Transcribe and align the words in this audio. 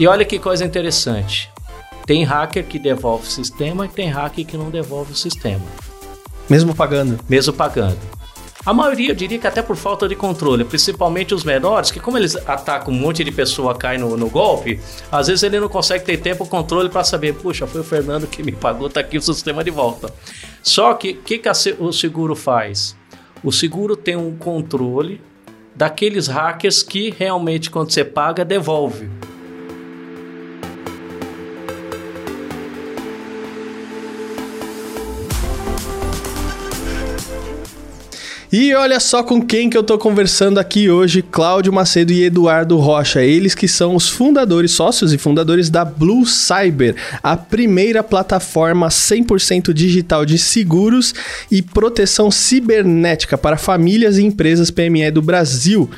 e 0.00 0.06
olha 0.06 0.24
que 0.24 0.38
coisa 0.38 0.64
interessante. 0.64 1.50
Tem 2.06 2.24
hacker 2.24 2.64
que 2.64 2.78
devolve 2.78 3.28
o 3.28 3.30
sistema 3.30 3.84
e 3.84 3.88
tem 3.90 4.08
hacker 4.08 4.46
que 4.46 4.56
não 4.56 4.70
devolve 4.70 5.12
o 5.12 5.14
sistema. 5.14 5.60
Mesmo 6.48 6.74
pagando? 6.74 7.20
Mesmo 7.28 7.52
pagando. 7.52 7.98
A 8.64 8.72
maioria, 8.72 9.10
eu 9.10 9.14
diria 9.14 9.38
que 9.38 9.46
até 9.46 9.60
por 9.60 9.76
falta 9.76 10.08
de 10.08 10.16
controle, 10.16 10.64
principalmente 10.64 11.34
os 11.34 11.44
menores, 11.44 11.90
que 11.90 12.00
como 12.00 12.16
eles 12.16 12.34
atacam 12.34 12.94
um 12.94 12.96
monte 12.96 13.22
de 13.22 13.30
pessoa, 13.30 13.74
cai 13.74 13.98
no, 13.98 14.16
no 14.16 14.30
golpe, 14.30 14.80
às 15.12 15.26
vezes 15.26 15.42
ele 15.42 15.60
não 15.60 15.68
consegue 15.68 16.02
ter 16.02 16.16
tempo 16.16 16.46
controle 16.46 16.88
para 16.88 17.04
saber, 17.04 17.34
puxa, 17.34 17.66
foi 17.66 17.82
o 17.82 17.84
Fernando 17.84 18.26
que 18.26 18.42
me 18.42 18.52
pagou, 18.52 18.88
tá 18.88 19.00
aqui 19.00 19.18
o 19.18 19.22
sistema 19.22 19.62
de 19.62 19.70
volta. 19.70 20.10
Só 20.62 20.94
que 20.94 21.10
o 21.10 21.16
que, 21.16 21.36
que 21.36 21.48
a, 21.48 21.52
o 21.78 21.92
seguro 21.92 22.34
faz? 22.34 22.96
O 23.44 23.52
seguro 23.52 23.94
tem 23.94 24.16
um 24.16 24.34
controle 24.34 25.20
daqueles 25.76 26.26
hackers 26.26 26.82
que 26.82 27.10
realmente, 27.10 27.70
quando 27.70 27.90
você 27.90 28.02
paga, 28.02 28.46
devolve. 28.46 29.10
E 38.52 38.74
olha 38.74 38.98
só 38.98 39.22
com 39.22 39.40
quem 39.40 39.70
que 39.70 39.78
eu 39.78 39.82
tô 39.84 39.96
conversando 39.96 40.58
aqui 40.58 40.90
hoje, 40.90 41.22
Cláudio 41.22 41.72
Macedo 41.72 42.12
e 42.12 42.24
Eduardo 42.24 42.76
Rocha, 42.78 43.22
eles 43.22 43.54
que 43.54 43.68
são 43.68 43.94
os 43.94 44.08
fundadores, 44.08 44.72
sócios 44.72 45.12
e 45.12 45.18
fundadores 45.18 45.70
da 45.70 45.84
Blue 45.84 46.26
Cyber, 46.26 46.96
a 47.22 47.36
primeira 47.36 48.02
plataforma 48.02 48.88
100% 48.88 49.72
digital 49.72 50.26
de 50.26 50.36
seguros 50.36 51.14
e 51.48 51.62
proteção 51.62 52.28
cibernética 52.28 53.38
para 53.38 53.56
famílias 53.56 54.18
e 54.18 54.24
empresas 54.24 54.68
PME 54.68 55.12
do 55.12 55.22
Brasil. 55.22 55.88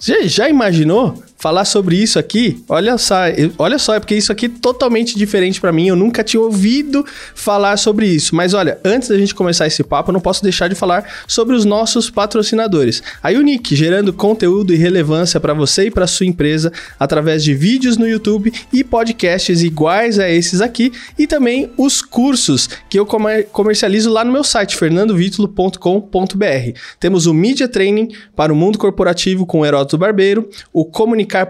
Você 0.00 0.26
já 0.26 0.48
imaginou 0.48 1.22
falar 1.38 1.64
sobre 1.64 1.96
isso 1.96 2.18
aqui, 2.18 2.62
olha 2.68 2.98
só, 2.98 3.14
olha 3.56 3.78
só, 3.78 3.94
é 3.94 4.00
porque 4.00 4.16
isso 4.16 4.32
aqui 4.32 4.46
é 4.46 4.48
totalmente 4.48 5.16
diferente 5.16 5.60
para 5.60 5.72
mim, 5.72 5.86
eu 5.86 5.94
nunca 5.94 6.24
tinha 6.24 6.40
ouvido 6.40 7.06
falar 7.34 7.76
sobre 7.76 8.06
isso. 8.06 8.34
Mas 8.34 8.54
olha, 8.54 8.78
antes 8.84 9.08
da 9.08 9.16
gente 9.16 9.34
começar 9.34 9.66
esse 9.66 9.84
papo, 9.84 10.10
eu 10.10 10.12
não 10.12 10.20
posso 10.20 10.42
deixar 10.42 10.68
de 10.68 10.74
falar 10.74 11.04
sobre 11.28 11.54
os 11.54 11.64
nossos 11.64 12.10
patrocinadores. 12.10 13.02
A 13.22 13.30
Unique, 13.30 13.76
gerando 13.76 14.12
conteúdo 14.12 14.74
e 14.74 14.76
relevância 14.76 15.38
para 15.38 15.54
você 15.54 15.86
e 15.86 15.90
para 15.90 16.08
sua 16.08 16.26
empresa 16.26 16.72
através 16.98 17.44
de 17.44 17.54
vídeos 17.54 17.96
no 17.96 18.08
YouTube 18.08 18.52
e 18.72 18.82
podcasts 18.82 19.62
iguais 19.62 20.18
a 20.18 20.28
esses 20.28 20.60
aqui 20.60 20.92
e 21.16 21.26
também 21.26 21.70
os 21.76 22.02
cursos 22.02 22.68
que 22.90 22.98
eu 22.98 23.06
comercializo 23.52 24.10
lá 24.10 24.24
no 24.24 24.32
meu 24.32 24.42
site 24.42 24.76
fernandovitulo.com.br. 24.76 26.78
Temos 26.98 27.26
o 27.26 27.34
Media 27.34 27.68
Training 27.68 28.08
para 28.34 28.52
o 28.52 28.56
mundo 28.56 28.76
corporativo 28.76 29.46
com 29.46 29.60
o 29.60 29.66
Heródoto 29.66 29.96
Barbeiro, 29.96 30.48
o 30.72 30.84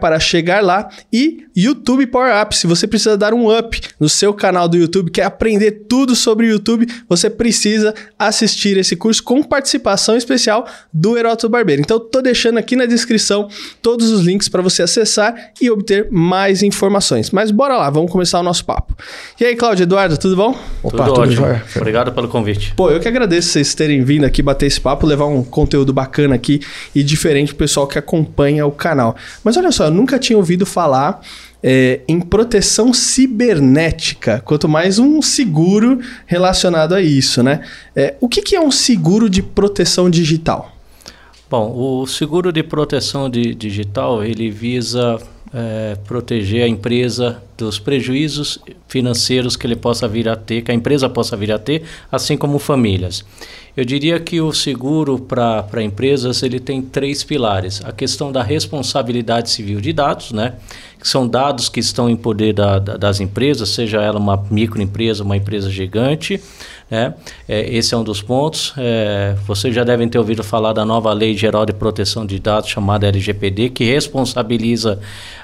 para 0.01 0.19
chegar 0.19 0.63
lá 0.63 0.89
e 1.13 1.47
YouTube 1.57 2.07
Power 2.07 2.41
Up. 2.43 2.57
Se 2.57 2.67
você 2.67 2.87
precisa 2.87 3.17
dar 3.17 3.35
um 3.35 3.57
up 3.57 3.81
no 3.99 4.09
seu 4.09 4.33
canal 4.33 4.69
do 4.69 4.77
YouTube, 4.77 5.11
quer 5.11 5.25
aprender 5.25 5.87
tudo 5.89 6.15
sobre 6.15 6.47
o 6.47 6.51
YouTube, 6.51 6.87
você 7.09 7.29
precisa 7.29 7.95
assistir 8.19 8.77
esse 8.77 8.95
curso 8.95 9.23
com 9.23 9.43
participação 9.43 10.17
especial 10.17 10.67
do 10.93 11.17
Heródoto 11.17 11.49
Barbeiro. 11.49 11.83
Então, 11.83 11.99
tô 11.99 12.23
deixando 12.23 12.59
aqui 12.59 12.77
na 12.77 12.87
descrição 12.87 13.49
todos 13.83 14.11
os 14.11 14.25
links 14.25 14.49
para 14.49 14.63
você 14.63 14.83
acessar 14.83 15.35
e 15.61 15.71
obter 15.71 16.09
mais 16.11 16.63
informações. 16.63 17.31
Mas 17.31 17.51
bora 17.51 17.77
lá, 17.77 17.91
vamos 17.91 18.11
começar 18.11 18.41
o 18.41 18.43
nosso 18.43 18.65
papo. 18.65 18.97
E 19.41 19.45
aí, 19.45 19.57
Cláudio, 19.57 19.85
Eduardo, 19.85 20.17
tudo 20.17 20.37
bom? 20.37 20.57
Opa, 20.83 21.05
tudo, 21.05 21.07
tudo 21.07 21.21
ótimo. 21.21 21.37
Jóia. 21.37 21.65
Obrigado 21.77 22.13
pelo 22.13 22.29
convite. 22.29 22.73
Pô, 22.75 22.91
eu 22.91 23.01
que 23.01 23.09
agradeço 23.09 23.49
vocês 23.49 23.75
terem 23.75 24.03
vindo 24.03 24.25
aqui 24.25 24.43
bater 24.43 24.67
esse 24.67 24.81
papo, 24.81 25.07
levar 25.07 25.27
um 25.27 25.43
conteúdo 25.43 25.93
bacana 25.93 26.35
aqui 26.35 26.61
e 26.95 27.03
diferente 27.03 27.49
pro 27.49 27.59
pessoal 27.65 27.87
que 27.87 27.99
acompanha 27.99 28.67
o 28.67 28.73
canal. 28.73 29.17
Mas 29.43 29.57
olha 29.57 29.68
só, 29.73 29.87
eu 29.87 29.91
nunca 29.91 30.19
tinha 30.19 30.37
ouvido 30.37 30.65
falar 30.67 31.21
é, 31.63 32.01
em 32.07 32.21
proteção 32.21 32.93
cibernética, 32.93 34.41
quanto 34.45 34.69
mais 34.69 34.99
um 34.99 35.21
seguro 35.21 35.99
relacionado 36.27 36.95
a 36.95 37.03
isso, 37.03 37.43
né? 37.43 37.63
É, 37.95 38.15
o 38.21 38.29
que, 38.29 38.43
que 38.43 38.57
é 38.57 38.61
um 38.61 38.71
seguro 38.71 39.29
de 39.29 39.43
proteção 39.43 40.09
digital? 40.09 40.73
Bom, 41.51 42.01
o 42.03 42.07
seguro 42.07 42.53
de 42.53 42.63
proteção 42.63 43.29
de, 43.31 43.55
digital 43.55 44.23
ele 44.23 44.51
visa 44.51 45.19
é, 45.53 45.97
proteger 46.07 46.63
a 46.65 46.69
empresa 46.69 47.43
dos 47.57 47.79
prejuízos 47.79 48.59
financeiros 48.87 49.57
que 49.57 49.67
ele 49.67 49.77
possa 49.77 50.07
vir 50.07 50.29
a 50.29 50.37
ter, 50.37 50.63
que 50.63 50.71
a 50.71 50.75
empresa 50.75 51.09
possa 51.09 51.37
vir 51.37 51.51
a 51.51 51.59
ter, 51.59 51.83
assim 52.13 52.37
como 52.37 52.59
famílias. 52.59 53.25
Eu 53.79 53.85
diria 53.85 54.19
que 54.19 54.41
o 54.41 54.53
seguro 54.53 55.21
para 55.21 55.85
empresas 55.85 56.43
ele 56.43 56.59
tem 56.59 56.83
três 56.83 57.23
pilares: 57.23 57.81
a 57.85 57.93
questão 57.93 58.33
da 58.33 58.43
responsabilidade 58.43 59.51
civil 59.51 59.81
de 59.81 59.93
dados, 59.93 60.33
né? 60.33 60.55
que 61.01 61.07
são 61.07 61.29
dados 61.29 61.69
que 61.69 61.79
estão 61.79 62.11
em 62.11 62.17
poder 62.17 62.53
da, 62.53 62.81
da, 62.81 62.97
das 62.97 63.21
empresas, 63.21 63.69
seja 63.69 64.03
ela 64.03 64.19
uma 64.19 64.45
microempresa, 64.51 65.23
uma 65.23 65.37
empresa 65.37 65.71
gigante. 65.71 66.41
Né? 66.91 67.15
É, 67.47 67.69
esse 67.75 67.95
é 67.95 67.97
um 67.97 68.05
dos 68.05 68.23
pontos. 68.23 68.73
É, 68.77 69.37
vocês 69.47 69.75
já 69.75 69.85
devem 69.85 70.09
ter 70.09 70.19
ouvido 70.19 70.43
falar 70.43 70.73
da 70.73 70.85
nova 70.85 71.13
Lei 71.13 71.37
Geral 71.37 71.67
de 71.67 71.73
Proteção 71.73 72.25
de 72.25 72.39
Dados, 72.39 72.71
chamada 72.71 73.07
LGPD, 73.07 73.71
que 73.71 73.85
responsabiliza 73.85 74.99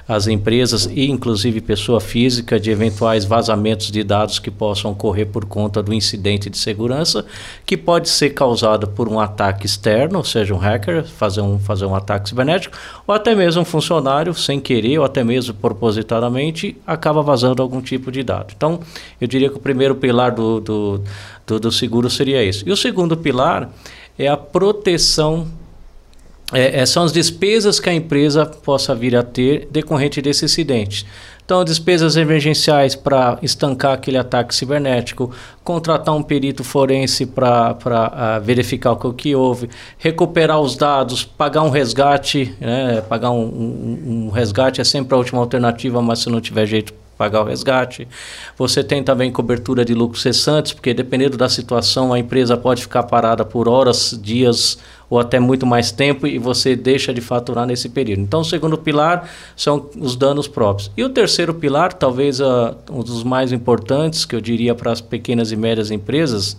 as 0.06 0.26
empresas 0.26 0.86
e, 0.86 1.10
inclusive, 1.10 1.60
pessoa 1.60 2.00
física 2.00 2.60
de 2.60 2.70
eventuais 2.70 3.24
vazamentos 3.24 3.90
de 3.90 4.04
dados 4.04 4.38
que 4.38 4.50
possam 4.50 4.92
ocorrer 4.92 5.26
por 5.26 5.46
conta 5.46 5.82
do 5.82 5.94
incidente 5.94 6.50
de 6.50 6.58
segurança, 6.58 7.24
que 7.64 7.76
pode 7.76 8.08
ser 8.08 8.30
causado 8.30 8.86
por 8.88 9.08
um 9.08 9.18
ataque 9.18 9.64
externo, 9.64 10.18
ou 10.18 10.24
seja, 10.24 10.54
um 10.54 10.58
hacker 10.58 11.04
fazer 11.04 11.40
um, 11.40 11.58
fazer 11.58 11.86
um 11.86 11.94
ataque 11.94 12.28
cibernético, 12.28 12.76
ou 13.06 13.14
até 13.14 13.34
mesmo 13.34 13.62
um 13.62 13.64
funcionário, 13.64 14.34
sem 14.34 14.60
querer, 14.60 14.98
ou 14.98 15.04
até 15.04 15.24
mesmo 15.24 15.54
propositadamente, 15.54 16.76
acaba 16.86 17.22
vazando 17.22 17.62
algum 17.62 17.80
tipo 17.80 18.12
de 18.12 18.22
dado. 18.22 18.52
Então, 18.54 18.80
eu 19.18 19.26
diria 19.26 19.48
que 19.48 19.56
o 19.56 19.60
primeiro 19.60 19.94
pilar 19.94 20.32
do, 20.32 20.60
do, 20.60 21.04
do, 21.46 21.60
do 21.60 21.72
seguro 21.72 22.08
seria 22.10 22.42
isso. 22.42 22.68
E 22.68 22.72
o 22.72 22.76
segundo 22.76 23.16
pilar 23.16 23.70
é 24.18 24.28
a 24.28 24.36
proteção 24.36 25.46
é, 26.52 26.80
é, 26.80 26.86
são 26.86 27.02
as 27.02 27.12
despesas 27.12 27.80
que 27.80 27.88
a 27.88 27.94
empresa 27.94 28.44
possa 28.44 28.94
vir 28.94 29.16
a 29.16 29.22
ter 29.22 29.66
decorrente 29.70 30.20
desse 30.20 30.44
incidente. 30.44 31.06
Então, 31.44 31.62
despesas 31.62 32.16
emergenciais 32.16 32.94
para 32.94 33.38
estancar 33.42 33.92
aquele 33.92 34.16
ataque 34.16 34.54
cibernético, 34.54 35.30
contratar 35.62 36.14
um 36.14 36.22
perito 36.22 36.64
forense 36.64 37.26
para 37.26 37.72
uh, 37.72 38.42
verificar 38.42 38.92
o 38.92 39.12
que 39.12 39.34
houve, 39.34 39.68
recuperar 39.98 40.58
os 40.58 40.74
dados, 40.74 41.22
pagar 41.22 41.62
um 41.62 41.70
resgate, 41.70 42.54
né? 42.58 43.02
pagar 43.02 43.30
um, 43.30 43.44
um, 43.44 44.26
um 44.26 44.30
resgate 44.30 44.80
é 44.80 44.84
sempre 44.84 45.14
a 45.14 45.18
última 45.18 45.40
alternativa, 45.40 46.00
mas 46.00 46.20
se 46.20 46.30
não 46.30 46.40
tiver 46.40 46.64
jeito, 46.64 46.94
pagar 47.16 47.42
o 47.42 47.44
resgate. 47.44 48.06
Você 48.56 48.82
tem 48.82 49.02
também 49.02 49.30
cobertura 49.30 49.84
de 49.84 49.94
lucros 49.94 50.22
cessantes, 50.22 50.72
porque 50.72 50.92
dependendo 50.92 51.36
da 51.36 51.48
situação, 51.48 52.12
a 52.12 52.18
empresa 52.18 52.56
pode 52.56 52.82
ficar 52.82 53.04
parada 53.04 53.44
por 53.44 53.68
horas, 53.68 54.18
dias 54.22 54.78
ou 55.08 55.18
até 55.18 55.38
muito 55.38 55.66
mais 55.66 55.92
tempo 55.92 56.26
e 56.26 56.38
você 56.38 56.74
deixa 56.74 57.12
de 57.12 57.20
faturar 57.20 57.66
nesse 57.66 57.88
período. 57.88 58.22
Então, 58.22 58.40
o 58.40 58.44
segundo 58.44 58.76
pilar 58.76 59.30
são 59.56 59.88
os 59.96 60.16
danos 60.16 60.48
próprios. 60.48 60.90
E 60.96 61.04
o 61.04 61.08
terceiro 61.08 61.54
pilar, 61.54 61.92
talvez 61.92 62.40
uh, 62.40 62.74
um 62.90 63.00
dos 63.00 63.22
mais 63.22 63.52
importantes, 63.52 64.24
que 64.24 64.34
eu 64.34 64.40
diria 64.40 64.74
para 64.74 64.92
as 64.92 65.00
pequenas 65.00 65.52
e 65.52 65.56
médias 65.56 65.90
empresas, 65.90 66.56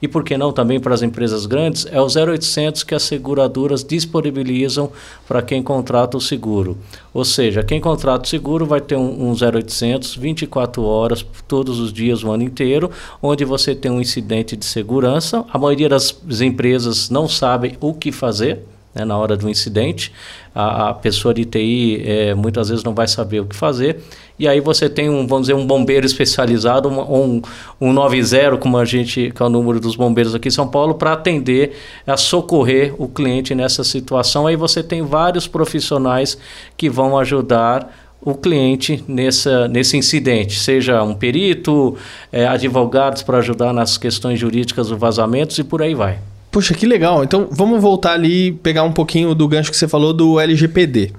e 0.00 0.08
por 0.08 0.24
que 0.24 0.36
não 0.36 0.52
também 0.52 0.78
para 0.80 0.94
as 0.94 1.02
empresas 1.02 1.46
grandes, 1.46 1.86
é 1.90 2.00
o 2.00 2.06
0800 2.06 2.82
que 2.82 2.94
as 2.94 3.02
seguradoras 3.02 3.82
disponibilizam 3.82 4.90
para 5.26 5.42
quem 5.42 5.62
contrata 5.62 6.16
o 6.16 6.20
seguro. 6.20 6.78
Ou 7.12 7.24
seja, 7.24 7.62
quem 7.62 7.80
contrata 7.80 8.24
o 8.24 8.28
seguro 8.28 8.64
vai 8.64 8.80
ter 8.80 8.96
um, 8.96 9.30
um 9.30 9.32
0800 9.32 10.16
24 10.16 10.82
horas 10.82 11.24
todos 11.46 11.78
os 11.78 11.92
dias, 11.92 12.22
o 12.22 12.30
ano 12.30 12.42
inteiro, 12.42 12.90
onde 13.22 13.44
você 13.44 13.74
tem 13.74 13.90
um 13.90 14.00
incidente 14.00 14.56
de 14.56 14.64
segurança. 14.64 15.44
A 15.52 15.58
maioria 15.58 15.88
das 15.88 16.14
empresas 16.40 17.10
não 17.10 17.28
sabe 17.28 17.76
o 17.80 17.92
que 17.94 18.12
fazer 18.12 18.62
né, 18.94 19.04
na 19.04 19.16
hora 19.16 19.36
do 19.36 19.48
incidente. 19.48 20.12
A, 20.54 20.90
a 20.90 20.94
pessoa 20.94 21.32
de 21.32 21.44
TI 21.44 22.02
é, 22.04 22.34
muitas 22.34 22.68
vezes 22.68 22.84
não 22.84 22.94
vai 22.94 23.06
saber 23.06 23.40
o 23.40 23.46
que 23.46 23.54
fazer. 23.54 24.00
E 24.38 24.46
aí 24.46 24.60
você 24.60 24.88
tem 24.88 25.10
um, 25.10 25.26
vamos 25.26 25.48
dizer, 25.48 25.54
um 25.54 25.66
bombeiro 25.66 26.06
especializado, 26.06 26.88
um, 26.88 27.42
um 27.80 27.92
90, 27.92 28.56
como 28.58 28.78
a 28.78 28.84
gente, 28.84 29.32
que 29.34 29.42
é 29.42 29.46
o 29.46 29.48
número 29.48 29.80
dos 29.80 29.96
bombeiros 29.96 30.34
aqui 30.34 30.48
em 30.48 30.52
São 30.52 30.68
Paulo, 30.68 30.94
para 30.94 31.12
atender, 31.12 31.76
a 32.06 32.16
socorrer 32.16 32.94
o 32.98 33.08
cliente 33.08 33.54
nessa 33.54 33.82
situação. 33.82 34.46
Aí 34.46 34.56
você 34.56 34.82
tem 34.82 35.02
vários 35.02 35.46
profissionais 35.48 36.38
que 36.76 36.88
vão 36.88 37.18
ajudar 37.18 37.92
o 38.20 38.34
cliente 38.34 39.02
nessa, 39.06 39.68
nesse 39.68 39.96
incidente, 39.96 40.58
seja 40.58 41.02
um 41.02 41.14
perito, 41.14 41.96
é, 42.32 42.46
advogados 42.46 43.22
para 43.22 43.38
ajudar 43.38 43.72
nas 43.72 43.96
questões 43.96 44.38
jurídicas 44.38 44.88
dos 44.88 44.98
vazamentos 44.98 45.58
e 45.58 45.64
por 45.64 45.82
aí 45.82 45.94
vai. 45.94 46.18
Poxa, 46.50 46.74
que 46.74 46.86
legal. 46.86 47.22
Então, 47.22 47.48
vamos 47.50 47.80
voltar 47.80 48.12
ali 48.12 48.52
pegar 48.52 48.82
um 48.82 48.92
pouquinho 48.92 49.34
do 49.34 49.46
gancho 49.46 49.70
que 49.70 49.76
você 49.76 49.86
falou 49.86 50.12
do 50.12 50.40
LGPD. 50.40 51.12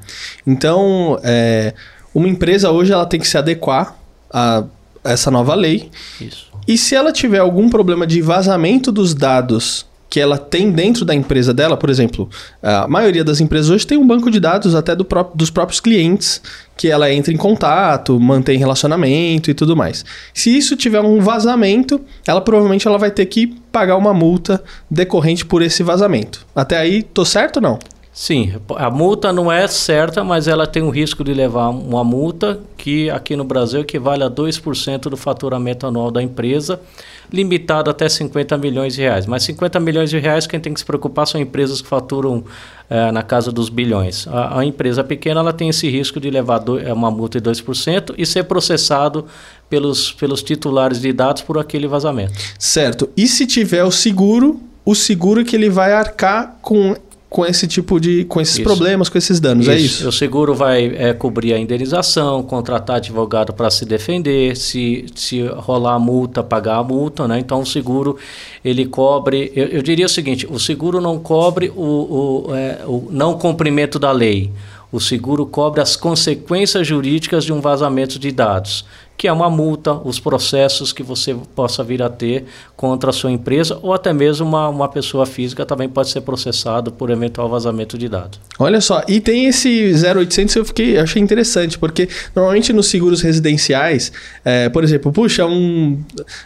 Então, 0.46 1.20
é, 1.24 1.74
uma 2.14 2.28
empresa 2.28 2.72
hoje 2.72 2.92
ela 2.92 3.06
tem 3.06 3.20
que 3.20 3.28
se 3.28 3.38
adequar 3.38 3.96
a 4.31 4.64
essa 5.04 5.30
nova 5.30 5.56
lei. 5.56 5.90
Isso. 6.20 6.50
E 6.68 6.78
se 6.78 6.96
ela 6.96 7.12
tiver 7.12 7.40
algum 7.40 7.70
problema 7.70 8.06
de 8.06 8.22
vazamento 8.22 8.92
dos 8.92 9.14
dados 9.14 9.89
que 10.10 10.20
ela 10.20 10.38
tem 10.38 10.72
dentro 10.72 11.06
da 11.06 11.14
empresa 11.14 11.54
dela, 11.54 11.78
por 11.78 11.90
exemplo, 11.90 12.30
a 12.64 12.88
maioria 12.88 13.24
das 13.24 13.40
empresas 13.40 13.70
hoje 13.70 13.86
tem 13.86 13.98
um 13.98 14.08
banco 14.08 14.32
de 14.32 14.40
dados 14.40 14.74
até 14.74 14.96
do 14.96 15.06
pró 15.06 15.30
dos 15.36 15.50
próprios 15.50 15.80
clientes 15.80 16.42
que 16.76 16.88
ela 16.88 17.12
entra 17.12 17.34
em 17.34 17.38
contato, 17.38 18.20
mantém 18.20 18.58
relacionamento 18.58 19.52
e 19.52 19.54
tudo 19.54 19.76
mais. 19.76 20.06
Se 20.34 20.56
isso 20.58 20.76
tiver 20.78 21.02
um 21.02 21.20
vazamento, 21.20 22.02
ela 22.26 22.42
provavelmente 22.42 22.88
ela 22.88 22.98
vai 22.98 23.12
ter 23.12 23.26
que 23.26 23.48
pagar 23.72 23.98
uma 23.98 24.14
multa 24.14 24.64
decorrente 24.90 25.46
por 25.46 25.62
esse 25.62 25.84
vazamento. 25.84 26.46
Até 26.56 26.78
aí, 26.78 27.04
tô 27.04 27.26
certo 27.26 27.58
ou 27.58 27.62
não? 27.62 27.80
Sim, 28.19 28.51
a 28.75 28.89
multa 28.89 29.31
não 29.31 29.50
é 29.50 29.66
certa, 29.66 30.25
mas 30.25 30.45
ela 30.45 30.68
tem 30.68 30.83
o 30.83 30.89
risco 30.89 31.24
de 31.24 31.33
levar 31.33 31.69
uma 31.69 32.04
multa 32.04 32.60
que 32.75 33.10
aqui 33.10 33.33
no 33.33 33.45
Brasil 33.45 33.80
equivale 33.80 34.24
a 34.24 34.30
2% 34.30 35.04
do 35.04 35.16
faturamento 35.16 35.88
anual 35.88 36.12
da 36.12 36.21
empresa, 36.21 36.81
limitado 37.31 37.89
até 37.89 38.10
50 38.10 38.57
milhões 38.57 38.95
de 38.95 39.04
reais. 39.04 39.25
Mas 39.25 39.44
50 39.44 39.80
milhões 39.80 40.10
de 40.10 40.19
reais 40.19 40.45
quem 40.45 40.60
tem 40.60 40.74
que 40.74 40.81
se 40.81 40.86
preocupar 40.86 41.27
são 41.27 41.39
empresas 41.39 41.81
que 41.81 41.88
faturam 41.88 42.44
é, 42.89 43.10
na 43.10 43.24
casa 43.24 43.54
dos 43.54 43.69
bilhões. 43.69 44.27
A, 44.27 44.60
a, 44.60 44.66
empresa 44.66 45.01
pequena 45.01 45.39
ela 45.39 45.54
tem 45.54 45.69
esse 45.69 45.89
risco 45.89 46.19
de 46.19 46.30
levar 46.30 46.57
do, 46.57 46.77
é, 46.77 46.92
uma 46.92 47.10
multa 47.10 47.39
de 47.39 47.50
2% 47.50 48.16
e 48.18 48.25
ser 48.25 48.44
processado 48.44 49.27
pelos, 49.69 50.12
pelos 50.12 50.44
titulares 50.44 51.00
de 51.00 51.13
dados 51.13 51.42
por 51.42 51.57
aquele 51.57 51.88
vazamento. 51.88 52.33
Certo. 52.60 53.10
E 53.16 53.30
se 53.30 53.48
tiver 53.48 53.86
o 53.86 53.92
seguro, 53.92 54.60
o 54.83 54.94
seguro 54.94 55.45
que 55.45 55.56
ele 55.56 55.69
vai 55.69 55.94
arcar 55.94 56.57
com 56.62 56.98
com 57.30 57.46
esse 57.46 57.68
tipo 57.68 58.00
de 58.00 58.26
com 58.26 58.42
esses 58.42 58.56
isso. 58.56 58.64
problemas, 58.64 59.08
com 59.08 59.18
esses 59.18 59.40
danos, 59.40 59.68
é 59.68 59.76
isso. 59.76 59.81
é 59.81 59.86
isso? 59.86 60.10
O 60.10 60.12
seguro 60.12 60.56
vai 60.56 60.88
é, 60.96 61.14
cobrir 61.14 61.54
a 61.54 61.60
indenização, 61.60 62.42
contratar 62.42 62.96
advogado 62.96 63.54
para 63.54 63.70
se 63.70 63.86
defender, 63.86 64.58
se, 64.58 65.06
se 65.16 65.44
rolar 65.44 65.94
a 65.94 66.00
multa, 66.00 66.42
pagar 66.42 66.78
a 66.78 66.84
multa, 66.84 67.28
né? 67.28 67.40
Então 67.40 67.62
o 67.62 67.66
seguro 67.66 68.18
ele 68.66 68.86
cobre, 68.86 69.52
eu, 69.56 69.68
eu 69.68 69.81
diria 69.84 70.08
o 70.08 70.10
seguinte, 70.10 70.48
o 70.50 70.60
seguro 70.60 71.00
não 71.00 71.20
cobre 71.20 71.72
o, 71.76 72.48
o, 72.48 72.56
é, 72.56 72.80
o 72.86 73.08
não 73.12 73.38
cumprimento 73.38 74.00
da 74.00 74.12
lei. 74.12 74.52
O 74.92 75.00
seguro 75.00 75.46
cobre 75.46 75.81
as 75.81 75.96
consequências 75.96 76.88
jurídicas 76.88 77.46
de 77.46 77.54
um 77.54 77.62
vazamento 77.62 78.18
de 78.18 78.31
dados 78.31 78.86
que 79.19 79.27
é 79.27 79.33
uma 79.33 79.50
multa, 79.50 79.92
os 79.92 80.18
processos 80.18 80.94
que 80.94 81.04
você 81.04 81.36
possa 81.54 81.83
vir 81.83 82.01
a 82.01 82.07
ter 82.07 82.45
contra 82.77 83.10
a 83.10 83.13
sua 83.13 83.30
empresa 83.30 83.77
ou 83.81 83.94
até 83.94 84.13
mesmo 84.13 84.48
uma, 84.48 84.69
uma 84.69 84.88
pessoa 84.88 85.25
física 85.25 85.66
também 85.66 85.89
pode 85.89 86.10
ser 86.10 86.21
processado 86.21 86.89
por 86.89 87.10
eventual 87.10 87.50
vazamento 87.50 87.98
de 87.98 88.07
dados. 88.07 88.39
Olha 88.57 88.80
só, 88.80 89.04
e 89.10 89.19
tem 89.19 89.48
esse 89.48 89.92
0800 89.94 90.56
eu 90.56 90.63
fiquei, 90.63 90.98
achei 90.98 91.21
interessante, 91.21 91.77
porque 91.77 92.07
normalmente 92.33 92.71
nos 92.71 92.88
seguros 92.88 93.21
residenciais, 93.21 94.10
é, 94.45 94.69
por 94.69 94.86
exemplo, 94.86 95.12
puxa, 95.12 95.45
um, 95.45 96.01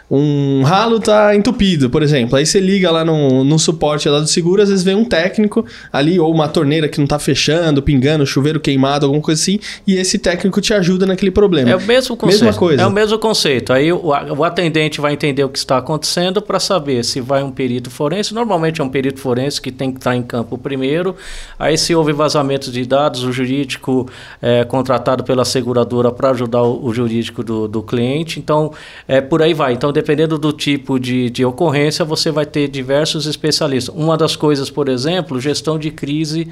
um 0.10 0.64
ralo 0.64 1.00
tá 1.00 1.36
entupido, 1.36 1.92
por 1.92 2.02
exemplo, 2.02 2.36
aí 2.36 2.46
você 2.48 2.60
liga 2.60 2.90
lá 2.90 3.06
no, 3.06 3.44
no 3.44 3.60
suporte 3.60 4.10
lá 4.10 4.20
do 4.20 4.26
seguro, 4.28 4.64
às 4.64 4.70
vezes 4.70 4.84
vem 4.84 4.96
um 4.96 5.06
técnico 5.06 5.64
ali, 5.92 6.20
ou 6.20 6.34
uma 6.34 6.48
torneira 6.48 6.90
que 6.90 7.00
não 7.00 7.06
tá 7.06 7.20
fechando, 7.20 7.84
pingando, 7.84 8.26
chuveiro 8.26 8.60
queimado, 8.60 9.06
alguma 9.06 9.22
coisa 9.22 9.40
assim, 9.40 9.60
e 9.86 9.96
esse 9.96 10.18
técnico 10.18 10.60
te 10.60 10.74
ajuda 10.74 11.06
naquele 11.06 11.30
problema. 11.30 11.70
É 11.70 11.76
o 11.76 11.82
mesmo 11.82 12.18
conceito. 12.18 12.46
Mesma 12.46 12.63
coisa. 12.68 12.82
É 12.84 12.88
o 12.88 12.92
mesmo 12.92 13.20
conceito. 13.20 13.74
Aí 13.74 13.92
o, 13.92 14.08
o 14.08 14.44
atendente 14.44 15.00
vai 15.00 15.14
entender 15.14 15.44
o 15.44 15.50
que 15.50 15.58
está 15.58 15.78
acontecendo 15.78 16.42
para 16.42 16.60
saber 16.60 17.04
se 17.04 17.22
vai 17.22 17.44
um 17.44 17.52
perito 17.52 17.90
forense. 17.90 18.34
Normalmente 18.34 18.82
é 18.82 18.84
um 18.84 18.90
perito 18.90 19.20
forense 19.20 19.62
que 19.62 19.72
tem 19.72 19.92
que 19.92 20.00
estar 20.00 20.16
em 20.16 20.24
campo 20.24 20.58
primeiro. 20.58 21.16
Aí, 21.58 21.78
se 21.78 21.94
houve 21.96 22.14
vazamento 22.14 22.72
de 22.72 22.86
dados, 22.86 23.24
o 23.24 23.32
jurídico 23.32 24.08
é 24.42 24.64
contratado 24.64 25.24
pela 25.24 25.46
seguradora 25.46 26.12
para 26.12 26.32
ajudar 26.32 26.64
o, 26.64 26.86
o 26.86 26.94
jurídico 26.94 27.44
do, 27.44 27.68
do, 27.68 27.84
cliente. 27.84 28.40
Então, 28.40 28.72
é 29.08 29.22
por 29.22 29.42
aí 29.42 29.54
vai. 29.54 29.74
Então, 29.74 29.92
dependendo 29.92 30.38
do 30.38 30.52
tipo 30.52 31.00
de, 31.00 31.30
de 31.30 31.46
ocorrência, 31.46 32.04
você 32.06 32.32
vai 32.32 32.46
ter 32.46 32.68
diversos 32.68 33.26
especialistas. 33.26 33.94
Uma 33.96 34.18
das 34.18 34.36
coisas, 34.36 34.70
por 34.70 34.90
exemplo, 34.90 35.40
gestão 35.40 35.78
de 35.78 35.92
crise 35.92 36.48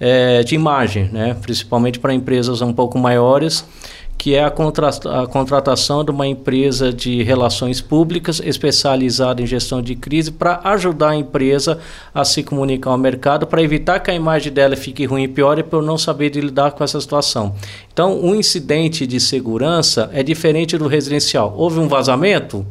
é, 0.00 0.42
de 0.42 0.54
imagem, 0.54 1.08
né? 1.12 1.36
principalmente 1.40 1.98
para 1.98 2.12
empresas 2.12 2.60
um 2.60 2.72
pouco 2.72 2.98
maiores 2.98 3.64
que 4.22 4.36
é 4.36 4.44
a, 4.44 4.52
contra 4.52 4.88
a 4.88 5.26
contratação 5.26 6.04
de 6.04 6.12
uma 6.12 6.28
empresa 6.28 6.92
de 6.92 7.24
relações 7.24 7.80
públicas 7.80 8.40
especializada 8.44 9.42
em 9.42 9.46
gestão 9.46 9.82
de 9.82 9.96
crise 9.96 10.30
para 10.30 10.60
ajudar 10.62 11.08
a 11.08 11.16
empresa 11.16 11.80
a 12.14 12.24
se 12.24 12.44
comunicar 12.44 12.90
ao 12.90 12.98
mercado, 12.98 13.48
para 13.48 13.60
evitar 13.60 13.98
que 13.98 14.12
a 14.12 14.14
imagem 14.14 14.52
dela 14.52 14.76
fique 14.76 15.04
ruim 15.06 15.24
e 15.24 15.28
piore 15.28 15.64
por 15.64 15.82
não 15.82 15.98
saber 15.98 16.30
de 16.30 16.40
lidar 16.40 16.70
com 16.70 16.84
essa 16.84 17.00
situação. 17.00 17.56
Então, 17.92 18.16
um 18.22 18.32
incidente 18.32 19.08
de 19.08 19.18
segurança 19.18 20.08
é 20.12 20.22
diferente 20.22 20.78
do 20.78 20.86
residencial. 20.86 21.52
Houve 21.56 21.80
um 21.80 21.88
vazamento? 21.88 22.64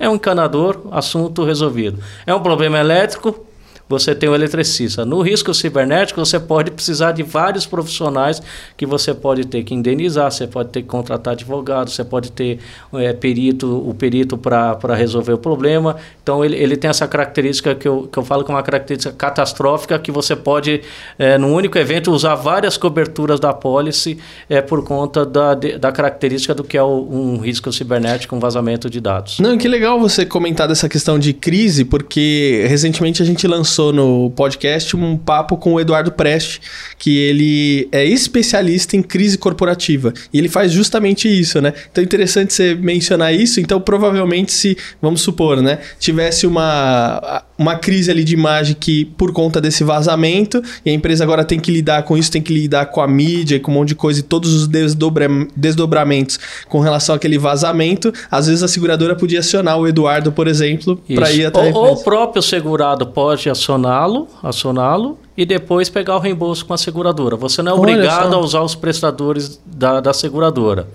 É 0.00 0.10
um 0.10 0.16
encanador, 0.16 0.88
assunto 0.90 1.44
resolvido. 1.44 2.02
É 2.26 2.34
um 2.34 2.40
problema 2.40 2.80
elétrico? 2.80 3.46
Você 3.88 4.14
tem 4.14 4.28
o 4.28 4.34
eletricista. 4.34 5.04
No 5.04 5.20
risco 5.22 5.54
cibernético, 5.54 6.24
você 6.24 6.40
pode 6.40 6.70
precisar 6.70 7.12
de 7.12 7.22
vários 7.22 7.66
profissionais 7.66 8.42
que 8.76 8.84
você 8.84 9.14
pode 9.14 9.46
ter 9.46 9.62
que 9.62 9.74
indenizar, 9.74 10.30
você 10.30 10.46
pode 10.46 10.70
ter 10.70 10.82
que 10.82 10.88
contratar 10.88 11.34
advogado, 11.34 11.90
você 11.90 12.04
pode 12.04 12.32
ter 12.32 12.58
é, 12.94 13.12
perito, 13.12 13.66
o 13.88 13.94
perito 13.94 14.36
para 14.36 14.94
resolver 14.94 15.32
o 15.32 15.38
problema. 15.38 15.96
Então, 16.22 16.44
ele, 16.44 16.56
ele 16.56 16.76
tem 16.76 16.90
essa 16.90 17.06
característica 17.06 17.74
que 17.74 17.86
eu, 17.86 18.08
que 18.10 18.18
eu 18.18 18.24
falo 18.24 18.44
que 18.44 18.50
é 18.50 18.54
uma 18.54 18.62
característica 18.62 19.14
catastrófica, 19.14 19.98
que 19.98 20.10
você 20.10 20.34
pode, 20.34 20.82
é, 21.18 21.38
num 21.38 21.54
único 21.54 21.78
evento, 21.78 22.10
usar 22.10 22.34
várias 22.34 22.76
coberturas 22.76 23.38
da 23.38 23.52
policy 23.52 24.18
é, 24.50 24.60
por 24.60 24.84
conta 24.84 25.24
da, 25.24 25.54
da 25.54 25.92
característica 25.92 26.54
do 26.54 26.64
que 26.64 26.76
é 26.76 26.82
o, 26.82 27.08
um 27.08 27.38
risco 27.38 27.72
cibernético, 27.72 28.34
um 28.34 28.40
vazamento 28.40 28.90
de 28.90 29.00
dados. 29.00 29.38
Não, 29.38 29.56
que 29.56 29.68
legal 29.68 30.00
você 30.00 30.26
comentar 30.26 30.66
dessa 30.66 30.88
questão 30.88 31.18
de 31.18 31.32
crise, 31.32 31.84
porque 31.84 32.66
recentemente 32.68 33.22
a 33.22 33.24
gente 33.24 33.46
lançou 33.46 33.75
lançou 33.76 33.92
no 33.92 34.30
podcast 34.30 34.96
um 34.96 35.16
papo 35.18 35.56
com 35.56 35.74
o 35.74 35.80
Eduardo 35.80 36.10
Preste, 36.10 36.60
que 36.98 37.18
ele 37.18 37.88
é 37.92 38.04
especialista 38.04 38.96
em 38.96 39.02
crise 39.02 39.36
corporativa. 39.36 40.14
E 40.32 40.38
ele 40.38 40.48
faz 40.48 40.72
justamente 40.72 41.28
isso, 41.28 41.60
né? 41.60 41.74
Então 41.90 42.02
é 42.02 42.04
interessante 42.04 42.54
você 42.54 42.74
mencionar 42.74 43.34
isso. 43.34 43.60
Então, 43.60 43.80
provavelmente, 43.80 44.52
se, 44.52 44.76
vamos 45.00 45.20
supor, 45.20 45.60
né, 45.60 45.78
tivesse 45.98 46.46
uma, 46.46 47.44
uma 47.58 47.76
crise 47.76 48.10
ali 48.10 48.22
de 48.22 48.34
imagem 48.34 48.76
que, 48.78 49.04
por 49.04 49.32
conta 49.32 49.60
desse 49.60 49.82
vazamento, 49.82 50.62
e 50.84 50.90
a 50.90 50.92
empresa 50.92 51.24
agora 51.24 51.44
tem 51.44 51.58
que 51.58 51.70
lidar 51.70 52.02
com 52.02 52.16
isso, 52.16 52.30
tem 52.30 52.42
que 52.42 52.52
lidar 52.52 52.86
com 52.86 53.00
a 53.00 53.08
mídia 53.08 53.56
e 53.56 53.60
com 53.60 53.70
um 53.70 53.74
monte 53.74 53.88
de 53.88 53.94
coisa 53.94 54.20
e 54.20 54.22
todos 54.22 54.52
os 54.52 54.66
desdobra 54.66 55.28
desdobramentos 55.56 56.38
com 56.68 56.80
relação 56.80 57.14
àquele 57.14 57.38
vazamento, 57.38 58.12
às 58.30 58.46
vezes 58.46 58.62
a 58.62 58.68
seguradora 58.68 59.14
podia 59.16 59.40
acionar 59.40 59.78
o 59.78 59.86
Eduardo, 59.86 60.32
por 60.32 60.46
exemplo, 60.46 61.00
para 61.14 61.32
ir 61.32 61.46
até. 61.46 61.72
Ou, 61.72 61.74
ou 61.74 61.92
o 61.94 62.02
próprio 62.02 62.42
segurado 62.42 63.06
pode 63.06 63.48
acioná-lo, 63.48 64.28
acioná-lo 64.42 65.18
e 65.36 65.44
depois 65.44 65.88
pegar 65.88 66.16
o 66.16 66.18
reembolso 66.18 66.64
com 66.64 66.74
a 66.74 66.78
seguradora. 66.78 67.36
Você 67.36 67.62
não 67.62 67.72
é 67.72 67.74
obrigado 67.74 68.34
a 68.34 68.38
usar 68.38 68.62
os 68.62 68.74
prestadores 68.74 69.60
da, 69.64 70.00
da 70.00 70.12
seguradora. 70.12 70.88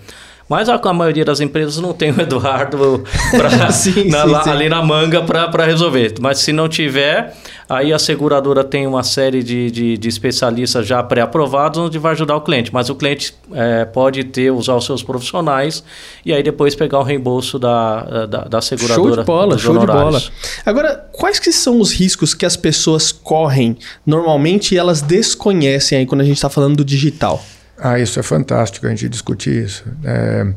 Mas 0.52 0.68
a, 0.68 0.74
a, 0.74 0.92
maioria 0.92 1.24
das 1.24 1.40
empresas 1.40 1.78
não 1.78 1.94
tem 1.94 2.10
o 2.10 2.20
Eduardo 2.20 3.02
pra, 3.34 3.72
sim, 3.72 4.10
na, 4.10 4.24
sim, 4.24 4.30
lá, 4.30 4.42
sim. 4.42 4.50
ali 4.50 4.68
na 4.68 4.82
manga 4.82 5.22
para 5.22 5.64
resolver. 5.64 6.12
Mas 6.20 6.40
se 6.40 6.52
não 6.52 6.68
tiver, 6.68 7.34
aí 7.66 7.90
a 7.90 7.98
seguradora 7.98 8.62
tem 8.62 8.86
uma 8.86 9.02
série 9.02 9.42
de, 9.42 9.70
de, 9.70 9.96
de 9.96 10.08
especialistas 10.10 10.86
já 10.86 11.02
pré-aprovados 11.02 11.80
onde 11.80 11.98
vai 11.98 12.12
ajudar 12.12 12.36
o 12.36 12.42
cliente. 12.42 12.70
Mas 12.70 12.90
o 12.90 12.94
cliente 12.94 13.34
é, 13.54 13.86
pode 13.86 14.24
ter, 14.24 14.50
usar 14.50 14.74
os 14.74 14.84
seus 14.84 15.02
profissionais 15.02 15.82
e 16.22 16.34
aí 16.34 16.42
depois 16.42 16.74
pegar 16.74 16.98
o 16.98 17.02
reembolso 17.02 17.58
da, 17.58 18.26
da, 18.26 18.44
da 18.44 18.60
seguradora. 18.60 19.14
Show 19.14 19.16
de 19.16 19.24
bola, 19.24 19.56
show 19.58 19.78
de 19.78 19.86
bola. 19.86 20.22
Agora, 20.66 21.08
quais 21.12 21.38
que 21.38 21.50
são 21.50 21.80
os 21.80 21.94
riscos 21.94 22.34
que 22.34 22.44
as 22.44 22.58
pessoas 22.58 23.10
correm 23.10 23.74
normalmente 24.04 24.74
e 24.74 24.78
elas 24.78 25.00
desconhecem 25.00 25.96
aí 25.96 26.04
quando 26.04 26.20
a 26.20 26.24
gente 26.24 26.36
está 26.36 26.50
falando 26.50 26.76
do 26.76 26.84
digital? 26.84 27.42
Ah, 27.84 27.98
isso 27.98 28.20
é 28.20 28.22
fantástico 28.22 28.86
a 28.86 28.90
gente 28.90 29.08
discutir 29.08 29.64
isso. 29.64 29.84
É, 30.04 30.54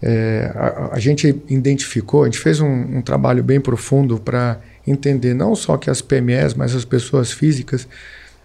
é, 0.00 0.52
a, 0.54 0.90
a, 0.92 0.98
gente 1.00 1.26
identificou, 1.48 2.22
a 2.22 2.26
gente 2.26 2.38
fez 2.38 2.60
um, 2.60 2.98
um 2.98 3.02
trabalho 3.02 3.42
bem 3.42 3.60
profundo 3.60 4.16
para 4.20 4.60
entender 4.86 5.34
não 5.34 5.56
só 5.56 5.76
que 5.76 5.90
as 5.90 6.00
PMEs, 6.00 6.54
mas 6.54 6.72
as 6.72 6.84
pessoas 6.84 7.32
físicas 7.32 7.88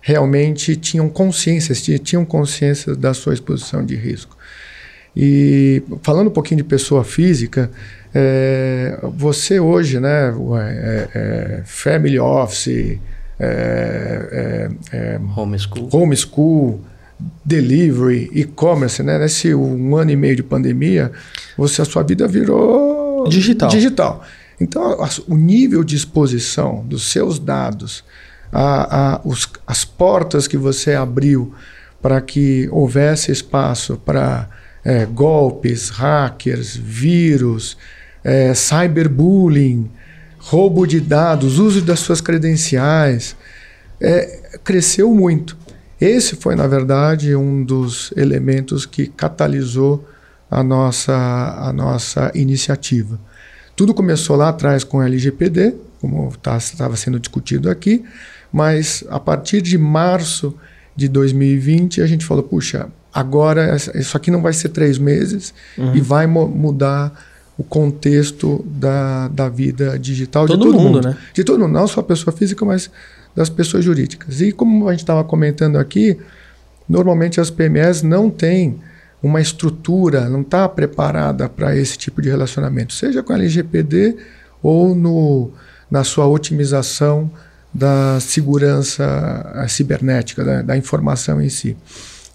realmente 0.01 0.75
tinham 0.75 1.07
consciência, 1.09 1.75
tinham 1.99 2.25
consciência 2.25 2.95
da 2.95 3.13
sua 3.13 3.35
exposição 3.35 3.85
de 3.85 3.95
risco. 3.95 4.35
E 5.15 5.83
falando 6.01 6.27
um 6.27 6.31
pouquinho 6.31 6.57
de 6.57 6.63
pessoa 6.63 7.03
física, 7.03 7.69
é, 8.15 8.97
você 9.15 9.59
hoje, 9.59 9.99
né, 9.99 10.33
é, 10.59 11.09
é, 11.13 11.61
family 11.65 12.17
office, 12.17 12.97
é, 13.39 14.71
é, 14.91 15.19
homeschool, 15.35 15.89
homeschool 15.91 16.81
delivery, 17.43 18.29
e-commerce, 18.33 19.01
né? 19.01 19.17
Nesse 19.17 19.53
um 19.53 19.95
ano 19.95 20.11
e 20.11 20.15
meio 20.15 20.35
de 20.35 20.43
pandemia, 20.43 21.11
você 21.57 21.81
a 21.81 21.85
sua 21.85 22.03
vida 22.03 22.27
virou 22.27 23.27
digital. 23.27 23.69
digital. 23.69 24.23
Então, 24.59 24.97
o 25.27 25.35
nível 25.35 25.83
de 25.83 25.95
exposição 25.95 26.83
dos 26.85 27.11
seus 27.11 27.37
dados, 27.37 28.03
a, 28.51 29.15
a, 29.15 29.21
os, 29.23 29.47
as 29.65 29.85
portas 29.85 30.47
que 30.47 30.57
você 30.57 30.93
abriu 30.95 31.53
para 32.01 32.21
que 32.21 32.67
houvesse 32.71 33.31
espaço 33.31 33.97
para 34.03 34.49
é, 34.83 35.05
golpes, 35.05 35.89
hackers, 35.89 36.75
vírus, 36.75 37.77
é, 38.23 38.53
cyberbullying, 38.53 39.89
roubo 40.37 40.85
de 40.85 40.99
dados, 40.99 41.59
uso 41.59 41.81
das 41.81 41.99
suas 41.99 42.21
credenciais, 42.21 43.35
é, 43.99 44.59
cresceu 44.63 45.13
muito. 45.13 45.57
Esse 45.99 46.35
foi, 46.35 46.55
na 46.55 46.67
verdade, 46.67 47.35
um 47.35 47.63
dos 47.63 48.13
elementos 48.15 48.85
que 48.85 49.07
catalisou 49.07 50.07
a 50.49 50.63
nossa, 50.63 51.13
a 51.13 51.73
nossa 51.73 52.31
iniciativa. 52.35 53.19
Tudo 53.75 53.93
começou 53.93 54.35
lá 54.35 54.49
atrás 54.49 54.83
com 54.83 54.97
o 54.97 55.01
LGPD, 55.01 55.75
como 55.99 56.31
tá, 56.41 56.57
estava 56.57 56.95
sendo 56.95 57.19
discutido 57.19 57.69
aqui, 57.69 58.03
mas 58.51 59.03
a 59.09 59.19
partir 59.19 59.61
de 59.61 59.77
março 59.77 60.55
de 60.95 61.07
2020 61.07 62.01
a 62.01 62.07
gente 62.07 62.25
falou: 62.25 62.43
puxa, 62.43 62.87
agora 63.13 63.75
isso 63.95 64.15
aqui 64.15 64.31
não 64.31 64.41
vai 64.41 64.53
ser 64.53 64.69
três 64.69 64.97
meses 64.97 65.53
uhum. 65.77 65.95
e 65.95 66.01
vai 66.01 66.27
mudar 66.27 67.11
o 67.57 67.63
contexto 67.63 68.63
da, 68.67 69.27
da 69.29 69.49
vida 69.49 69.97
digital 69.97 70.45
todo 70.45 70.57
de 70.57 70.63
todo 70.63 70.73
mundo, 70.75 70.95
mundo, 70.95 71.07
né? 71.07 71.17
De 71.33 71.43
todo 71.43 71.59
mundo, 71.59 71.71
não 71.71 71.87
só 71.87 72.01
a 72.01 72.03
pessoa 72.03 72.35
física, 72.35 72.63
mas 72.63 72.89
das 73.37 73.49
pessoas 73.49 73.85
jurídicas. 73.85 74.41
E 74.41 74.51
como 74.51 74.87
a 74.87 74.91
gente 74.91 75.01
estava 75.01 75.23
comentando 75.23 75.77
aqui, 75.77 76.17
normalmente 76.89 77.39
as 77.39 77.51
PMEs 77.51 78.01
não 78.01 78.31
têm 78.31 78.79
uma 79.21 79.39
estrutura, 79.39 80.27
não 80.27 80.41
está 80.41 80.67
preparada 80.67 81.47
para 81.47 81.75
esse 81.75 81.99
tipo 81.99 82.19
de 82.19 82.29
relacionamento, 82.29 82.93
seja 82.93 83.21
com 83.21 83.31
a 83.31 83.35
LGPD 83.35 84.17
ou 84.61 84.95
no, 84.95 85.51
na 85.89 86.03
sua 86.03 86.25
otimização 86.25 87.29
da 87.71 88.19
segurança 88.19 89.67
cibernética, 89.69 90.43
da, 90.43 90.61
da 90.63 90.77
informação 90.77 91.39
em 91.39 91.49
si. 91.49 91.77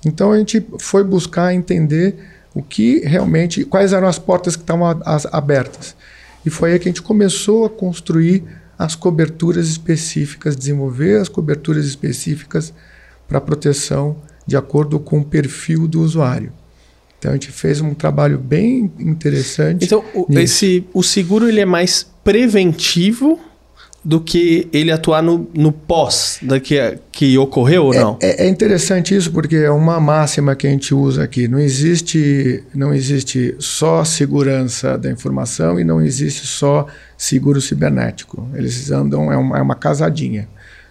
Então 0.06 0.30
a 0.30 0.38
gente 0.38 0.64
foi 0.78 1.02
buscar 1.02 1.52
entender 1.52 2.14
o 2.54 2.62
que 2.62 3.00
realmente, 3.00 3.64
quais 3.64 3.92
eram 3.92 4.06
as 4.06 4.20
portas 4.20 4.54
que 4.54 4.62
estavam 4.62 4.86
abertas. 5.32 5.96
E 6.46 6.50
foi 6.50 6.72
aí 6.72 6.78
que 6.78 6.88
a 6.88 6.92
gente 6.92 7.02
começou 7.02 7.64
a 7.64 7.70
construir 7.70 8.44
as 8.78 8.94
coberturas 8.94 9.68
específicas, 9.68 10.56
desenvolver 10.56 11.20
as 11.20 11.28
coberturas 11.28 11.86
específicas 11.86 12.72
para 13.28 13.40
proteção 13.40 14.16
de 14.46 14.56
acordo 14.56 14.98
com 14.98 15.20
o 15.20 15.24
perfil 15.24 15.86
do 15.86 16.00
usuário. 16.02 16.52
Então 17.18 17.30
a 17.30 17.34
gente 17.34 17.52
fez 17.52 17.80
um 17.80 17.94
trabalho 17.94 18.38
bem 18.38 18.90
interessante. 18.98 19.84
Então 19.84 20.04
o, 20.12 20.26
esse, 20.38 20.84
o 20.92 21.02
seguro 21.02 21.48
ele 21.48 21.60
é 21.60 21.64
mais 21.64 22.10
preventivo 22.24 23.38
do 24.04 24.20
que 24.20 24.68
ele 24.72 24.90
atuar 24.90 25.22
no, 25.22 25.48
no 25.54 25.70
pós 25.70 26.38
da 26.42 26.58
que, 26.58 26.98
que 27.12 27.38
ocorreu 27.38 27.86
ou 27.86 27.94
não? 27.94 28.18
É, 28.20 28.46
é, 28.46 28.48
interessante 28.48 29.14
isso 29.14 29.30
porque 29.30 29.56
é 29.56 29.70
uma 29.70 30.00
máxima 30.00 30.56
que 30.56 30.66
a 30.66 30.70
gente 30.70 30.92
usa 30.92 31.22
aqui. 31.22 31.46
Não 31.46 31.58
existe, 31.58 32.64
não 32.74 32.92
existe 32.92 33.54
só 33.60 34.04
segurança 34.04 34.98
da 34.98 35.10
informação 35.10 35.78
e 35.78 35.84
não 35.84 36.02
existe 36.02 36.46
só 36.46 36.86
seguro 37.16 37.60
cibernético. 37.60 38.48
Eles 38.54 38.90
andam, 38.90 39.32
é 39.32 39.36
uma, 39.36 39.58
é 39.58 39.62
uma 39.62 39.76
casadinha. 39.76 40.48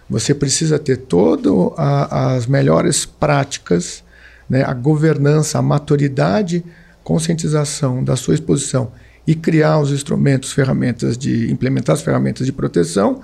Você 0.08 0.34
precisa 0.34 0.78
ter 0.78 0.96
todas 0.96 1.52
as 1.76 2.46
melhores 2.46 3.04
práticas, 3.04 4.02
né, 4.48 4.62
a 4.64 4.72
governança, 4.72 5.58
a 5.58 5.62
maturidade, 5.62 6.64
conscientização 7.04 8.02
da 8.02 8.16
sua 8.16 8.34
exposição 8.34 8.90
e 9.26 9.34
criar 9.34 9.78
os 9.78 9.90
instrumentos, 9.90 10.52
ferramentas 10.52 11.16
de 11.16 11.50
implementar 11.50 11.94
as 11.94 12.02
ferramentas 12.02 12.46
de 12.46 12.52
proteção 12.52 13.20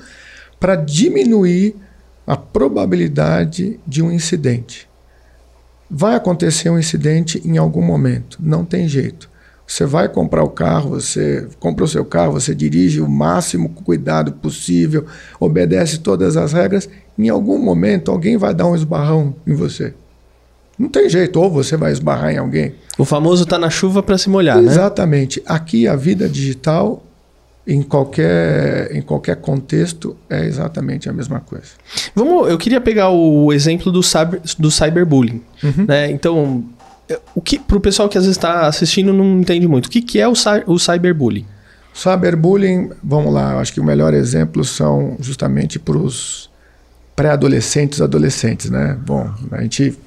para 0.61 0.77
diminuir 0.77 1.75
a 2.27 2.37
probabilidade 2.37 3.81
de 3.87 4.03
um 4.03 4.13
incidente. 4.13 4.89
Vai 5.91 6.15
acontecer 6.15 6.69
um 6.69 6.79
incidente 6.79 7.41
em 7.45 7.57
algum 7.57 7.83
momento, 7.83 8.39
não 8.41 8.65
tem 8.65 8.87
jeito. 8.87 9.31
Você 9.67 9.85
vai 9.85 10.09
comprar 10.09 10.43
o 10.43 10.51
carro, 10.51 10.91
você 10.91 11.47
compra 11.59 11.85
o 11.85 11.89
seu 11.89 12.05
carro, 12.05 12.33
você 12.33 12.55
dirige 12.55 13.01
o 13.01 13.09
máximo 13.09 13.69
cuidado 13.71 14.33
possível, 14.33 15.07
obedece 15.39 15.99
todas 15.99 16.37
as 16.37 16.53
regras, 16.53 16.89
em 17.19 17.29
algum 17.29 17.59
momento 17.59 18.11
alguém 18.11 18.37
vai 18.37 18.55
dar 18.55 18.67
um 18.67 18.75
esbarrão 18.75 19.35
em 19.47 19.55
você. 19.55 19.95
Não 20.79 20.89
tem 20.89 21.09
jeito, 21.09 21.41
ou 21.41 21.51
você 21.51 21.77
vai 21.77 21.91
esbarrar 21.91 22.33
em 22.33 22.39
alguém. 22.39 22.75
O 22.97 23.05
famoso 23.05 23.45
tá 23.45 23.59
na 23.59 23.69
chuva 23.69 24.03
para 24.03 24.17
se 24.17 24.31
molhar, 24.31 24.59
Exatamente. 24.59 24.69
né? 24.69 24.73
Exatamente. 24.75 25.43
Aqui 25.47 25.89
a 25.89 25.97
vida 25.97 26.29
digital 26.29 27.03
em 27.67 27.83
qualquer, 27.83 28.95
em 28.97 29.03
qualquer 29.03 29.37
contexto 29.37 30.17
é 30.31 30.47
exatamente 30.47 31.09
a 31.09 31.13
mesma 31.13 31.41
coisa. 31.41 31.67
Vamos, 32.15 32.49
eu 32.49 32.57
queria 32.57 32.81
pegar 32.81 33.11
o 33.11 33.53
exemplo 33.53 33.93
do, 33.93 34.03
cyber, 34.03 34.41
do 34.59 34.71
cyberbullying. 34.71 35.43
Uhum. 35.63 35.85
Né? 35.87 36.11
Então, 36.11 36.65
o 37.35 37.43
que 37.43 37.59
para 37.59 37.77
o 37.77 37.81
pessoal 37.81 38.09
que 38.09 38.17
às 38.17 38.25
vezes 38.25 38.39
está 38.39 38.67
assistindo 38.67 39.13
não 39.13 39.41
entende 39.41 39.69
muito, 39.69 39.87
o 39.87 39.91
que, 39.91 40.01
que 40.01 40.19
é 40.19 40.27
o, 40.27 40.33
o 40.67 40.79
cyberbullying? 40.79 41.45
Cyberbullying, 41.93 42.91
vamos 43.03 43.35
lá, 43.35 43.59
acho 43.59 43.73
que 43.73 43.81
o 43.81 43.85
melhor 43.85 44.15
exemplo 44.15 44.65
são 44.65 45.17
justamente 45.21 45.79
para 45.79 45.99
os 45.99 46.49
pré-adolescentes, 47.17 48.01
adolescentes, 48.01 48.71
né? 48.71 48.97
Bom, 49.05 49.29
a 49.51 49.63
gente 49.63 49.99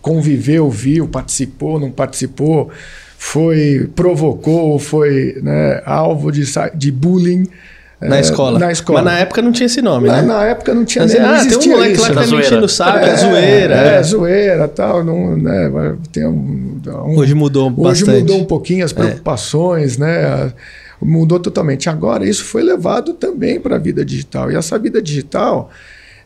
conviveu, 0.00 0.70
viu, 0.70 1.08
participou, 1.08 1.78
não 1.78 1.90
participou, 1.90 2.70
foi 3.18 3.88
provocou, 3.94 4.78
foi 4.78 5.40
né, 5.42 5.82
alvo 5.84 6.30
de, 6.30 6.44
de 6.74 6.90
bullying. 6.90 7.46
Na, 8.00 8.16
é, 8.16 8.20
escola. 8.20 8.58
na 8.58 8.72
escola. 8.72 9.00
Mas 9.00 9.12
na 9.12 9.18
época 9.20 9.40
não 9.40 9.52
tinha 9.52 9.66
esse 9.66 9.80
nome, 9.80 10.08
na, 10.08 10.22
né? 10.22 10.22
Na 10.22 10.44
época 10.44 10.74
não 10.74 10.84
tinha 10.84 11.04
Mas, 11.04 11.14
nem, 11.14 11.22
ah, 11.22 11.26
não 11.26 11.36
existia 11.36 11.58
tem 11.58 11.68
um 11.68 11.72
moleque 11.76 11.92
isso. 11.92 12.02
lá 12.02 12.08
que 12.08 12.14
tá 12.14 12.26
me 12.26 12.42
enchendo 12.42 12.66
o 12.66 12.68
saco, 12.68 12.98
é, 12.98 13.08
é 13.10 13.16
zoeira. 13.16 13.74
É, 13.74 13.94
é, 13.94 14.02
zoeira 14.02 14.68
tal. 14.68 15.04
Não, 15.04 15.36
né, 15.36 15.96
tem 16.10 16.26
um, 16.26 16.80
um, 16.84 17.16
hoje 17.16 17.32
mudou 17.34 17.68
hoje 17.68 17.76
bastante. 17.76 18.10
Hoje 18.10 18.20
mudou 18.22 18.38
um 18.40 18.44
pouquinho 18.44 18.84
as 18.84 18.90
é. 18.90 18.94
preocupações, 18.94 19.98
né? 19.98 20.52
Mudou 21.00 21.38
totalmente. 21.38 21.88
Agora, 21.88 22.28
isso 22.28 22.44
foi 22.44 22.62
levado 22.64 23.14
também 23.14 23.60
para 23.60 23.76
a 23.76 23.78
vida 23.78 24.04
digital. 24.04 24.50
E 24.50 24.56
essa 24.56 24.76
vida 24.80 25.00
digital 25.00 25.70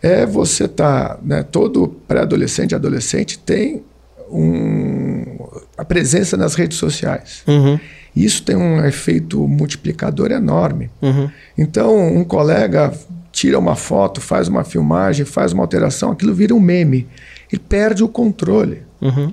é 0.03 0.27
você 0.27 0.65
estar, 0.65 1.17
tá, 1.17 1.19
né, 1.23 1.43
todo 1.43 1.89
pré-adolescente, 2.07 2.75
adolescente 2.75 3.39
tem 3.39 3.83
um, 4.31 5.37
a 5.77 5.85
presença 5.85 6.37
nas 6.37 6.55
redes 6.55 6.79
sociais. 6.79 7.43
Uhum. 7.47 7.79
Isso 8.15 8.43
tem 8.43 8.57
um 8.57 8.85
efeito 8.85 9.47
multiplicador 9.47 10.31
enorme. 10.31 10.91
Uhum. 11.03 11.31
Então, 11.57 11.97
um 11.97 12.25
colega 12.25 12.93
tira 13.31 13.59
uma 13.59 13.77
foto, 13.77 14.21
faz 14.21 14.49
uma 14.49 14.65
filmagem, 14.65 15.27
faz 15.27 15.53
uma 15.53 15.63
alteração, 15.63 16.13
aquilo 16.13 16.35
vira 16.35 16.55
um 16.55 16.61
meme. 16.61 17.07
Ele 17.53 17.61
perde 17.69 18.03
o 18.03 18.09
controle. 18.09 18.83
Uhum. 19.01 19.33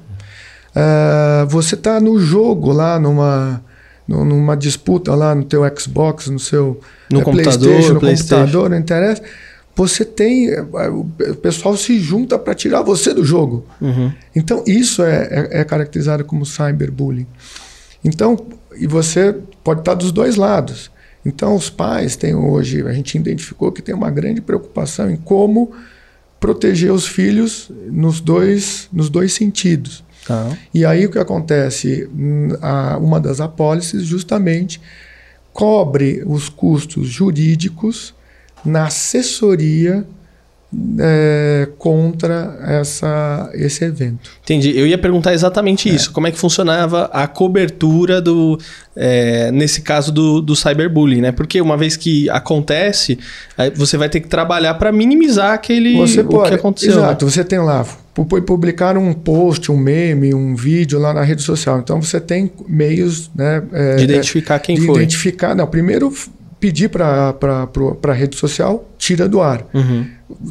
Uh, 0.75 1.47
você 1.47 1.75
está 1.75 1.99
no 1.99 2.19
jogo 2.19 2.73
lá, 2.73 2.99
numa, 2.99 3.63
numa 4.07 4.57
disputa 4.57 5.15
lá 5.15 5.33
no 5.33 5.45
teu 5.45 5.61
Xbox, 5.77 6.27
no 6.27 6.39
seu 6.39 6.81
no 7.09 7.21
é, 7.21 7.23
computador, 7.23 7.59
PlayStation, 7.59 7.93
no 7.93 7.99
PlayStation. 7.99 8.41
computador, 8.41 8.69
não 8.69 8.77
interessa 8.77 9.23
você 9.75 10.05
tem. 10.05 10.49
Eh, 10.49 10.61
o 10.89 11.05
pessoal 11.41 11.75
se 11.75 11.99
junta 11.99 12.37
para 12.37 12.53
tirar 12.53 12.81
você 12.81 13.13
do 13.13 13.25
jogo. 13.25 13.65
Uhum. 13.81 14.11
Então, 14.35 14.63
isso 14.67 15.03
é, 15.03 15.27
é, 15.29 15.61
é, 15.61 15.63
caracterizado 15.63 16.23
como 16.23 16.45
cyberbullying. 16.45 17.27
Então, 18.03 18.37
e 18.77 18.87
você 18.87 19.35
pode 19.63 19.81
estar 19.81 19.93
dos 19.95 20.11
dois 20.11 20.35
lados. 20.35 20.91
Então, 21.25 21.55
os 21.55 21.69
pais 21.69 22.15
têm 22.15 22.35
hoje, 22.35 22.85
a 22.85 22.91
gente 22.91 23.17
identificou 23.17 23.71
que 23.71 23.81
tem 23.81 23.95
uma 23.95 24.11
grande 24.11 24.41
preocupação 24.41 25.09
em 25.09 25.15
como 25.15 25.71
proteger 26.39 26.91
os 26.91 27.07
filhos 27.07 27.71
nos 27.89 28.19
dois, 28.19 28.89
nos 28.91 29.09
dois 29.09 29.31
sentidos. 29.33 30.03
Tá. 30.27 30.49
E 30.73 30.85
aí 30.85 31.05
o 31.05 31.09
que 31.09 31.17
acontece? 31.17 32.09
Hum, 32.13 32.49
uma 33.01 33.19
das 33.19 33.39
apólices 33.39 34.03
justamente 34.03 34.81
cobre 35.53 36.23
os 36.25 36.49
custos 36.49 37.07
jurídicos 37.07 38.13
na 38.65 38.85
assessoria 38.85 40.05
é, 40.99 41.67
contra 41.77 42.57
essa, 42.65 43.49
esse 43.53 43.83
evento. 43.85 44.31
Entendi. 44.43 44.77
Eu 44.77 44.87
ia 44.87 44.97
perguntar 44.97 45.33
exatamente 45.33 45.89
é. 45.89 45.93
isso. 45.93 46.11
Como 46.11 46.27
é 46.27 46.31
que 46.31 46.37
funcionava 46.37 47.05
a 47.13 47.27
cobertura 47.27 48.21
do. 48.21 48.59
É, 48.95 49.51
nesse 49.51 49.81
caso 49.81 50.11
do, 50.11 50.41
do 50.41 50.55
cyberbullying, 50.55 51.21
né? 51.21 51.31
Porque 51.31 51.61
uma 51.61 51.77
vez 51.77 51.95
que 51.95 52.29
acontece, 52.29 53.17
você 53.75 53.97
vai 53.97 54.09
ter 54.09 54.19
que 54.19 54.27
trabalhar 54.27 54.75
para 54.75 54.91
minimizar 54.91 55.53
aquele 55.53 55.95
você 55.95 56.21
o 56.21 56.25
pode, 56.25 56.49
que 56.49 56.55
aconteceu. 56.55 56.95
Né? 56.95 56.97
Exato, 56.97 57.29
você 57.29 57.43
tem 57.43 57.59
lá. 57.59 57.85
Publicar 58.13 58.95
um 58.95 59.11
post, 59.11 59.71
um 59.71 59.77
meme, 59.77 60.35
um 60.35 60.55
vídeo 60.55 60.99
lá 60.99 61.13
na 61.13 61.23
rede 61.23 61.41
social. 61.41 61.79
Então 61.79 61.99
você 61.99 62.19
tem 62.19 62.51
meios 62.67 63.31
né, 63.35 63.63
é, 63.71 63.95
de 63.95 64.03
identificar 64.03 64.59
quem 64.59 64.75
de 64.75 64.85
foi. 64.85 64.97
Identificar. 64.97 65.55
Não, 65.55 65.65
primeiro 65.65 66.13
pedir 66.63 66.87
para 66.87 67.35
a 68.07 68.13
rede 68.13 68.37
social, 68.37 68.89
tira 68.97 69.27
do 69.27 69.41
ar. 69.41 69.67
Uhum. 69.73 70.07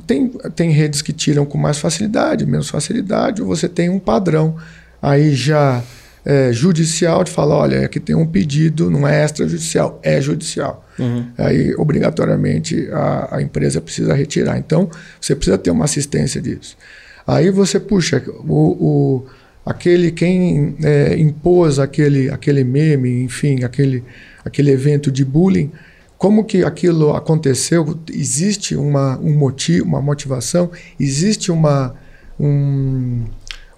Tem, 0.06 0.28
tem 0.54 0.70
redes 0.70 1.00
que 1.00 1.10
tiram 1.10 1.46
com 1.46 1.56
mais 1.56 1.78
facilidade, 1.78 2.44
menos 2.44 2.68
facilidade, 2.68 3.40
ou 3.40 3.48
você 3.48 3.66
tem 3.66 3.88
um 3.88 3.98
padrão 3.98 4.54
aí 5.00 5.34
já 5.34 5.82
é, 6.22 6.52
judicial 6.52 7.24
de 7.24 7.30
falar, 7.30 7.56
olha, 7.56 7.86
aqui 7.86 7.98
tem 7.98 8.14
um 8.14 8.26
pedido, 8.26 8.90
não 8.90 9.08
é 9.08 9.24
extrajudicial, 9.24 9.98
é 10.02 10.20
judicial. 10.20 10.86
Uhum. 10.98 11.28
Aí, 11.38 11.74
obrigatoriamente, 11.76 12.90
a, 12.92 13.36
a 13.36 13.42
empresa 13.42 13.80
precisa 13.80 14.12
retirar. 14.12 14.58
Então, 14.58 14.90
você 15.18 15.34
precisa 15.34 15.56
ter 15.56 15.70
uma 15.70 15.86
assistência 15.86 16.42
disso. 16.42 16.76
Aí 17.26 17.50
você 17.50 17.80
puxa, 17.80 18.22
o, 18.46 18.52
o 18.54 19.26
aquele 19.64 20.10
quem 20.10 20.76
é, 20.84 21.16
impôs 21.16 21.78
aquele, 21.78 22.28
aquele 22.28 22.64
meme, 22.64 23.22
enfim, 23.22 23.64
aquele, 23.64 24.04
aquele 24.44 24.72
evento 24.72 25.10
de 25.10 25.24
bullying, 25.24 25.72
como 26.22 26.44
que 26.44 26.62
aquilo 26.62 27.16
aconteceu? 27.16 27.98
Existe 28.08 28.76
uma, 28.76 29.18
um 29.18 29.36
motivo, 29.36 29.84
uma 29.84 30.00
motivação? 30.00 30.70
Existe 31.00 31.50
uma, 31.50 31.96
um, 32.38 33.24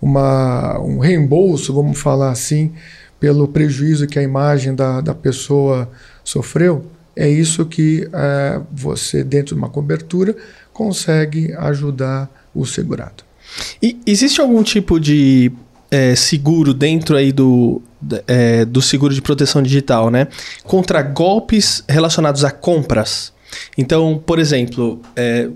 uma, 0.01 0.79
um 0.79 0.99
reembolso, 0.99 1.73
vamos 1.73 1.99
falar 1.99 2.31
assim, 2.31 2.75
pelo 3.19 3.49
prejuízo 3.49 4.07
que 4.07 4.19
a 4.19 4.23
imagem 4.23 4.75
da, 4.75 5.01
da 5.01 5.15
pessoa 5.15 5.91
sofreu? 6.23 6.85
É 7.17 7.27
isso 7.27 7.65
que 7.65 8.07
é, 8.13 8.61
você, 8.71 9.25
dentro 9.25 9.55
de 9.55 9.63
uma 9.63 9.71
cobertura, 9.71 10.37
consegue 10.71 11.51
ajudar 11.55 12.29
o 12.55 12.67
segurado. 12.67 13.25
E 13.83 13.99
existe 14.07 14.43
algum 14.43 14.63
tipo 14.63 15.01
de 15.01 15.51
é, 15.91 16.15
seguro 16.15 16.75
dentro 16.75 17.17
aí 17.17 17.33
do, 17.33 17.81
é, 18.27 18.65
do 18.65 18.81
seguro 18.83 19.15
de 19.15 19.23
proteção 19.23 19.63
digital, 19.63 20.11
né? 20.11 20.29
Contra 20.63 21.03
golpes 21.03 21.85
relacionados 21.89 22.45
a 22.45 22.51
compras. 22.51 23.33
Então, 23.77 24.23
por 24.25 24.39
exemplo, 24.39 25.01
é, 25.15 25.49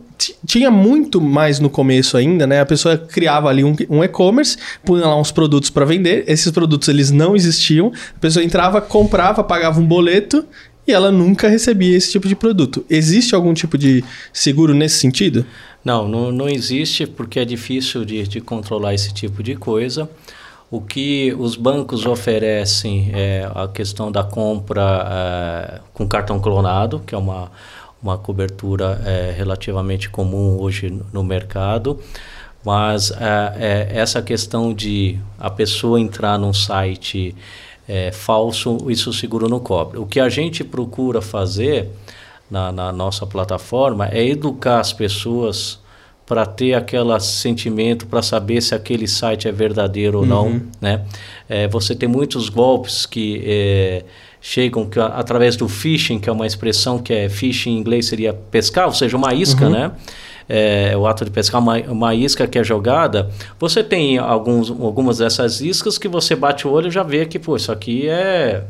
tinha 0.46 0.70
muito 0.70 1.20
mais 1.20 1.58
no 1.58 1.70
começo 1.70 2.16
ainda, 2.16 2.46
né? 2.46 2.60
A 2.60 2.66
pessoa 2.66 2.96
criava 2.96 3.48
ali 3.48 3.64
um, 3.64 3.74
um 3.88 4.02
e-commerce, 4.02 4.56
punha 4.84 5.06
lá 5.06 5.18
uns 5.18 5.30
produtos 5.30 5.70
para 5.70 5.84
vender. 5.84 6.24
Esses 6.26 6.50
produtos 6.50 6.88
eles 6.88 7.10
não 7.10 7.34
existiam. 7.34 7.92
A 8.16 8.18
pessoa 8.18 8.44
entrava, 8.44 8.80
comprava, 8.80 9.42
pagava 9.44 9.80
um 9.80 9.86
boleto 9.86 10.44
e 10.86 10.92
ela 10.92 11.12
nunca 11.12 11.48
recebia 11.48 11.96
esse 11.96 12.10
tipo 12.12 12.26
de 12.26 12.34
produto. 12.34 12.84
Existe 12.88 13.34
algum 13.34 13.52
tipo 13.52 13.76
de 13.76 14.02
seguro 14.32 14.72
nesse 14.72 14.98
sentido? 14.98 15.44
Não, 15.84 16.08
não, 16.08 16.32
não 16.32 16.48
existe 16.48 17.06
porque 17.06 17.38
é 17.38 17.44
difícil 17.44 18.04
de, 18.04 18.26
de 18.26 18.40
controlar 18.40 18.94
esse 18.94 19.12
tipo 19.12 19.42
de 19.42 19.54
coisa. 19.54 20.08
O 20.70 20.82
que 20.82 21.34
os 21.38 21.56
bancos 21.56 22.04
oferecem 22.04 23.10
é 23.14 23.50
a 23.54 23.66
questão 23.66 24.12
da 24.12 24.22
compra 24.22 25.06
é, 25.10 25.80
com 25.94 26.06
cartão 26.06 26.38
clonado, 26.38 27.00
que 27.00 27.14
é 27.14 27.18
uma, 27.18 27.50
uma 28.02 28.18
cobertura 28.18 29.00
é, 29.06 29.32
relativamente 29.34 30.10
comum 30.10 30.60
hoje 30.60 30.94
no 31.10 31.24
mercado. 31.24 31.98
Mas 32.62 33.10
é, 33.12 33.88
essa 33.94 34.20
questão 34.20 34.74
de 34.74 35.18
a 35.38 35.48
pessoa 35.48 35.98
entrar 35.98 36.38
num 36.38 36.52
site 36.52 37.34
falso, 38.12 38.90
isso 38.90 39.08
o 39.08 39.12
seguro 39.14 39.48
não 39.48 39.58
cobre. 39.58 39.98
O 39.98 40.04
que 40.04 40.20
a 40.20 40.28
gente 40.28 40.62
procura 40.62 41.22
fazer 41.22 41.88
na, 42.50 42.70
na 42.70 42.92
nossa 42.92 43.26
plataforma 43.26 44.08
é 44.08 44.22
educar 44.26 44.80
as 44.80 44.92
pessoas 44.92 45.80
para 46.28 46.44
ter 46.44 46.74
aquele 46.74 47.18
sentimento, 47.20 48.06
para 48.06 48.20
saber 48.20 48.60
se 48.60 48.74
aquele 48.74 49.08
site 49.08 49.48
é 49.48 49.52
verdadeiro 49.52 50.18
ou 50.18 50.24
uhum. 50.24 50.28
não. 50.28 50.62
Né? 50.78 51.00
É, 51.48 51.66
você 51.66 51.94
tem 51.94 52.06
muitos 52.06 52.50
golpes 52.50 53.06
que 53.06 53.42
é, 53.46 54.04
chegam 54.38 54.84
que, 54.84 55.00
através 55.00 55.56
do 55.56 55.66
phishing, 55.66 56.18
que 56.18 56.28
é 56.28 56.32
uma 56.32 56.46
expressão 56.46 56.98
que 56.98 57.14
é 57.14 57.30
phishing 57.30 57.70
em 57.70 57.78
inglês 57.78 58.06
seria 58.06 58.34
pescar, 58.34 58.86
ou 58.86 58.92
seja, 58.92 59.16
uma 59.16 59.32
isca, 59.32 59.64
uhum. 59.64 59.70
né? 59.70 59.92
É, 60.50 60.96
o 60.96 61.06
ato 61.06 61.26
de 61.26 61.30
pescar 61.30 61.60
uma, 61.60 61.76
uma 61.78 62.14
isca 62.14 62.46
que 62.46 62.58
é 62.58 62.64
jogada, 62.64 63.30
você 63.60 63.84
tem 63.84 64.16
alguns, 64.16 64.70
algumas 64.70 65.18
dessas 65.18 65.60
iscas 65.60 65.98
que 65.98 66.08
você 66.08 66.34
bate 66.34 66.66
o 66.66 66.70
olho 66.70 66.88
e 66.88 66.90
já 66.90 67.02
vê 67.02 67.26
que, 67.26 67.38
pô, 67.38 67.56
isso 67.56 67.70
aqui 67.70 68.08
é, 68.08 68.64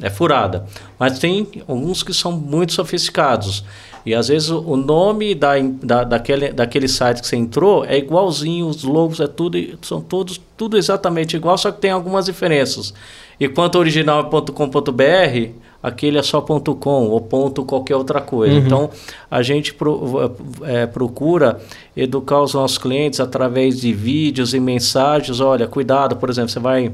é 0.00 0.10
furada. 0.10 0.66
Mas 0.98 1.20
tem 1.20 1.46
alguns 1.68 2.02
que 2.02 2.12
são 2.12 2.32
muito 2.32 2.72
sofisticados. 2.72 3.64
E 4.04 4.14
às 4.14 4.28
vezes 4.28 4.50
o 4.50 4.76
nome 4.76 5.34
da, 5.34 5.54
da, 5.58 6.04
daquele, 6.04 6.52
daquele 6.52 6.88
site 6.88 7.20
que 7.20 7.26
você 7.26 7.36
entrou 7.36 7.84
é 7.84 7.96
igualzinho, 7.98 8.66
os 8.66 8.82
logos 8.82 9.20
é 9.20 9.26
tudo, 9.26 9.58
são 9.82 10.00
todos 10.00 10.40
tudo 10.56 10.76
exatamente 10.76 11.36
igual, 11.36 11.56
só 11.56 11.70
que 11.70 11.80
tem 11.80 11.90
algumas 11.90 12.26
diferenças. 12.26 12.92
E 13.38 13.48
quanto 13.48 13.78
original 13.78 14.20
é 14.20 14.52
.com.br, 14.52 15.50
aquele 15.82 16.18
é 16.18 16.22
só 16.22 16.40
.com 16.40 17.08
ou 17.08 17.20
ponto 17.20 17.64
qualquer 17.64 17.96
outra 17.96 18.20
coisa. 18.20 18.54
Uhum. 18.54 18.60
Então, 18.60 18.90
a 19.30 19.42
gente 19.42 19.74
pro, 19.74 20.32
é, 20.62 20.86
procura 20.86 21.60
educar 21.96 22.40
os 22.40 22.54
nossos 22.54 22.78
clientes 22.78 23.18
através 23.18 23.80
de 23.80 23.92
vídeos 23.92 24.54
e 24.54 24.60
mensagens. 24.60 25.40
Olha, 25.40 25.66
cuidado, 25.66 26.16
por 26.16 26.30
exemplo, 26.30 26.50
você 26.50 26.60
vai 26.60 26.92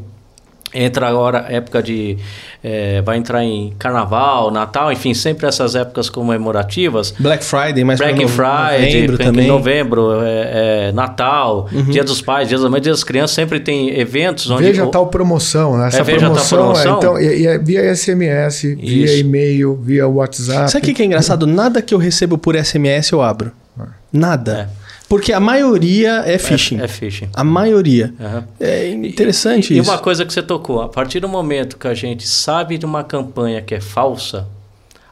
entra 0.72 1.08
agora 1.08 1.46
época 1.48 1.82
de 1.82 2.16
é, 2.62 3.00
vai 3.02 3.16
entrar 3.16 3.44
em 3.44 3.72
carnaval 3.78 4.50
natal 4.50 4.92
enfim 4.92 5.14
sempre 5.14 5.46
essas 5.46 5.74
épocas 5.74 6.10
comemorativas 6.10 7.14
Black 7.18 7.44
Friday 7.44 7.84
mais 7.84 7.98
Black 7.98 8.20
no, 8.20 8.28
Friday 8.28 9.06
novembro 9.06 9.18
também 9.18 9.46
novembro 9.46 10.22
é, 10.22 10.88
é, 10.88 10.92
Natal 10.92 11.68
uhum. 11.72 11.84
Dia 11.84 12.04
dos 12.04 12.20
Pais 12.20 12.48
Dia 12.48 12.58
das 12.58 12.70
Mães 12.70 12.82
Dia 12.82 12.92
das 12.92 13.04
Crianças 13.04 13.34
sempre 13.34 13.60
tem 13.60 13.98
eventos 13.98 14.50
onde 14.50 14.64
veja 14.64 14.84
o... 14.84 14.90
tal 14.90 15.06
promoção 15.06 15.76
né? 15.76 15.88
essa 15.88 15.98
é, 15.98 16.02
veja 16.02 16.26
promoção, 16.26 16.58
tal 16.58 16.72
promoção. 16.72 16.98
então 16.98 17.20
e, 17.20 17.46
é 17.46 17.58
via 17.58 17.94
SMS 17.94 18.64
Isso. 18.64 18.76
via 18.76 19.18
e-mail 19.18 19.76
via 19.76 20.06
WhatsApp 20.06 20.70
sabe 20.70 20.90
o 20.90 20.94
que 20.94 21.02
é 21.02 21.06
engraçado 21.06 21.46
nada 21.46 21.80
que 21.80 21.94
eu 21.94 21.98
recebo 21.98 22.36
por 22.36 22.56
SMS 22.56 23.10
eu 23.12 23.22
abro 23.22 23.52
ah. 23.78 23.86
nada 24.12 24.68
é. 24.74 24.87
Porque 25.08 25.32
a 25.32 25.40
maioria 25.40 26.22
é 26.26 26.36
phishing. 26.36 26.80
É, 26.80 26.84
é 26.84 26.88
phishing. 26.88 27.30
A 27.34 27.42
maioria. 27.42 28.14
Uhum. 28.20 28.44
É 28.60 28.88
interessante 28.90 29.72
e, 29.72 29.78
isso. 29.78 29.88
E 29.88 29.92
uma 29.92 29.98
coisa 29.98 30.26
que 30.26 30.32
você 30.32 30.42
tocou, 30.42 30.82
a 30.82 30.88
partir 30.88 31.18
do 31.20 31.28
momento 31.28 31.78
que 31.78 31.88
a 31.88 31.94
gente 31.94 32.28
sabe 32.28 32.76
de 32.76 32.84
uma 32.84 33.02
campanha 33.02 33.62
que 33.62 33.74
é 33.74 33.80
falsa, 33.80 34.46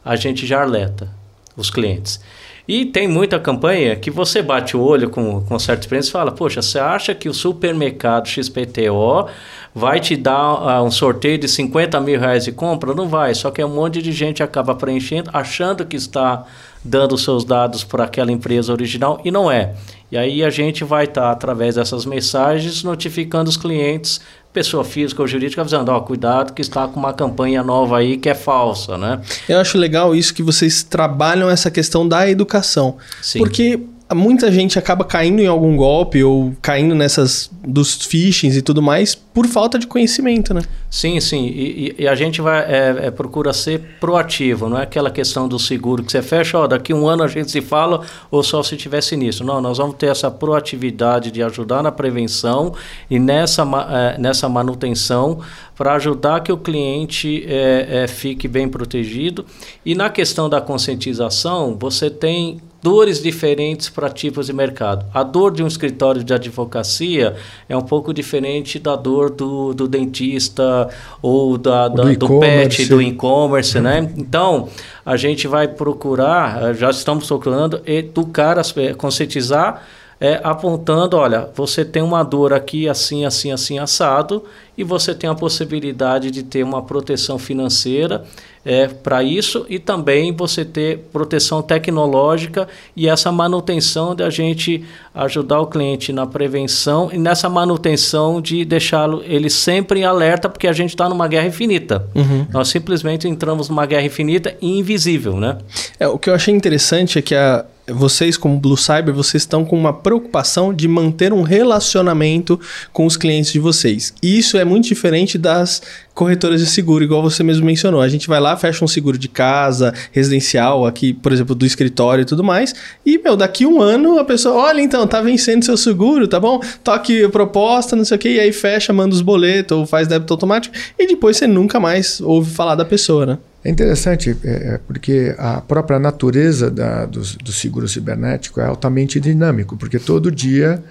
a 0.05 0.15
gente 0.15 0.45
já 0.45 0.61
alerta 0.61 1.09
os 1.55 1.71
clientes. 1.71 2.19
E 2.67 2.85
tem 2.85 3.07
muita 3.07 3.39
campanha 3.39 3.95
que 3.95 4.11
você 4.11 4.41
bate 4.41 4.75
o 4.75 4.81
olho 4.81 5.09
com, 5.09 5.41
com 5.41 5.57
certa 5.57 5.83
experiência 5.83 6.09
e 6.09 6.11
fala, 6.11 6.31
poxa, 6.33 6.61
você 6.61 6.77
acha 6.77 7.15
que 7.15 7.29
o 7.29 7.33
supermercado 7.33 8.27
XPTO 8.27 9.29
vai 9.73 10.01
te 10.01 10.17
dar 10.17 10.81
uh, 10.81 10.83
um 10.83 10.91
sorteio 10.91 11.37
de 11.37 11.47
50 11.47 11.99
mil 12.01 12.19
reais 12.19 12.43
de 12.43 12.51
compra? 12.51 12.93
Não 12.93 13.07
vai, 13.07 13.33
só 13.33 13.51
que 13.51 13.63
um 13.63 13.73
monte 13.73 14.01
de 14.01 14.11
gente 14.11 14.43
acaba 14.43 14.75
preenchendo, 14.75 15.29
achando 15.33 15.85
que 15.85 15.95
está 15.95 16.45
dando 16.87 17.17
seus 17.17 17.43
dados 17.43 17.83
para 17.83 18.05
aquela 18.05 18.31
empresa 18.31 18.71
original 18.71 19.19
e 19.23 19.29
não 19.29 19.51
é. 19.51 19.73
E 20.11 20.17
aí 20.17 20.43
a 20.43 20.49
gente 20.49 20.83
vai 20.83 21.03
estar, 21.03 21.21
tá, 21.21 21.31
através 21.31 21.75
dessas 21.75 22.05
mensagens, 22.05 22.81
notificando 22.81 23.49
os 23.49 23.57
clientes, 23.57 24.21
pessoa 24.53 24.83
física 24.83 25.21
ou 25.21 25.27
jurídica, 25.27 25.61
avisando, 25.61 25.91
ó, 25.91 25.99
cuidado 25.99 26.53
que 26.53 26.61
está 26.61 26.87
com 26.87 26.99
uma 26.99 27.13
campanha 27.13 27.61
nova 27.61 27.97
aí 27.97 28.17
que 28.17 28.29
é 28.29 28.33
falsa, 28.33 28.97
né? 28.97 29.21
Eu 29.47 29.59
acho 29.59 29.77
legal 29.77 30.15
isso 30.15 30.33
que 30.33 30.41
vocês 30.41 30.81
trabalham 30.81 31.49
essa 31.49 31.69
questão 31.69 32.07
da 32.07 32.27
educação. 32.29 32.97
Sim. 33.21 33.39
Porque 33.39 33.79
muita 34.15 34.51
gente 34.51 34.79
acaba 34.79 35.03
caindo 35.03 35.41
em 35.41 35.47
algum 35.47 35.75
golpe 35.75 36.23
ou 36.23 36.53
caindo 36.61 36.95
nessas 36.95 37.49
dos 37.65 38.05
phishings 38.05 38.55
e 38.55 38.61
tudo 38.61 38.81
mais 38.81 39.13
por 39.13 39.45
falta 39.45 39.77
de 39.77 39.85
conhecimento, 39.85 40.53
né? 40.53 40.61
Sim, 40.89 41.19
sim. 41.19 41.45
E, 41.47 41.95
e 41.99 42.07
a 42.07 42.15
gente 42.15 42.41
vai 42.41 42.61
é, 42.61 43.07
é, 43.07 43.11
procura 43.11 43.51
ser 43.51 43.81
proativo, 43.99 44.69
não 44.69 44.79
é 44.79 44.83
aquela 44.83 45.11
questão 45.11 45.47
do 45.47 45.59
seguro 45.59 46.03
que 46.03 46.11
você 46.11 46.21
fecha, 46.21 46.57
ó, 46.57 46.65
daqui 46.65 46.93
um 46.93 47.07
ano 47.07 47.23
a 47.23 47.27
gente 47.27 47.51
se 47.51 47.61
fala 47.61 48.01
ou 48.31 48.41
só 48.41 48.63
se 48.63 48.77
tivesse 48.77 49.17
nisso. 49.17 49.43
Não, 49.43 49.59
nós 49.61 49.77
vamos 49.77 49.97
ter 49.97 50.07
essa 50.07 50.31
proatividade 50.31 51.29
de 51.29 51.43
ajudar 51.43 51.83
na 51.83 51.91
prevenção 51.91 52.73
e 53.09 53.19
nessa, 53.19 53.63
é, 53.89 54.17
nessa 54.17 54.47
manutenção 54.47 55.39
para 55.75 55.93
ajudar 55.95 56.39
que 56.39 56.51
o 56.51 56.57
cliente 56.57 57.45
é, 57.47 58.03
é, 58.03 58.07
fique 58.07 58.47
bem 58.47 58.67
protegido. 58.69 59.45
E 59.85 59.93
na 59.93 60.09
questão 60.09 60.49
da 60.49 60.59
conscientização, 60.61 61.77
você 61.79 62.09
tem 62.09 62.59
dores 62.81 63.21
diferentes 63.21 63.89
para 63.89 64.09
tipos 64.09 64.47
de 64.47 64.53
mercado. 64.53 65.05
A 65.13 65.23
dor 65.23 65.51
de 65.51 65.63
um 65.63 65.67
escritório 65.67 66.23
de 66.23 66.33
advocacia 66.33 67.35
é 67.67 67.75
um 67.75 67.81
pouco 67.81 68.13
diferente 68.13 68.79
da 68.79 68.95
dor 68.95 69.29
do, 69.29 69.73
do 69.73 69.87
dentista 69.87 70.89
ou 71.21 71.57
da, 71.57 71.87
da 71.87 72.03
do, 72.03 72.17
do 72.17 72.39
pet, 72.39 72.85
do 72.85 73.01
e-commerce, 73.01 73.79
né? 73.79 74.11
Então, 74.17 74.69
a 75.05 75.17
gente 75.17 75.47
vai 75.47 75.67
procurar, 75.67 76.73
já 76.75 76.89
estamos 76.89 77.27
procurando 77.27 77.81
educar, 77.85 78.59
as, 78.59 78.73
conscientizar 78.97 79.83
é, 80.19 80.39
apontando, 80.43 81.15
olha, 81.15 81.49
você 81.53 81.85
tem 81.85 82.01
uma 82.01 82.23
dor 82.23 82.51
aqui 82.51 82.89
assim, 82.89 83.23
assim, 83.23 83.51
assim, 83.51 83.77
assado, 83.77 84.43
e 84.75 84.83
você 84.83 85.13
tem 85.13 85.29
a 85.29 85.35
possibilidade 85.35 86.31
de 86.31 86.43
ter 86.43 86.63
uma 86.63 86.81
proteção 86.81 87.37
financeira 87.37 88.23
é, 88.67 88.85
para 88.85 89.23
isso 89.23 89.65
e 89.69 89.79
também 89.79 90.33
você 90.33 90.65
ter 90.65 91.07
proteção 91.13 91.61
tecnológica 91.61 92.67
e 92.97 93.07
essa 93.07 93.31
manutenção 93.31 94.13
de 94.13 94.23
a 94.23 94.29
gente 94.29 94.83
ajudar 95.15 95.61
o 95.61 95.67
cliente 95.67 96.11
na 96.11 96.27
prevenção 96.27 97.09
e 97.13 97.17
nessa 97.17 97.47
manutenção 97.47 98.41
de 98.41 98.65
deixá-lo 98.65 99.23
ele 99.25 99.49
sempre 99.49 100.01
em 100.01 100.03
alerta, 100.03 100.49
porque 100.49 100.67
a 100.67 100.73
gente 100.73 100.89
está 100.89 101.07
numa 101.07 101.29
guerra 101.29 101.47
infinita. 101.47 102.05
Uhum. 102.13 102.45
Nós 102.51 102.67
simplesmente 102.67 103.25
entramos 103.25 103.69
numa 103.69 103.85
guerra 103.85 104.05
infinita 104.05 104.53
e 104.61 104.77
invisível, 104.79 105.37
né? 105.37 105.59
É, 105.97 106.05
o 106.05 106.19
que 106.19 106.29
eu 106.29 106.35
achei 106.35 106.53
interessante 106.53 107.17
é 107.17 107.21
que 107.21 107.33
a, 107.33 107.65
vocês, 107.89 108.35
como 108.35 108.59
Blue 108.59 108.77
Cyber, 108.77 109.13
vocês 109.13 109.43
estão 109.43 109.63
com 109.63 109.77
uma 109.77 109.93
preocupação 109.93 110.73
de 110.73 110.87
manter 110.87 111.31
um 111.31 111.41
relacionamento 111.41 112.59
com 112.91 113.05
os 113.05 113.15
clientes 113.15 113.51
de 113.51 113.59
vocês. 113.59 114.13
E 114.21 114.37
isso 114.37 114.57
é 114.57 114.65
muito 114.65 114.87
diferente 114.87 115.37
das 115.37 115.81
corretoras 116.13 116.59
de 116.59 116.65
seguro, 116.65 117.03
igual 117.03 117.21
você 117.21 117.43
mesmo 117.43 117.65
mencionou. 117.65 118.01
A 118.01 118.09
gente 118.09 118.27
vai 118.27 118.39
lá, 118.39 118.57
fecha 118.57 118.83
um 118.83 118.87
seguro 118.87 119.17
de 119.17 119.27
casa, 119.27 119.93
residencial, 120.11 120.85
aqui, 120.85 121.13
por 121.13 121.31
exemplo, 121.31 121.55
do 121.55 121.65
escritório 121.65 122.23
e 122.23 122.25
tudo 122.25 122.43
mais. 122.43 122.73
E, 123.05 123.17
meu, 123.19 123.37
daqui 123.37 123.65
um 123.65 123.81
ano 123.81 124.19
a 124.19 124.25
pessoa, 124.25 124.55
olha, 124.55 124.81
então, 124.81 125.05
tá 125.07 125.21
vencendo 125.21 125.63
seu 125.63 125.77
seguro, 125.77 126.27
tá 126.27 126.39
bom? 126.39 126.59
Toque 126.83 127.27
proposta, 127.29 127.95
não 127.95 128.03
sei 128.03 128.17
o 128.17 128.19
quê, 128.19 128.29
e 128.33 128.39
aí 128.39 128.51
fecha, 128.51 128.91
manda 128.91 129.13
os 129.13 129.21
boletos 129.21 129.77
ou 129.77 129.85
faz 129.85 130.07
débito 130.07 130.33
automático. 130.33 130.75
E 130.97 131.07
depois 131.07 131.37
você 131.37 131.47
nunca 131.47 131.79
mais 131.79 132.19
ouve 132.19 132.51
falar 132.51 132.75
da 132.75 132.83
pessoa, 132.83 133.25
né? 133.25 133.37
É 133.67 133.69
interessante, 133.69 134.29
é, 134.45 134.49
é, 134.49 134.77
porque 134.77 135.35
a 135.37 135.59
própria 135.59 135.99
natureza 135.99 136.71
da, 136.71 137.05
do, 137.05 137.19
do 137.19 137.51
seguro 137.51 137.85
cibernético 137.85 138.61
é 138.61 138.65
altamente 138.65 139.19
dinâmico, 139.19 139.75
porque 139.75 139.99
todo 139.99 140.31
dia 140.31 140.81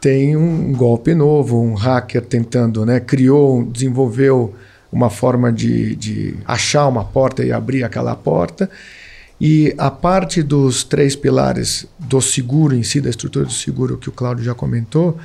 tem 0.00 0.36
um 0.36 0.72
golpe 0.72 1.14
novo, 1.14 1.62
um 1.62 1.74
hacker 1.74 2.22
tentando, 2.22 2.84
né, 2.84 2.98
criou, 2.98 3.64
desenvolveu 3.64 4.52
uma 4.90 5.08
forma 5.08 5.52
de, 5.52 5.94
de 5.94 6.36
achar 6.44 6.88
uma 6.88 7.04
porta 7.04 7.44
e 7.44 7.52
abrir 7.52 7.84
aquela 7.84 8.16
porta. 8.16 8.68
E 9.40 9.72
a 9.78 9.88
parte 9.88 10.42
dos 10.42 10.82
três 10.82 11.14
pilares 11.14 11.86
do 11.96 12.20
seguro 12.20 12.74
em 12.74 12.82
si, 12.82 13.00
da 13.00 13.08
estrutura 13.08 13.44
do 13.44 13.52
seguro 13.52 13.98
que 13.98 14.08
o 14.08 14.12
Cláudio 14.12 14.44
já 14.44 14.52
comentou, 14.52 15.16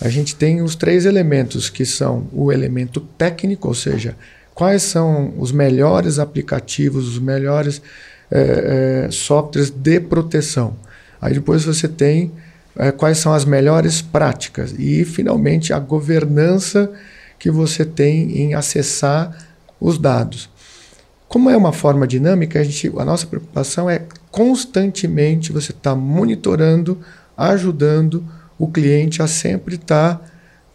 a 0.00 0.08
gente 0.08 0.36
tem 0.36 0.62
os 0.62 0.76
três 0.76 1.06
elementos, 1.06 1.68
que 1.68 1.84
são 1.84 2.28
o 2.32 2.52
elemento 2.52 3.00
técnico, 3.00 3.66
ou 3.66 3.74
seja, 3.74 4.16
quais 4.56 4.84
são 4.84 5.34
os 5.36 5.52
melhores 5.52 6.18
aplicativos, 6.18 7.06
os 7.06 7.18
melhores 7.18 7.82
é, 8.30 9.04
é, 9.04 9.10
softwares 9.10 9.68
de 9.68 10.00
proteção. 10.00 10.78
Aí 11.20 11.34
depois 11.34 11.62
você 11.62 11.86
tem 11.86 12.32
é, 12.74 12.90
quais 12.90 13.18
são 13.18 13.34
as 13.34 13.44
melhores 13.44 14.00
práticas. 14.00 14.74
E, 14.78 15.04
finalmente, 15.04 15.74
a 15.74 15.78
governança 15.78 16.90
que 17.38 17.50
você 17.50 17.84
tem 17.84 18.40
em 18.40 18.54
acessar 18.54 19.46
os 19.78 19.98
dados. 19.98 20.48
Como 21.28 21.50
é 21.50 21.56
uma 21.56 21.72
forma 21.72 22.06
dinâmica, 22.06 22.58
a, 22.58 22.64
gente, 22.64 22.90
a 22.98 23.04
nossa 23.04 23.26
preocupação 23.26 23.90
é 23.90 24.04
constantemente 24.30 25.52
você 25.52 25.72
estar 25.72 25.90
tá 25.90 25.94
monitorando, 25.94 26.98
ajudando 27.36 28.24
o 28.58 28.66
cliente 28.66 29.20
a 29.20 29.26
sempre 29.26 29.74
estar 29.74 30.14
tá 30.14 30.24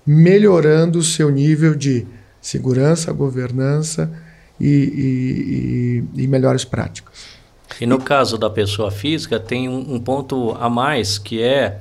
melhorando 0.06 1.00
o 1.00 1.04
seu 1.04 1.32
nível 1.32 1.74
de 1.74 2.06
segurança, 2.42 3.14
governança 3.14 4.12
e, 4.60 6.04
e, 6.16 6.18
e, 6.18 6.24
e 6.24 6.28
melhores 6.28 6.66
práticas. 6.66 7.40
E 7.80 7.86
no 7.86 8.00
caso 8.00 8.38
da 8.38 8.50
pessoa 8.50 8.92
física, 8.92 9.40
tem 9.40 9.70
um, 9.70 9.96
um 9.96 10.00
ponto 10.00 10.56
a 10.60 10.70
mais 10.70 11.18
que 11.18 11.42
é 11.42 11.80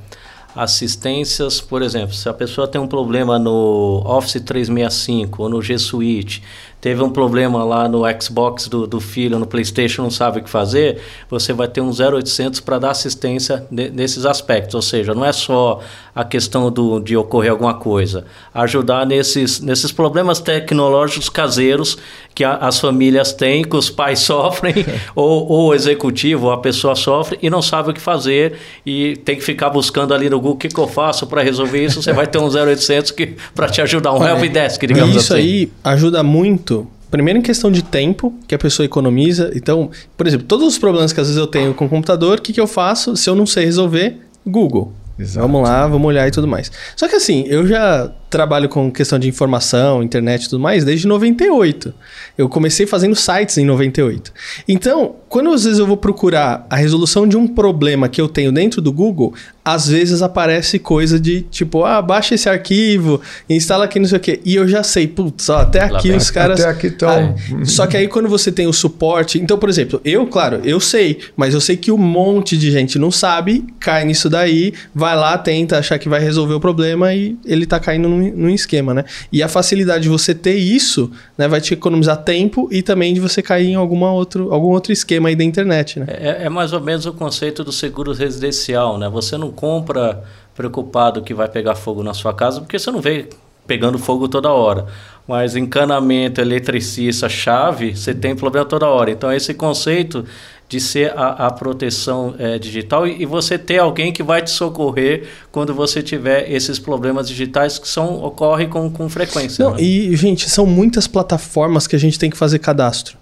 assistências, 0.54 1.60
por 1.60 1.82
exemplo, 1.82 2.14
se 2.14 2.28
a 2.28 2.34
pessoa 2.34 2.66
tem 2.66 2.80
um 2.80 2.86
problema 2.86 3.38
no 3.38 4.02
Office 4.04 4.40
365 4.40 5.42
ou 5.42 5.48
no 5.48 5.62
G 5.62 5.78
Suite, 5.78 6.42
teve 6.80 7.02
um 7.02 7.10
problema 7.10 7.62
lá 7.62 7.88
no 7.88 8.02
Xbox 8.20 8.66
do, 8.66 8.86
do 8.86 9.00
filho, 9.00 9.38
no 9.38 9.46
PlayStation, 9.46 10.02
não 10.02 10.10
sabe 10.10 10.38
o 10.38 10.42
que 10.42 10.48
fazer, 10.48 11.00
você 11.28 11.52
vai 11.52 11.68
ter 11.68 11.80
um 11.80 11.90
0800 11.90 12.60
para 12.60 12.78
dar 12.78 12.90
assistência 12.90 13.66
de, 13.70 13.90
nesses 13.90 14.24
aspectos. 14.24 14.74
Ou 14.74 14.82
seja, 14.82 15.14
não 15.14 15.24
é 15.24 15.32
só 15.32 15.80
a 16.14 16.24
questão 16.24 16.70
do, 16.70 16.98
de 16.98 17.16
ocorrer 17.16 17.50
alguma 17.50 17.74
coisa, 17.74 18.24
ajudar 18.54 19.06
nesses, 19.06 19.60
nesses 19.60 19.92
problemas 19.92 20.40
tecnológicos 20.40 21.28
caseiros 21.28 21.98
que 22.34 22.42
a, 22.42 22.56
as 22.56 22.80
famílias 22.80 23.32
têm, 23.32 23.62
que 23.62 23.76
os 23.76 23.90
pais 23.90 24.20
sofrem, 24.30 24.74
ou, 25.14 25.46
ou 25.48 25.68
o 25.68 25.74
executivo, 25.74 26.46
ou 26.46 26.52
a 26.52 26.58
pessoa 26.58 26.94
sofre 26.94 27.38
e 27.42 27.50
não 27.50 27.62
sabe 27.62 27.90
o 27.90 27.94
que 27.94 28.00
fazer 28.00 28.54
e 28.84 29.16
tem 29.24 29.36
que 29.36 29.42
ficar 29.42 29.70
buscando 29.70 30.14
ali 30.14 30.28
no 30.30 30.38
Google 30.38 30.50
o 30.54 30.56
que, 30.56 30.68
que 30.68 30.80
eu 30.80 30.88
faço 30.88 31.26
para 31.26 31.42
resolver 31.42 31.84
isso. 31.84 32.02
Você 32.02 32.12
vai 32.12 32.26
ter 32.26 32.38
um 32.38 32.46
0800 32.46 33.14
para 33.54 33.68
te 33.68 33.80
ajudar, 33.80 34.12
um 34.12 34.24
é, 34.26 34.30
helpdesk, 34.30 34.80
digamos 34.86 35.14
isso 35.14 35.32
assim. 35.34 35.42
Isso 35.42 35.54
aí 35.58 35.72
ajuda 35.84 36.22
muito 36.22 36.69
Primeiro 37.10 37.38
em 37.38 37.42
questão 37.42 37.70
de 37.70 37.82
tempo, 37.82 38.32
que 38.46 38.54
a 38.54 38.58
pessoa 38.58 38.86
economiza. 38.86 39.50
Então, 39.54 39.90
por 40.16 40.26
exemplo, 40.26 40.46
todos 40.46 40.66
os 40.66 40.78
problemas 40.78 41.12
que 41.12 41.20
às 41.20 41.26
vezes 41.26 41.40
eu 41.40 41.46
tenho 41.46 41.74
com 41.74 41.86
o 41.86 41.88
computador, 41.88 42.38
o 42.38 42.42
que, 42.42 42.52
que 42.52 42.60
eu 42.60 42.66
faço 42.66 43.16
se 43.16 43.28
eu 43.28 43.34
não 43.34 43.46
sei 43.46 43.64
resolver? 43.64 44.18
Google. 44.46 44.92
Exato. 45.20 45.46
Vamos 45.46 45.68
lá, 45.68 45.86
vamos 45.86 46.08
olhar 46.08 46.26
e 46.26 46.30
tudo 46.30 46.48
mais. 46.48 46.72
Só 46.96 47.06
que 47.06 47.14
assim, 47.14 47.44
eu 47.46 47.66
já 47.66 48.10
trabalho 48.30 48.68
com 48.68 48.90
questão 48.90 49.18
de 49.18 49.28
informação, 49.28 50.02
internet 50.02 50.44
e 50.44 50.48
tudo 50.48 50.60
mais 50.60 50.82
desde 50.82 51.06
98. 51.06 51.92
Eu 52.38 52.48
comecei 52.48 52.86
fazendo 52.86 53.14
sites 53.14 53.58
em 53.58 53.66
98. 53.66 54.32
Então, 54.66 55.16
quando 55.28 55.52
às 55.52 55.64
vezes 55.64 55.78
eu 55.78 55.86
vou 55.86 55.96
procurar 55.96 56.66
a 56.70 56.76
resolução 56.76 57.28
de 57.28 57.36
um 57.36 57.46
problema 57.46 58.08
que 58.08 58.20
eu 58.20 58.28
tenho 58.28 58.50
dentro 58.50 58.80
do 58.80 58.90
Google, 58.90 59.34
às 59.74 59.88
vezes 59.88 60.22
aparece 60.22 60.78
coisa 60.78 61.18
de 61.18 61.42
tipo, 61.42 61.84
ah, 61.84 62.02
baixa 62.02 62.34
esse 62.34 62.48
arquivo, 62.48 63.20
instala 63.48 63.84
aqui 63.84 63.98
não 63.98 64.06
sei 64.06 64.18
o 64.18 64.20
quê. 64.20 64.40
E 64.44 64.54
eu 64.54 64.66
já 64.66 64.82
sei, 64.82 65.06
putz, 65.06 65.48
ó, 65.48 65.58
até 65.58 65.80
aqui 65.80 66.10
os 66.10 66.30
caras. 66.30 66.60
Até 66.60 66.70
aqui 66.70 66.86
estão. 66.88 67.08
Ah, 67.08 67.34
só 67.64 67.86
que 67.86 67.96
aí 67.96 68.08
quando 68.08 68.28
você 68.28 68.50
tem 68.50 68.66
o 68.66 68.72
suporte. 68.72 69.38
Então, 69.38 69.58
por 69.58 69.68
exemplo, 69.68 70.00
eu, 70.04 70.26
claro, 70.26 70.60
eu 70.64 70.80
sei, 70.80 71.20
mas 71.36 71.54
eu 71.54 71.60
sei 71.60 71.76
que 71.76 71.92
um 71.92 71.98
monte 71.98 72.56
de 72.56 72.70
gente 72.70 72.98
não 72.98 73.10
sabe, 73.10 73.64
cai 73.78 74.04
nisso 74.04 74.28
daí, 74.28 74.72
vai 74.94 75.16
lá, 75.16 75.38
tenta 75.38 75.78
achar 75.78 75.98
que 75.98 76.08
vai 76.08 76.20
resolver 76.20 76.54
o 76.54 76.60
problema 76.60 77.14
e 77.14 77.36
ele 77.44 77.66
tá 77.66 77.78
caindo 77.78 78.08
num, 78.08 78.30
num 78.34 78.50
esquema, 78.50 78.92
né? 78.92 79.04
E 79.32 79.42
a 79.42 79.48
facilidade 79.48 80.04
de 80.04 80.08
você 80.08 80.34
ter 80.34 80.54
isso, 80.54 81.10
né, 81.36 81.46
vai 81.46 81.60
te 81.60 81.74
economizar 81.74 82.16
tempo 82.18 82.68
e 82.70 82.82
também 82.82 83.14
de 83.14 83.20
você 83.20 83.42
cair 83.42 83.68
em 83.68 83.74
alguma 83.74 84.12
outro, 84.12 84.52
algum 84.52 84.68
outro 84.68 84.92
esquema 84.92 85.28
aí 85.28 85.36
da 85.36 85.44
internet, 85.44 86.00
né? 86.00 86.06
É, 86.08 86.46
é 86.46 86.48
mais 86.48 86.72
ou 86.72 86.80
menos 86.80 87.06
o 87.06 87.12
conceito 87.12 87.62
do 87.62 87.72
seguro 87.72 88.12
residencial, 88.12 88.98
né? 88.98 89.08
Você 89.08 89.36
não 89.36 89.50
compra 89.60 90.24
preocupado 90.54 91.20
que 91.20 91.34
vai 91.34 91.48
pegar 91.48 91.74
fogo 91.74 92.02
na 92.02 92.14
sua 92.14 92.32
casa, 92.32 92.60
porque 92.60 92.78
você 92.78 92.90
não 92.90 93.00
vê 93.00 93.28
pegando 93.66 93.98
fogo 93.98 94.26
toda 94.26 94.50
hora. 94.50 94.86
Mas 95.28 95.54
encanamento, 95.54 96.40
eletricista, 96.40 97.28
chave, 97.28 97.94
você 97.94 98.14
tem 98.14 98.34
problema 98.34 98.66
toda 98.66 98.88
hora. 98.88 99.10
Então, 99.10 99.30
esse 99.30 99.52
conceito 99.54 100.24
de 100.68 100.80
ser 100.80 101.12
a, 101.16 101.46
a 101.46 101.50
proteção 101.50 102.34
é, 102.38 102.58
digital 102.58 103.06
e, 103.06 103.22
e, 103.22 103.26
você 103.26 103.58
ter 103.58 103.78
alguém 103.78 104.12
que 104.12 104.22
vai 104.22 104.40
te 104.40 104.50
socorrer 104.50 105.26
quando 105.50 105.74
você 105.74 106.00
tiver 106.00 106.50
esses 106.50 106.78
problemas 106.78 107.28
digitais 107.28 107.78
que 107.78 107.88
são, 107.88 108.22
ocorrem 108.22 108.68
com, 108.68 108.88
com 108.90 109.08
frequência. 109.08 109.64
Não, 109.64 109.74
né? 109.74 109.82
E, 109.82 110.14
gente, 110.16 110.48
são 110.48 110.64
muitas 110.64 111.06
plataformas 111.06 111.86
que 111.86 111.96
a 111.96 111.98
gente 111.98 112.18
tem 112.18 112.30
que 112.30 112.36
fazer 112.36 112.60
cadastro. 112.60 113.19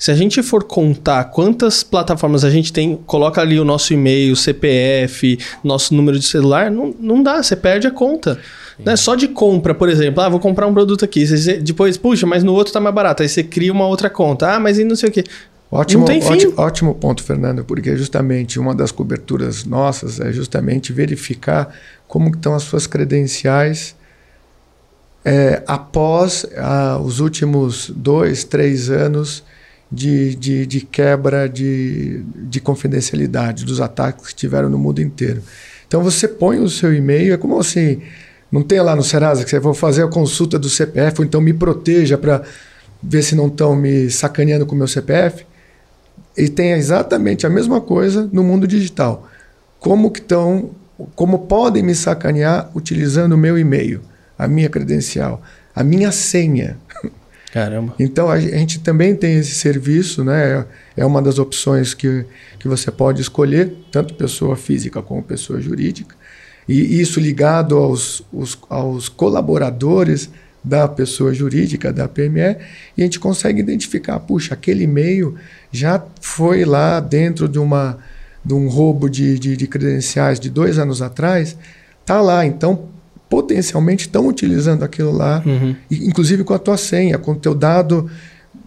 Se 0.00 0.10
a 0.10 0.14
gente 0.14 0.42
for 0.42 0.64
contar 0.64 1.24
quantas 1.24 1.82
plataformas 1.82 2.42
a 2.42 2.48
gente 2.48 2.72
tem, 2.72 2.96
coloca 3.04 3.38
ali 3.38 3.60
o 3.60 3.64
nosso 3.66 3.92
e-mail, 3.92 4.34
CPF, 4.34 5.38
nosso 5.62 5.94
número 5.94 6.18
de 6.18 6.24
celular, 6.24 6.70
não, 6.70 6.94
não 6.98 7.22
dá, 7.22 7.42
você 7.42 7.54
perde 7.54 7.86
a 7.86 7.90
conta. 7.90 8.38
Não 8.82 8.94
é 8.94 8.96
só 8.96 9.14
de 9.14 9.28
compra, 9.28 9.74
por 9.74 9.90
exemplo. 9.90 10.22
Ah, 10.22 10.28
vou 10.30 10.40
comprar 10.40 10.66
um 10.66 10.72
produto 10.72 11.04
aqui. 11.04 11.26
Você, 11.26 11.58
depois, 11.58 11.98
puxa, 11.98 12.26
mas 12.26 12.42
no 12.42 12.54
outro 12.54 12.72
tá 12.72 12.80
mais 12.80 12.94
barato. 12.94 13.22
Aí 13.22 13.28
você 13.28 13.42
cria 13.42 13.70
uma 13.70 13.86
outra 13.86 14.08
conta. 14.08 14.54
Ah, 14.54 14.58
mas 14.58 14.78
e 14.78 14.84
não 14.84 14.96
sei 14.96 15.10
o 15.10 15.12
quê. 15.12 15.22
Ótimo, 15.70 16.06
ótimo, 16.06 16.54
ótimo, 16.56 16.94
ponto, 16.94 17.22
Fernando, 17.22 17.62
porque 17.62 17.94
justamente 17.94 18.58
uma 18.58 18.74
das 18.74 18.90
coberturas 18.90 19.66
nossas 19.66 20.18
é 20.18 20.32
justamente 20.32 20.94
verificar 20.94 21.76
como 22.08 22.30
estão 22.30 22.54
as 22.54 22.62
suas 22.62 22.86
credenciais 22.86 23.94
é, 25.22 25.62
após 25.66 26.46
ah, 26.56 26.98
os 27.04 27.20
últimos 27.20 27.92
dois, 27.94 28.44
três 28.44 28.88
anos 28.88 29.44
de, 29.90 30.34
de, 30.36 30.66
de 30.66 30.80
quebra 30.82 31.48
de, 31.48 32.22
de 32.36 32.60
confidencialidade 32.60 33.64
dos 33.64 33.80
ataques 33.80 34.28
que 34.28 34.34
tiveram 34.34 34.68
no 34.68 34.78
mundo 34.78 35.00
inteiro. 35.00 35.42
Então 35.86 36.02
você 36.02 36.28
põe 36.28 36.60
o 36.60 36.68
seu 36.68 36.94
e-mail, 36.94 37.34
é 37.34 37.36
como 37.36 37.58
assim, 37.58 38.00
não 38.50 38.62
tem 38.62 38.80
lá 38.80 38.94
no 38.94 39.02
Serasa 39.02 39.44
que 39.44 39.50
você 39.50 39.58
vai 39.58 39.74
fazer 39.74 40.04
a 40.04 40.08
consulta 40.08 40.58
do 40.58 40.68
CPF, 40.68 41.20
ou 41.20 41.24
então 41.24 41.40
me 41.40 41.52
proteja 41.52 42.16
para 42.16 42.42
ver 43.02 43.22
se 43.22 43.34
não 43.34 43.48
estão 43.48 43.74
me 43.74 44.10
sacaneando 44.10 44.66
com 44.66 44.74
o 44.74 44.78
meu 44.78 44.88
CPF. 44.88 45.44
E 46.36 46.48
tem 46.48 46.72
exatamente 46.72 47.46
a 47.46 47.50
mesma 47.50 47.80
coisa 47.80 48.28
no 48.32 48.44
mundo 48.44 48.66
digital. 48.66 49.28
Como 49.78 50.10
que 50.10 50.20
estão, 50.20 50.70
como 51.14 51.40
podem 51.40 51.82
me 51.82 51.94
sacanear 51.94 52.70
utilizando 52.74 53.32
o 53.32 53.38
meu 53.38 53.58
e-mail, 53.58 54.00
a 54.38 54.46
minha 54.46 54.68
credencial, 54.68 55.42
a 55.74 55.82
minha 55.82 56.12
senha. 56.12 56.78
Caramba. 57.52 57.94
Então 57.98 58.30
a 58.30 58.38
gente 58.38 58.78
também 58.80 59.14
tem 59.14 59.38
esse 59.38 59.54
serviço, 59.56 60.22
né? 60.22 60.64
É 60.96 61.04
uma 61.04 61.20
das 61.20 61.38
opções 61.38 61.94
que, 61.94 62.24
que 62.58 62.68
você 62.68 62.90
pode 62.90 63.20
escolher, 63.20 63.74
tanto 63.90 64.14
pessoa 64.14 64.56
física 64.56 65.02
como 65.02 65.22
pessoa 65.22 65.60
jurídica. 65.60 66.14
E 66.68 67.00
isso 67.00 67.18
ligado 67.18 67.76
aos, 67.76 68.22
os, 68.32 68.56
aos 68.68 69.08
colaboradores 69.08 70.30
da 70.62 70.86
pessoa 70.86 71.32
jurídica, 71.32 71.92
da 71.92 72.06
PME, 72.06 72.58
e 72.96 73.02
a 73.02 73.04
gente 73.04 73.18
consegue 73.18 73.60
identificar, 73.60 74.20
puxa, 74.20 74.54
aquele 74.54 74.84
e-mail 74.84 75.34
já 75.72 76.00
foi 76.20 76.64
lá 76.64 77.00
dentro 77.00 77.48
de, 77.48 77.58
uma, 77.58 77.98
de 78.44 78.54
um 78.54 78.68
roubo 78.68 79.08
de, 79.08 79.38
de, 79.38 79.56
de 79.56 79.66
credenciais 79.66 80.38
de 80.38 80.50
dois 80.50 80.78
anos 80.78 81.00
atrás, 81.00 81.56
tá 82.04 82.20
lá. 82.20 82.44
Então, 82.44 82.88
potencialmente 83.30 84.02
estão 84.02 84.26
utilizando 84.26 84.82
aquilo 84.82 85.12
lá, 85.12 85.40
uhum. 85.46 85.74
inclusive 85.88 86.42
com 86.42 86.52
a 86.52 86.58
tua 86.58 86.76
senha, 86.76 87.16
com 87.16 87.30
o 87.30 87.36
teu 87.36 87.54
dado, 87.54 88.10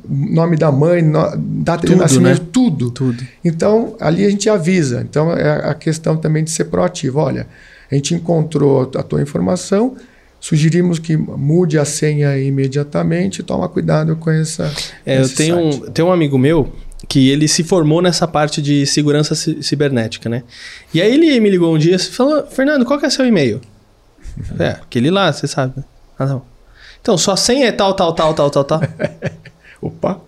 nome 0.08 0.56
da 0.56 0.71
mãe, 0.71 1.02
no, 1.02 1.36
data 1.36 1.86
de 1.86 1.93
nascimento, 1.93 2.41
né? 2.41 2.47
tudo. 2.52 2.89
tudo. 2.89 3.23
Então, 3.43 3.95
ali 3.99 4.26
a 4.26 4.30
gente 4.30 4.49
avisa. 4.49 5.06
Então, 5.08 5.34
é 5.34 5.69
a 5.69 5.73
questão 5.73 6.15
também 6.15 6.45
de 6.45 6.49
ser 6.49 6.65
proativo. 6.65 7.19
Olha, 7.19 7.45
a 7.91 7.95
gente 7.95 8.15
encontrou 8.15 8.89
a 8.95 9.04
tua 9.04 9.21
informação, 9.21 9.97
sugerimos 10.39 10.97
que 10.97 11.17
mude 11.17 11.78
a 11.78 11.84
senha 11.84 12.38
imediatamente, 12.38 13.43
toma 13.43 13.67
cuidado 13.67 14.15
com 14.15 14.32
essa. 14.32 14.71
É, 15.06 15.21
eu 15.21 15.28
tenho 15.28 15.58
um, 15.60 15.80
tenho 15.91 16.08
um 16.08 16.12
amigo 16.12 16.38
meu 16.38 16.71
que 17.10 17.30
ele 17.30 17.49
se 17.49 17.65
formou 17.65 18.02
nessa 18.02 18.26
parte 18.26 18.62
de 18.62 18.86
segurança 18.86 19.36
cibernética, 19.36 20.30
né? 20.30 20.43
E 20.93 21.02
aí 21.02 21.13
ele 21.13 21.38
me 21.41 21.49
ligou 21.49 21.76
um 21.76 21.78
dia 21.78 21.97
e 21.97 21.99
falou: 21.99 22.47
Fernando, 22.47 22.86
qual 22.86 22.97
que 22.97 23.06
é 23.06 23.10
seu 23.10 23.26
e-mail? 23.26 23.60
É, 24.60 24.69
aquele 24.69 25.10
lá, 25.10 25.32
você 25.32 25.48
sabe. 25.48 25.84
Ah, 26.17 26.26
não. 26.26 26.41
Então, 27.02 27.17
sua 27.17 27.36
senha 27.36 27.67
é 27.67 27.72
tal, 27.72 27.93
tal, 27.93 28.13
tal, 28.13 28.34
tal, 28.34 28.50
tal, 28.50 28.63
tal. 28.63 28.82
Opa! 29.82 30.19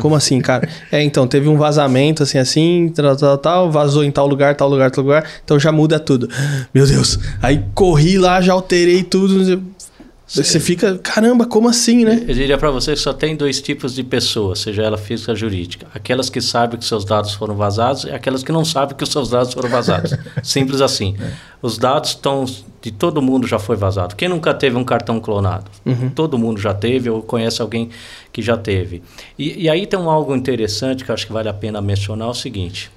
Como 0.00 0.14
assim, 0.14 0.40
cara? 0.40 0.68
É, 0.90 1.02
então, 1.02 1.26
teve 1.26 1.48
um 1.48 1.56
vazamento, 1.56 2.22
assim, 2.22 2.38
assim, 2.38 2.92
tal, 2.94 3.16
tal, 3.16 3.38
tal, 3.38 3.70
vazou 3.70 4.02
em 4.04 4.10
tal 4.10 4.26
lugar, 4.26 4.54
tal 4.54 4.68
lugar, 4.68 4.90
tal 4.90 5.04
lugar, 5.04 5.26
então 5.44 5.58
já 5.58 5.70
muda 5.70 6.00
tudo. 6.00 6.28
Meu 6.72 6.86
Deus. 6.86 7.18
Aí 7.42 7.62
corri 7.74 8.18
lá, 8.18 8.40
já 8.40 8.52
alterei 8.52 9.02
tudo. 9.02 9.62
Você 10.34 10.58
fica, 10.58 10.96
caramba, 10.96 11.44
como 11.44 11.68
assim, 11.68 12.06
né? 12.06 12.24
Eu 12.26 12.34
diria 12.34 12.56
para 12.56 12.70
você 12.70 12.92
que 12.92 12.98
só 12.98 13.12
tem 13.12 13.36
dois 13.36 13.60
tipos 13.60 13.94
de 13.94 14.02
pessoas, 14.02 14.60
seja 14.60 14.82
ela 14.82 14.96
física 14.96 15.32
ou 15.32 15.36
jurídica. 15.36 15.86
Aquelas 15.94 16.30
que 16.30 16.40
sabem 16.40 16.78
que 16.78 16.86
seus 16.86 17.04
dados 17.04 17.34
foram 17.34 17.54
vazados 17.54 18.04
e 18.04 18.10
aquelas 18.10 18.42
que 18.42 18.50
não 18.50 18.64
sabem 18.64 18.96
que 18.96 19.04
os 19.04 19.10
seus 19.10 19.28
dados 19.28 19.52
foram 19.52 19.68
vazados. 19.68 20.14
Simples 20.42 20.80
assim. 20.80 21.16
É. 21.20 21.32
Os 21.60 21.76
dados 21.76 22.10
estão 22.10 22.46
de 22.80 22.90
todo 22.90 23.20
mundo 23.20 23.46
já 23.46 23.58
foi 23.58 23.76
vazado. 23.76 24.16
Quem 24.16 24.26
nunca 24.26 24.54
teve 24.54 24.74
um 24.74 24.84
cartão 24.84 25.20
clonado? 25.20 25.70
Uhum. 25.84 26.08
Todo 26.08 26.38
mundo 26.38 26.58
já 26.58 26.72
teve 26.72 27.10
ou 27.10 27.22
conhece 27.22 27.60
alguém 27.60 27.90
que 28.32 28.40
já 28.40 28.56
teve. 28.56 29.02
E, 29.38 29.64
e 29.64 29.68
aí 29.68 29.86
tem 29.86 30.00
um 30.00 30.08
algo 30.08 30.34
interessante 30.34 31.04
que 31.04 31.12
acho 31.12 31.26
que 31.26 31.32
vale 31.32 31.50
a 31.50 31.54
pena 31.54 31.80
mencionar, 31.82 32.28
é 32.28 32.30
o 32.30 32.34
seguinte. 32.34 32.90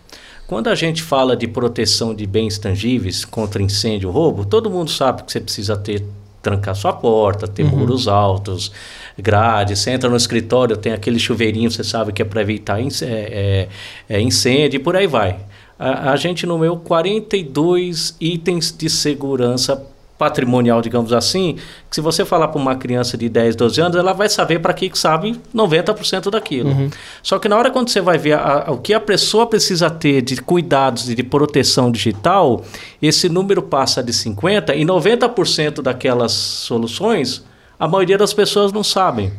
Quando 0.47 0.69
a 0.69 0.75
gente 0.75 1.03
fala 1.03 1.35
de 1.35 1.47
proteção 1.47 2.15
de 2.15 2.25
bens 2.25 2.57
tangíveis 2.57 3.25
contra 3.25 3.61
incêndio 3.61 4.09
ou 4.09 4.15
roubo, 4.15 4.45
todo 4.45 4.69
mundo 4.69 4.89
sabe 4.89 5.23
que 5.23 5.31
você 5.31 5.41
precisa 5.41 5.75
ter 5.75 6.03
trancar 6.45 6.75
sua 6.75 6.93
porta, 6.93 7.47
ter 7.47 7.63
uhum. 7.63 7.79
muros 7.79 8.07
altos, 8.07 8.71
grades. 9.17 9.79
Você 9.79 9.89
entra 9.89 10.07
no 10.07 10.15
escritório, 10.15 10.77
tem 10.77 10.93
aquele 10.93 11.17
chuveirinho, 11.17 11.71
você 11.71 11.83
sabe 11.83 12.13
que 12.13 12.21
é 12.21 12.25
para 12.25 12.39
evitar 12.39 12.79
é, 12.79 12.87
é, 13.01 13.67
é, 14.07 14.21
incêndio 14.21 14.77
e 14.77 14.79
por 14.79 14.95
aí 14.95 15.07
vai. 15.07 15.39
A, 15.79 16.11
a 16.11 16.15
gente 16.15 16.45
nomeou 16.45 16.77
42 16.77 18.15
itens 18.21 18.71
de 18.71 18.91
segurança 18.91 19.83
patrimonial, 20.17 20.81
digamos 20.81 21.11
assim, 21.11 21.57
que 21.89 21.95
se 21.95 22.01
você 22.01 22.23
falar 22.23 22.47
para 22.47 22.59
uma 22.59 22.75
criança 22.75 23.17
de 23.17 23.27
10, 23.27 23.55
12 23.55 23.81
anos, 23.81 23.97
ela 23.97 24.13
vai 24.13 24.29
saber 24.29 24.59
para 24.59 24.73
que 24.73 24.89
sabe 24.97 25.39
90% 25.53 26.29
daquilo. 26.29 26.69
Uhum. 26.69 26.89
Só 27.21 27.37
que 27.37 27.49
na 27.49 27.57
hora 27.57 27.69
quando 27.69 27.89
você 27.89 27.99
vai 27.99 28.17
ver 28.17 28.33
a, 28.33 28.65
a, 28.67 28.71
o 28.71 28.77
que 28.77 28.93
a 28.93 28.99
pessoa 28.99 29.45
precisa 29.47 29.89
ter 29.89 30.21
de 30.21 30.37
cuidados 30.37 31.09
e 31.09 31.15
de 31.15 31.23
proteção 31.23 31.91
digital, 31.91 32.63
esse 33.01 33.27
número 33.27 33.61
passa 33.61 34.01
de 34.01 34.13
50 34.13 34.73
e 34.75 34.85
90% 34.85 35.81
daquelas 35.81 36.31
soluções, 36.31 37.43
a 37.77 37.87
maioria 37.87 38.17
das 38.17 38.33
pessoas 38.33 38.71
não 38.71 38.83
sabem. 38.83 39.33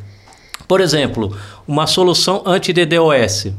Por 0.69 0.81
exemplo, 0.81 1.37
uma 1.67 1.87
solução 1.87 2.43
anti-DDoS. 2.45 3.53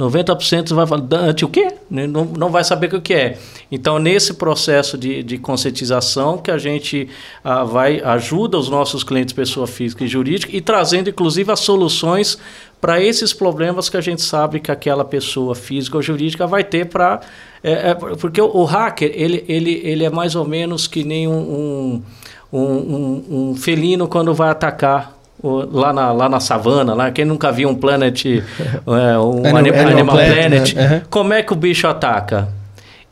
90% 0.00 0.74
vai 0.74 0.86
falar, 0.86 1.06
anti 1.12 1.44
o 1.44 1.48
quê? 1.48 1.68
Não, 1.90 2.24
não 2.24 2.50
vai 2.50 2.64
saber 2.64 2.94
o 2.94 3.00
que 3.02 3.12
é. 3.12 3.38
Então, 3.70 3.98
nesse 3.98 4.34
processo 4.34 4.96
de, 4.96 5.22
de 5.22 5.36
conscientização 5.36 6.38
que 6.38 6.50
a 6.50 6.56
gente 6.56 7.08
ah, 7.44 7.64
vai 7.64 8.00
ajuda 8.00 8.56
os 8.56 8.70
nossos 8.70 9.04
clientes, 9.04 9.34
pessoa 9.34 9.66
física 9.66 10.02
e 10.04 10.08
jurídica, 10.08 10.56
e 10.56 10.60
trazendo, 10.60 11.10
inclusive, 11.10 11.52
as 11.52 11.60
soluções 11.60 12.38
para 12.80 12.98
esses 12.98 13.34
problemas 13.34 13.90
que 13.90 13.96
a 13.98 14.00
gente 14.00 14.22
sabe 14.22 14.58
que 14.58 14.72
aquela 14.72 15.04
pessoa 15.04 15.54
física 15.54 15.98
ou 15.98 16.02
jurídica 16.02 16.46
vai 16.46 16.64
ter 16.64 16.86
para... 16.86 17.20
É, 17.62 17.90
é, 17.90 17.94
porque 17.94 18.40
o, 18.40 18.46
o, 18.56 18.64
hacker, 18.64 19.12
ele, 19.14 19.44
ele, 19.46 19.82
ele 19.84 20.02
é 20.02 20.08
mais 20.08 20.34
ou 20.34 20.46
menos 20.46 20.86
que 20.86 21.04
nem 21.04 21.28
um, 21.28 22.02
um, 22.50 22.58
um, 22.58 23.50
um 23.50 23.54
felino 23.54 24.08
quando 24.08 24.32
vai 24.32 24.48
atacar 24.48 25.19
lá 25.42 25.92
na, 25.92 26.12
lá 26.12 26.28
na 26.28 26.40
savana, 26.40 26.94
lá, 26.94 27.10
quem 27.10 27.24
nunca 27.24 27.50
viu 27.50 27.68
um 27.68 27.74
Planet, 27.74 28.24
é, 28.26 29.18
um 29.18 29.56
Animal, 29.56 29.86
Animal, 29.86 30.16
Planet 30.16 30.74
né? 30.74 31.02
como 31.10 31.32
é 31.32 31.42
que 31.42 31.52
o 31.52 31.56
bicho 31.56 31.86
ataca? 31.86 32.48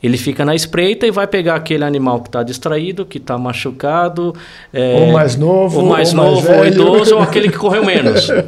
Ele 0.00 0.16
fica 0.16 0.44
na 0.44 0.54
espreita 0.54 1.06
e 1.06 1.10
vai 1.10 1.26
pegar 1.26 1.56
aquele 1.56 1.82
animal 1.82 2.20
que 2.20 2.28
está 2.28 2.44
distraído, 2.44 3.04
que 3.04 3.18
está 3.18 3.36
machucado. 3.36 4.32
É, 4.72 4.94
ou 5.00 5.12
mais 5.12 5.34
novo, 5.34 5.80
ou 5.80 5.86
mais 5.86 6.10
ou 6.10 6.16
novo, 6.16 6.48
mais 6.48 6.60
ou 6.60 6.66
idoso, 6.66 7.16
ou 7.16 7.22
aquele 7.22 7.48
que 7.48 7.58
correu 7.58 7.84
menos. 7.84 8.28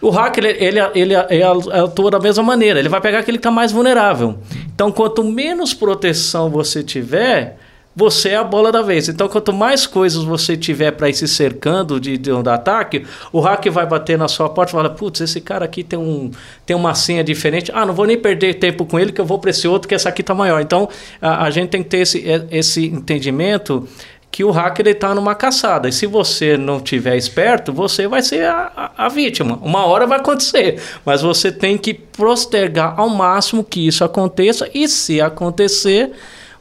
O 0.00 0.10
hacker, 0.10 0.44
ele, 0.44 0.78
ele, 0.94 1.14
ele 1.30 1.42
atua 1.42 2.10
da 2.10 2.20
mesma 2.20 2.42
maneira. 2.42 2.78
Ele 2.78 2.88
vai 2.88 3.00
pegar 3.00 3.20
aquele 3.20 3.38
que 3.38 3.40
está 3.40 3.50
mais 3.50 3.72
vulnerável. 3.72 4.38
Então, 4.72 4.92
quanto 4.92 5.24
menos 5.24 5.72
proteção 5.72 6.50
você 6.50 6.82
tiver, 6.82 7.56
você 7.96 8.28
é 8.28 8.36
a 8.36 8.44
bola 8.44 8.70
da 8.70 8.82
vez. 8.82 9.08
Então, 9.08 9.26
quanto 9.26 9.54
mais 9.54 9.86
coisas 9.86 10.22
você 10.22 10.54
tiver 10.54 10.90
para 10.90 11.08
ir 11.08 11.14
se 11.14 11.26
cercando 11.26 11.98
de, 11.98 12.18
de 12.18 12.30
um 12.30 12.46
ataque, 12.46 13.06
o 13.32 13.40
hacker 13.40 13.72
vai 13.72 13.86
bater 13.86 14.18
na 14.18 14.28
sua 14.28 14.50
porta 14.50 14.72
e 14.72 14.74
falar: 14.74 14.90
putz, 14.90 15.22
esse 15.22 15.40
cara 15.40 15.64
aqui 15.64 15.82
tem, 15.82 15.98
um, 15.98 16.30
tem 16.66 16.76
uma 16.76 16.94
senha 16.94 17.24
diferente. 17.24 17.72
Ah, 17.74 17.86
não 17.86 17.94
vou 17.94 18.06
nem 18.06 18.18
perder 18.18 18.54
tempo 18.54 18.84
com 18.84 19.00
ele, 19.00 19.12
que 19.12 19.20
eu 19.20 19.24
vou 19.24 19.38
para 19.38 19.48
esse 19.48 19.66
outro, 19.66 19.88
que 19.88 19.94
essa 19.94 20.10
aqui 20.10 20.20
está 20.20 20.34
maior. 20.34 20.60
Então, 20.60 20.86
a, 21.22 21.44
a, 21.44 21.50
gente 21.50 21.70
tem 21.70 21.82
que 21.82 21.88
ter 21.88 21.98
esse, 22.00 22.22
esse 22.50 22.84
entendimento 22.84 23.88
que 24.30 24.44
o 24.44 24.50
hacker 24.50 24.88
está 24.88 25.14
numa 25.14 25.34
caçada. 25.34 25.88
E 25.88 25.92
se 25.92 26.06
você 26.06 26.58
não 26.58 26.78
tiver 26.78 27.16
esperto, 27.16 27.72
você 27.72 28.06
vai 28.06 28.20
ser 28.20 28.44
a, 28.44 28.70
a, 28.76 29.06
a, 29.06 29.08
vítima. 29.08 29.58
Uma 29.62 29.86
hora 29.86 30.06
vai 30.06 30.18
acontecer. 30.18 30.78
Mas 31.02 31.22
você 31.22 31.50
tem 31.50 31.78
que 31.78 31.94
postergar 31.94 33.00
ao 33.00 33.08
máximo 33.08 33.64
que 33.64 33.86
isso 33.86 34.04
aconteça. 34.04 34.68
E 34.74 34.86
se 34.86 35.18
acontecer 35.22 36.12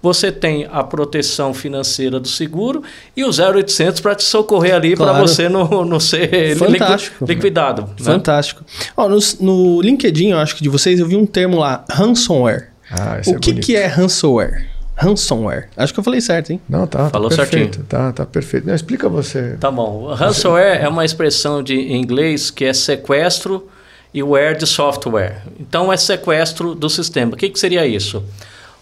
você 0.06 0.32
tem 0.32 0.68
a 0.72 0.84
proteção 0.84 1.52
financeira 1.52 2.20
do 2.20 2.28
seguro 2.28 2.84
e 3.18 3.24
o 3.24 3.30
0800 3.30 4.00
para 4.00 4.14
te 4.14 4.24
socorrer 4.24 4.76
ali 4.76 4.96
claro. 4.96 5.14
para 5.14 5.22
você 5.22 5.50
não, 5.50 5.84
não 5.84 6.00
ser 6.00 6.56
Fantástico. 6.58 7.26
liquidado. 7.26 7.82
Né? 7.82 8.06
Fantástico. 8.06 8.64
Ó, 8.96 9.10
no, 9.10 9.18
no, 9.40 9.82
LinkedIn, 9.82 10.30
eu 10.30 10.38
acho 10.38 10.56
que 10.56 10.62
de 10.62 10.70
vocês, 10.70 11.00
eu 11.00 11.08
vi 11.08 11.16
um 11.16 11.26
termo 11.26 11.58
lá, 11.58 11.84
ransomware. 11.90 12.70
Ah, 12.92 13.20
o 13.26 13.32
é 13.32 13.40
que, 13.40 13.56
que 13.56 13.76
é 13.76 13.88
ransomware? 13.88 14.70
Ransomware. 14.96 15.70
Acho 15.76 15.92
que 15.92 16.00
eu 16.00 16.04
falei 16.04 16.22
certo, 16.22 16.52
hein? 16.52 16.62
Não, 16.70 16.86
tá. 16.86 17.06
tá 17.06 17.10
Falou 17.10 17.30
tá 17.32 17.38
perfeito, 17.38 17.64
certinho. 17.64 17.86
Tá, 17.88 18.14
tá 18.14 18.26
perfeito. 18.28 18.68
Não, 18.68 18.76
explica 18.76 19.10
você. 19.10 19.58
Tá 19.60 19.72
bom. 19.72 20.14
Ransomware 20.14 20.84
é 20.84 20.88
uma 20.88 21.04
expressão 21.04 21.64
de, 21.64 21.74
em 21.74 22.00
inglês 22.00 22.52
que 22.52 22.64
é 22.64 22.74
sequestro 22.74 23.68
e 24.14 24.22
ware 24.22 24.56
de 24.56 24.68
software. 24.68 25.42
Então 25.60 25.92
é 25.92 25.98
sequestro 25.98 26.76
do 26.76 26.92
sistema. 26.92 27.34
O 27.34 27.36
que, 27.36 27.50
que 27.50 27.60
seria 27.60 27.88
isso? 27.88 28.24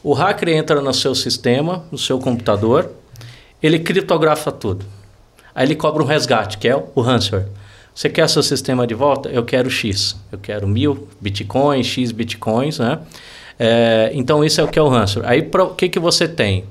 O 0.03 0.13
hacker 0.13 0.49
entra 0.49 0.81
no 0.81 0.93
seu 0.93 1.15
sistema, 1.15 1.85
no 1.91 1.97
seu 1.97 2.19
computador, 2.19 2.91
ele 3.61 3.79
criptografa 3.79 4.51
tudo. 4.51 4.85
Aí 5.55 5.65
ele 5.65 5.75
cobra 5.75 6.03
um 6.03 6.05
resgate, 6.05 6.57
que 6.57 6.67
é 6.67 6.75
o 6.75 7.01
ransomware. 7.01 7.47
Você 7.95 8.09
quer 8.09 8.27
seu 8.27 8.43
sistema 8.43 8.85
de 8.85 8.93
volta? 8.93 9.29
Eu 9.29 9.45
quero 9.45 9.69
X. 9.69 10.17
Eu 10.31 10.39
quero 10.39 10.67
mil 10.67 11.07
bitcoins, 11.21 11.85
X 11.85 12.11
bitcoins, 12.11 12.79
né? 12.79 12.99
É, 13.57 14.11
então, 14.13 14.43
isso 14.43 14.59
é 14.59 14.63
o 14.63 14.67
que 14.67 14.79
é 14.79 14.81
o 14.81 14.89
ransomware. 14.89 15.31
Aí, 15.31 15.49
o 15.53 15.69
que, 15.69 15.87
que 15.87 15.99
você 15.99 16.27
tem? 16.27 16.65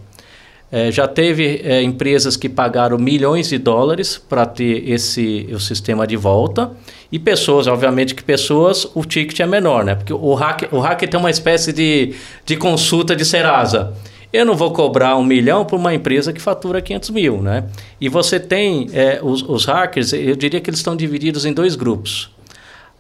É, 0.75 0.91
já 0.91 1.07
teve 1.07 1.61
é, 1.63 1.83
empresas 1.83 2.35
que 2.35 2.49
pagaram 2.49 2.97
milhões 2.97 3.51
de 3.51 3.59
dólares 3.59 4.17
para 4.17 4.47
ter 4.47 4.89
esse 4.91 5.47
o 5.53 5.61
sistema 5.61 6.07
de 6.07 6.17
volta 6.17 6.73
e 7.13 7.19
pessoas, 7.19 7.67
obviamente 7.67 8.15
que 8.15 8.25
pessoas, 8.25 8.91
o 8.95 9.05
ticket 9.05 9.39
é 9.41 9.47
menor, 9.47 9.85
né? 9.85 9.95
Porque 9.95 10.15
o 10.15 10.33
hacker, 10.33 10.75
o 10.75 10.81
hacker 10.81 11.11
tem 11.11 11.21
uma 11.21 11.29
espécie 11.29 11.75
de, 11.75 12.15
de 12.47 12.57
consulta 12.57 13.15
de 13.15 13.23
Serasa. 13.23 13.93
Eu 14.33 14.47
não 14.47 14.55
vou 14.55 14.73
cobrar 14.73 15.15
um 15.19 15.23
milhão 15.23 15.63
para 15.63 15.77
uma 15.77 15.93
empresa 15.93 16.33
que 16.33 16.41
fatura 16.41 16.81
500 16.81 17.11
mil, 17.11 17.43
né? 17.43 17.65
E 18.01 18.09
você 18.09 18.41
tem 18.41 18.89
é, 18.95 19.21
os, 19.23 19.43
os 19.43 19.67
hackers, 19.67 20.15
eu 20.15 20.35
diria 20.35 20.59
que 20.59 20.71
eles 20.71 20.81
estão 20.81 20.97
divididos 20.97 21.45
em 21.45 21.53
dois 21.53 21.77
grupos. 21.77 22.31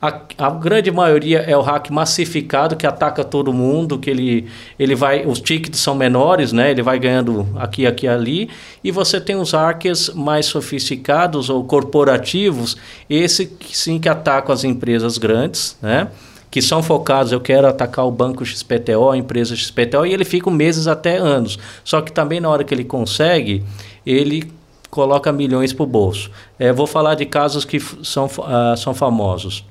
A, 0.04 0.20
a, 0.36 0.50
grande 0.50 0.90
maioria 0.90 1.38
é 1.42 1.56
o 1.56 1.60
hack 1.60 1.88
massificado 1.90 2.74
que 2.74 2.84
ataca 2.84 3.22
todo 3.22 3.52
mundo, 3.52 4.00
que 4.00 4.10
ele, 4.10 4.48
ele 4.76 4.96
vai, 4.96 5.24
os 5.24 5.40
tickets 5.40 5.78
são 5.78 5.94
menores, 5.94 6.52
né? 6.52 6.72
Ele 6.72 6.82
vai 6.82 6.98
ganhando 6.98 7.46
aqui, 7.54 7.86
aqui, 7.86 8.08
ali. 8.08 8.50
E 8.82 8.90
você 8.90 9.20
tem 9.20 9.36
os 9.36 9.52
hackers 9.52 10.12
mais 10.12 10.46
sofisticados 10.46 11.48
ou 11.48 11.62
corporativos, 11.62 12.76
esse 13.08 13.48
sim 13.70 14.00
que 14.00 14.08
atacam 14.08 14.52
as 14.52 14.64
empresas 14.64 15.18
grandes, 15.18 15.78
né? 15.80 16.08
Que 16.50 16.60
são 16.60 16.82
focados, 16.82 17.30
eu 17.30 17.40
quero 17.40 17.68
atacar 17.68 18.04
o 18.04 18.10
banco 18.10 18.44
XPTO, 18.44 19.08
a 19.08 19.16
empresa 19.16 19.54
XPTO, 19.54 20.04
e 20.04 20.12
ele 20.12 20.24
fica 20.24 20.50
meses 20.50 20.88
até 20.88 21.16
anos. 21.16 21.60
Só 21.84 22.00
que 22.00 22.10
também 22.10 22.40
na 22.40 22.48
hora 22.48 22.64
que 22.64 22.74
ele 22.74 22.84
consegue, 22.84 23.62
ele 24.04 24.52
coloca 24.90 25.30
milhões 25.30 25.72
para 25.72 25.84
o 25.84 25.86
bolso. 25.86 26.28
É, 26.58 26.72
vou 26.72 26.88
falar 26.88 27.14
de 27.14 27.24
casos 27.24 27.64
que 27.64 27.78
são, 28.02 28.26
uh, 28.26 28.76
são 28.76 28.92
famosos. 28.92 29.64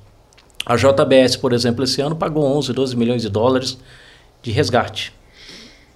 A 0.66 0.76
JBS, 0.76 1.36
por 1.36 1.54
exemplo, 1.54 1.84
esse 1.84 2.02
ano 2.02 2.16
pagou 2.16 2.44
11, 2.58 2.74
12 2.74 2.96
milhões 2.96 3.22
de 3.22 3.30
dólares 3.30 3.78
de 4.42 4.52
resgate. 4.52 5.14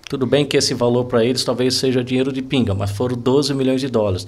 Tudo 0.08 0.28
bem 0.28 0.46
que 0.46 0.56
esse 0.56 0.76
valor 0.76 1.06
para 1.06 1.26
eles 1.26 1.44
talvez 1.44 1.74
seja 1.76 2.04
dinheiro 2.04 2.32
de 2.32 2.42
pinga, 2.42 2.76
mas 2.76 2.92
foram 2.92 3.18
12 3.18 3.56
milhões 3.56 3.82
de 3.82 3.88
dólares. 3.88 4.26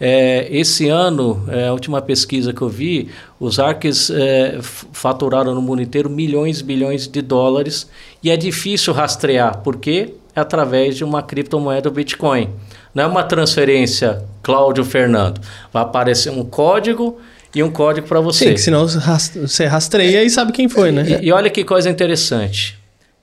É, 0.00 0.48
esse 0.50 0.88
ano, 0.88 1.44
é, 1.48 1.68
a 1.68 1.72
última 1.72 2.00
pesquisa 2.00 2.50
que 2.50 2.62
eu 2.62 2.68
vi, 2.68 3.10
os 3.38 3.58
ARCs 3.58 4.08
é, 4.08 4.58
faturaram 4.62 5.54
no 5.54 5.60
mundo 5.60 5.82
inteiro 5.82 6.08
milhões 6.08 6.60
e 6.60 6.64
bilhões 6.64 7.06
de 7.06 7.20
dólares 7.20 7.90
e 8.22 8.30
é 8.30 8.38
difícil 8.38 8.94
rastrear, 8.94 9.58
porque 9.58 10.14
é 10.34 10.40
através 10.40 10.96
de 10.96 11.04
uma 11.04 11.22
criptomoeda 11.22 11.90
Bitcoin. 11.90 12.48
Não 12.94 13.04
é 13.04 13.06
uma 13.06 13.22
transferência 13.22 14.24
Cláudio 14.42 14.82
Fernando. 14.82 15.42
Vai 15.70 15.82
aparecer 15.82 16.30
um 16.30 16.42
código 16.42 17.18
e 17.54 17.62
um 17.62 17.70
código 17.70 18.06
para 18.06 18.20
você. 18.20 18.50
Sim, 18.50 18.56
senão 18.56 18.86
você 18.86 19.66
rastreia 19.66 20.22
e 20.22 20.30
sabe 20.30 20.52
quem 20.52 20.68
foi, 20.68 20.92
né? 20.92 21.20
E, 21.22 21.26
e, 21.26 21.32
olha 21.32 21.50
que 21.50 21.64
coisa 21.64 21.88
interessante. 21.88 22.78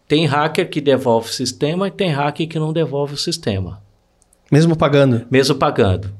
Tem 0.08 0.26
hacker 0.26 0.70
que 0.70 0.82
devolve 0.82 1.30
o 1.30 1.34
sistema 1.34 1.88
e 1.88 1.92
tem 1.92 2.12
hacker 2.12 2.48
que 2.48 2.60
não 2.60 2.72
devolve 2.72 3.16
o 3.16 3.18
sistema. 3.18 3.82
Mesmo 4.52 4.76
pagando? 4.76 5.26
Mesmo 5.30 5.56
pagando. 5.56 6.12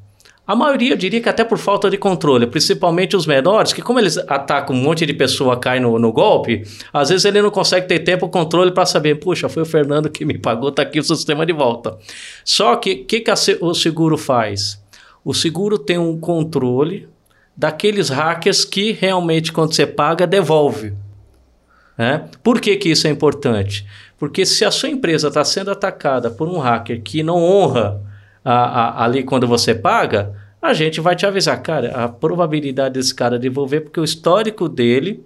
A 0.48 0.56
maioria, 0.56 0.94
eu 0.94 0.98
diria 0.98 1.20
que 1.20 1.30
até 1.30 1.44
por 1.44 1.58
falta 1.58 1.90
de 1.90 1.98
controle, 1.98 2.46
principalmente 2.46 3.16
os 3.16 3.26
menores, 3.26 3.74
que 3.74 3.82
como 3.82 3.98
eles 3.98 4.16
atacam 4.16 4.76
um 4.76 4.80
monte 4.80 5.04
de 5.04 5.14
pessoa, 5.14 5.58
cai 5.58 5.80
no, 5.80 5.98
no 5.98 6.12
golpe, 6.12 6.64
às 6.94 7.10
vezes 7.10 7.26
ele 7.26 7.42
não 7.42 7.50
consegue 7.50 7.88
ter 7.88 8.00
tempo, 8.00 8.30
controle 8.30 8.72
para 8.72 8.86
saber, 8.86 9.16
puxa, 9.16 9.50
foi 9.50 9.64
o 9.64 9.66
Fernando 9.66 10.08
que 10.08 10.24
me 10.24 10.38
pagou, 10.38 10.72
tá 10.72 10.84
aqui 10.84 11.00
o 11.00 11.04
sistema 11.04 11.48
de 11.48 11.54
volta. 11.54 11.98
Só 12.44 12.76
que 12.76 12.94
o 12.94 13.06
que, 13.06 13.22
que 13.22 13.32
a, 13.32 13.36
o 13.60 13.74
seguro 13.74 14.20
faz? 14.20 14.80
O 15.24 15.34
seguro 15.34 15.80
tem 15.80 15.98
um 15.98 16.20
controle 16.20 17.10
daqueles 17.56 18.10
hackers 18.10 18.66
que 18.66 18.92
realmente, 18.92 19.52
quando 19.52 19.74
você 19.74 19.86
paga, 19.86 20.28
devolve. 20.28 20.94
Né? 21.98 22.26
Por 22.44 22.60
que, 22.60 22.76
que 22.76 22.90
isso 22.90 23.08
é 23.08 23.10
importante? 23.10 23.86
Porque 24.18 24.46
se 24.46 24.66
a 24.66 24.72
sua 24.72 24.90
empresa 24.90 25.30
está 25.30 25.44
sendo 25.44 25.72
atacada 25.72 26.30
por 26.30 26.48
um 26.48 26.60
hacker 26.60 27.02
que 27.02 27.24
não 27.24 27.42
honra 27.42 28.02
a, 28.44 28.54
a, 28.54 29.06
ali 29.06 29.24
quando 29.24 29.48
você 29.48 29.74
paga, 29.74 30.34
a 30.62 30.74
gente 30.74 31.00
vai 31.00 31.16
te 31.16 31.26
avisar, 31.26 31.62
cara, 31.62 31.92
a 31.92 32.10
probabilidade 32.10 32.96
desse 32.96 33.14
cara 33.14 33.40
devolver, 33.40 33.82
porque 33.84 34.00
o 34.00 34.04
histórico 34.04 34.68
dele 34.68 35.24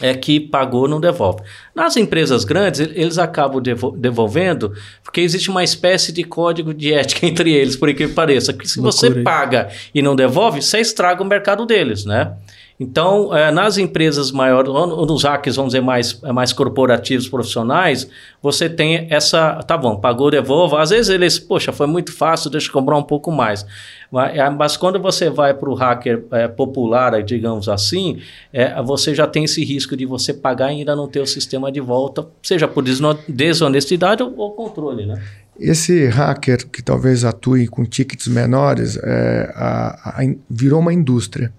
é 0.00 0.14
que 0.14 0.40
pagou 0.40 0.88
não 0.88 1.00
devolve. 1.00 1.42
Nas 1.74 1.96
empresas 1.96 2.44
grandes, 2.44 2.80
eles 2.80 3.18
acabam 3.18 3.62
devolvendo 3.96 4.72
porque 5.02 5.20
existe 5.20 5.50
uma 5.50 5.62
espécie 5.62 6.12
de 6.12 6.24
código 6.24 6.74
de 6.74 6.92
ética 6.92 7.26
entre 7.26 7.52
eles, 7.52 7.76
por 7.76 7.92
que 7.94 8.08
pareça. 8.08 8.52
Que 8.52 8.68
se 8.68 8.80
você 8.80 9.22
paga 9.22 9.68
e 9.94 10.02
não 10.02 10.16
devolve, 10.16 10.60
você 10.60 10.80
estraga 10.80 11.22
o 11.22 11.26
mercado 11.26 11.64
deles, 11.64 12.04
né? 12.04 12.32
Então, 12.78 13.34
é, 13.34 13.52
nas 13.52 13.78
empresas 13.78 14.32
maiores, 14.32 14.68
ou 14.68 15.06
nos 15.06 15.22
hacks, 15.22 15.54
vamos 15.54 15.72
dizer, 15.72 15.80
mais, 15.80 16.20
mais 16.20 16.52
corporativos, 16.52 17.28
profissionais, 17.28 18.08
você 18.42 18.68
tem 18.68 19.06
essa. 19.10 19.62
Tá 19.62 19.76
bom, 19.76 19.96
pagou, 19.96 20.28
devolva. 20.28 20.82
Às 20.82 20.90
vezes 20.90 21.08
eles, 21.08 21.38
poxa, 21.38 21.72
foi 21.72 21.86
muito 21.86 22.12
fácil, 22.12 22.50
deixa 22.50 22.68
eu 22.68 22.72
cobrar 22.72 22.98
um 22.98 23.02
pouco 23.02 23.30
mais. 23.30 23.64
Mas, 24.10 24.36
é, 24.36 24.50
mas 24.50 24.76
quando 24.76 24.98
você 25.00 25.30
vai 25.30 25.54
para 25.54 25.70
o 25.70 25.74
hacker 25.74 26.24
é, 26.32 26.48
popular, 26.48 27.22
digamos 27.22 27.68
assim, 27.68 28.20
é, 28.52 28.82
você 28.82 29.14
já 29.14 29.26
tem 29.26 29.44
esse 29.44 29.64
risco 29.64 29.96
de 29.96 30.04
você 30.04 30.34
pagar 30.34 30.72
e 30.72 30.78
ainda 30.78 30.96
não 30.96 31.06
ter 31.06 31.20
o 31.20 31.26
sistema 31.26 31.70
de 31.70 31.80
volta, 31.80 32.26
seja 32.42 32.66
por 32.66 32.82
desonestidade 33.28 34.20
ou, 34.20 34.34
ou 34.36 34.50
controle, 34.50 35.06
né? 35.06 35.22
Esse 35.56 36.08
hacker 36.08 36.66
que 36.66 36.82
talvez 36.82 37.24
atue 37.24 37.68
com 37.68 37.84
tickets 37.84 38.26
menores 38.26 38.98
a, 38.98 40.20
a, 40.20 40.34
virou 40.50 40.80
uma 40.80 40.92
indústria. 40.92 41.52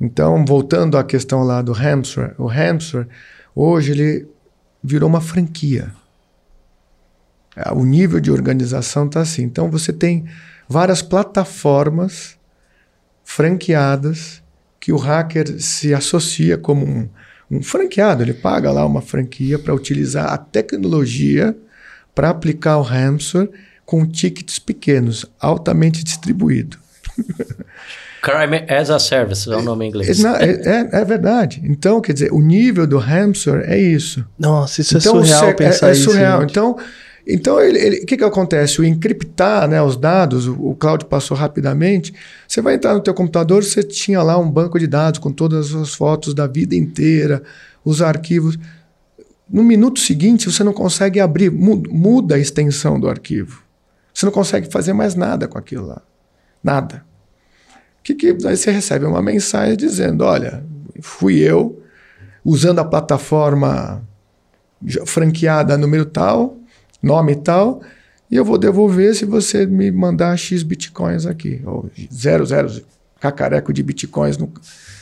Então, 0.00 0.44
voltando 0.44 0.98
à 0.98 1.04
questão 1.04 1.42
lá 1.42 1.62
do 1.62 1.72
Hamster, 1.72 2.34
o 2.38 2.46
Hamster, 2.46 3.06
hoje 3.54 3.92
ele 3.92 4.28
virou 4.82 5.08
uma 5.08 5.20
franquia. 5.20 5.92
É, 7.56 7.72
o 7.72 7.84
nível 7.84 8.20
de 8.20 8.30
organização 8.30 9.06
está 9.06 9.20
assim. 9.20 9.42
Então, 9.42 9.70
você 9.70 9.92
tem 9.92 10.26
várias 10.68 11.02
plataformas 11.02 12.36
franqueadas 13.24 14.42
que 14.80 14.92
o 14.92 14.96
hacker 14.96 15.60
se 15.60 15.94
associa 15.94 16.58
como 16.58 16.84
um, 16.84 17.08
um 17.50 17.62
franqueado. 17.62 18.22
Ele 18.22 18.34
paga 18.34 18.70
lá 18.70 18.84
uma 18.84 19.00
franquia 19.00 19.58
para 19.58 19.74
utilizar 19.74 20.32
a 20.32 20.36
tecnologia 20.36 21.56
para 22.14 22.30
aplicar 22.30 22.78
o 22.78 22.82
Hamster 22.82 23.50
com 23.84 24.06
tickets 24.06 24.58
pequenos, 24.58 25.26
altamente 25.40 26.04
distribuído. 26.04 26.78
Crime 28.24 28.64
as 28.70 28.88
a 28.88 28.98
Service 28.98 29.52
é 29.52 29.54
o 29.54 29.60
nome 29.60 29.84
em 29.84 29.88
inglês. 29.88 30.24
É, 30.24 30.50
é, 30.50 30.88
é, 30.92 31.04
verdade. 31.04 31.60
Então, 31.62 32.00
quer 32.00 32.14
dizer, 32.14 32.32
o 32.32 32.40
nível 32.40 32.86
do 32.86 32.96
Hamster 32.96 33.62
é 33.66 33.78
isso. 33.78 34.24
Nossa, 34.38 34.80
isso 34.80 34.96
é 34.96 34.98
então, 34.98 35.20
é 35.20 35.26
surreal 35.26 35.54
pensar 35.54 35.92
isso. 35.92 36.08
É 36.08 36.12
surreal. 36.12 36.40
Gente. 36.40 36.50
Então, 36.50 36.78
então 37.26 37.60
ele, 37.60 37.78
ele, 37.78 37.96
o 37.98 38.06
que, 38.06 38.16
que 38.16 38.24
acontece? 38.24 38.80
O 38.80 38.84
encriptar 38.84 39.68
né, 39.68 39.82
os 39.82 39.98
dados, 39.98 40.46
o, 40.46 40.54
o 40.70 40.74
Cláudio 40.74 41.06
passou 41.06 41.36
rapidamente, 41.36 42.14
você 42.48 42.62
vai 42.62 42.76
entrar 42.76 42.94
no 42.94 43.00
teu 43.00 43.12
computador, 43.12 43.62
você 43.62 43.82
tinha 43.82 44.22
lá 44.22 44.38
um 44.38 44.50
banco 44.50 44.78
de 44.78 44.86
dados 44.86 45.20
com 45.20 45.30
todas 45.30 45.74
as 45.74 45.92
fotos 45.92 46.32
da 46.32 46.46
vida 46.46 46.74
inteira, 46.74 47.42
os 47.84 48.00
arquivos. 48.00 48.58
No 49.50 49.62
minuto 49.62 50.00
seguinte, 50.00 50.50
você 50.50 50.64
não 50.64 50.72
consegue 50.72 51.20
abrir, 51.20 51.50
muda 51.50 52.36
a 52.36 52.38
extensão 52.38 52.98
do 52.98 53.06
arquivo. 53.06 53.62
Você 54.14 54.24
não 54.24 54.32
consegue 54.32 54.72
fazer 54.72 54.94
mais 54.94 55.14
nada 55.14 55.46
com 55.46 55.58
aquilo 55.58 55.86
lá. 55.86 56.00
Nada 56.62 57.04
que, 58.04 58.14
que 58.14 58.46
aí 58.46 58.56
você 58.56 58.70
recebe 58.70 59.06
uma 59.06 59.22
mensagem 59.22 59.76
dizendo: 59.76 60.24
olha, 60.24 60.64
fui 61.00 61.38
eu, 61.38 61.82
usando 62.44 62.78
a 62.78 62.84
plataforma 62.84 64.06
franqueada 65.06 65.78
número 65.78 66.04
tal, 66.04 66.58
nome 67.02 67.34
tal, 67.34 67.80
e 68.30 68.36
eu 68.36 68.44
vou 68.44 68.58
devolver 68.58 69.14
se 69.14 69.24
você 69.24 69.64
me 69.64 69.90
mandar 69.90 70.36
X 70.36 70.62
bitcoins 70.62 71.24
aqui, 71.24 71.62
ou 71.64 71.90
zero, 72.12 72.44
zero 72.44 72.84
cacareco 73.18 73.72
de 73.72 73.82
bitcoins 73.82 74.36
no, 74.36 74.52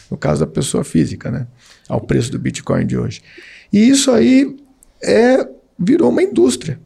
no 0.08 0.16
caso 0.16 0.40
da 0.40 0.46
pessoa 0.46 0.84
física, 0.84 1.30
né? 1.30 1.48
Ao 1.88 2.00
preço 2.00 2.30
do 2.30 2.38
bitcoin 2.38 2.86
de 2.86 2.96
hoje. 2.96 3.20
E 3.72 3.88
isso 3.88 4.12
aí 4.12 4.56
é 5.02 5.44
virou 5.78 6.10
uma 6.10 6.22
indústria. 6.22 6.80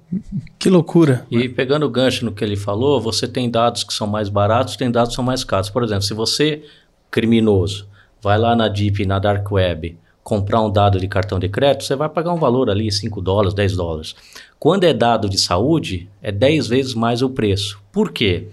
Que 0.59 0.70
loucura. 0.70 1.27
E 1.31 1.49
pegando 1.49 1.87
o 1.87 1.90
gancho 1.90 2.25
no 2.25 2.33
que 2.33 2.44
ele 2.44 2.57
falou, 2.57 3.01
você 3.01 3.29
tem 3.29 3.51
dados 3.51 3.85
que 3.85 3.92
são 3.92 4.07
mais 4.07 4.29
baratos, 4.29 4.77
tem 4.77 4.90
dados 4.90 5.11
que 5.11 5.16
são 5.16 5.25
mais 5.25 5.44
caros. 5.44 5.70
Por 5.70 5.83
exemplo, 5.83 6.03
se 6.03 6.14
você, 6.14 6.62
criminoso, 7.11 7.88
vai 8.22 8.38
lá 8.38 8.57
na 8.57 8.68
Deep, 8.68 9.05
na 9.07 9.18
Dark 9.18 9.51
Web, 9.51 9.96
comprar 10.22 10.61
um 10.61 10.70
dado 10.70 10.99
de 10.99 11.07
cartão 11.07 11.38
de 11.38 11.49
crédito, 11.49 11.85
você 11.85 11.94
vai 11.94 12.09
pagar 12.09 12.33
um 12.33 12.38
valor 12.38 12.68
ali, 12.68 12.90
5 12.90 13.20
dólares, 13.20 13.55
10 13.55 13.77
dólares. 13.77 14.16
Quando 14.59 14.85
é 14.85 14.92
dado 14.92 15.29
de 15.29 15.38
saúde, 15.38 16.09
é 16.20 16.33
10 16.33 16.66
vezes 16.66 16.94
mais 16.94 17.22
o 17.22 17.31
preço. 17.31 17.81
Por 17.92 18.11
quê? 18.11 18.49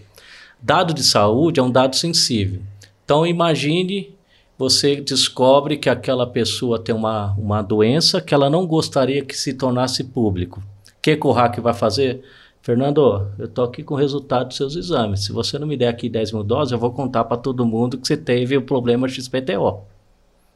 Dado 0.62 0.93
de 0.93 1.04
saúde 1.04 1.60
é 1.60 1.63
um 1.63 1.72
dado 1.72 1.96
sensível. 1.96 2.62
Então 3.04 3.26
imagine 3.26 4.13
você 4.58 4.98
descobre 4.98 5.78
que 5.78 5.89
aquela 5.89 6.28
pessoa 6.28 6.80
tem 6.80 6.94
uma, 6.94 7.34
uma 7.38 7.62
doença 7.62 8.22
que 8.22 8.34
ela 8.34 8.50
não 8.50 8.66
gostaria 8.66 9.24
que 9.24 9.36
se 9.36 9.54
tornasse 9.54 10.04
público. 10.04 10.62
O 10.88 11.02
que, 11.02 11.16
que 11.18 11.28
o 11.28 11.32
hack 11.32 11.60
vai 11.60 11.74
fazer? 11.74 12.22
Fernando, 12.62 13.28
eu 13.38 13.46
estou 13.46 13.66
aqui 13.66 13.84
com 13.84 13.94
o 13.94 13.98
resultado 13.98 14.48
dos 14.48 14.58
seus 14.58 14.76
exames. 14.76 15.26
Se 15.26 15.34
você 15.34 15.60
não 15.60 15.68
me 15.68 15.76
der 15.76 15.89
aqui 15.89 16.08
10 16.08 16.32
mil 16.32 16.44
doses, 16.44 16.72
eu 16.72 16.80
vou 16.80 16.92
contar 16.92 17.26
para 17.26 17.36
todo 17.36 17.66
mundo 17.66 17.98
que 17.98 18.08
você 18.08 18.16
teve 18.16 18.56
o 18.56 18.62
problema 18.62 19.08
XPTO. 19.08 19.82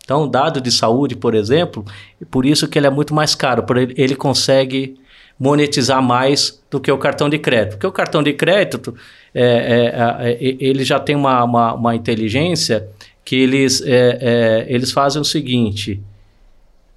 Então, 0.06 0.26
dado 0.26 0.62
de 0.62 0.72
saúde, 0.72 1.18
por 1.18 1.36
exemplo, 1.36 1.84
por 2.32 2.46
isso 2.46 2.66
que 2.66 2.80
ele 2.80 2.88
é 2.88 2.90
muito 2.90 3.14
mais 3.14 3.36
caro, 3.36 3.64
porque 3.64 3.94
ele, 4.02 4.16
consegue 4.16 4.98
monetizar 5.38 6.02
mais 6.02 6.64
do 6.72 6.80
que 6.80 6.90
o 6.90 6.98
cartão 6.98 7.30
de 7.30 7.38
crédito. 7.38 7.72
Porque 7.72 7.88
o 7.88 7.92
cartão 7.92 8.24
de 8.24 8.32
crédito, 8.32 8.96
é, 9.36 9.44
é, 9.44 10.32
é, 10.32 10.38
ele 10.42 10.86
já 10.86 10.98
tem 10.98 11.14
uma, 11.14 11.44
uma, 11.44 11.74
uma 11.74 11.94
inteligência 11.94 12.88
que 13.28 13.36
eles, 13.36 13.82
é, 13.82 14.18
é, 14.22 14.66
eles 14.70 14.94
fazem 14.94 15.22
o 15.22 15.26
seguinte: 15.26 16.02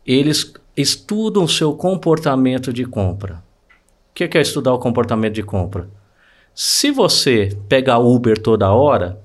eles 0.07 0.53
estudam 0.77 1.43
o 1.43 1.49
seu 1.49 1.75
comportamento 1.75 2.73
de 2.73 2.85
compra. 2.85 3.43
O 4.11 4.15
que 4.15 4.39
é 4.39 4.41
estudar 4.41 4.73
o 4.73 4.79
comportamento 4.79 5.35
de 5.35 5.43
compra? 5.43 5.91
Se 6.55 6.93
você 6.93 7.59
pegar 7.69 7.99
Uber 7.99 8.41
toda 8.41 8.73
hora, 8.73 9.21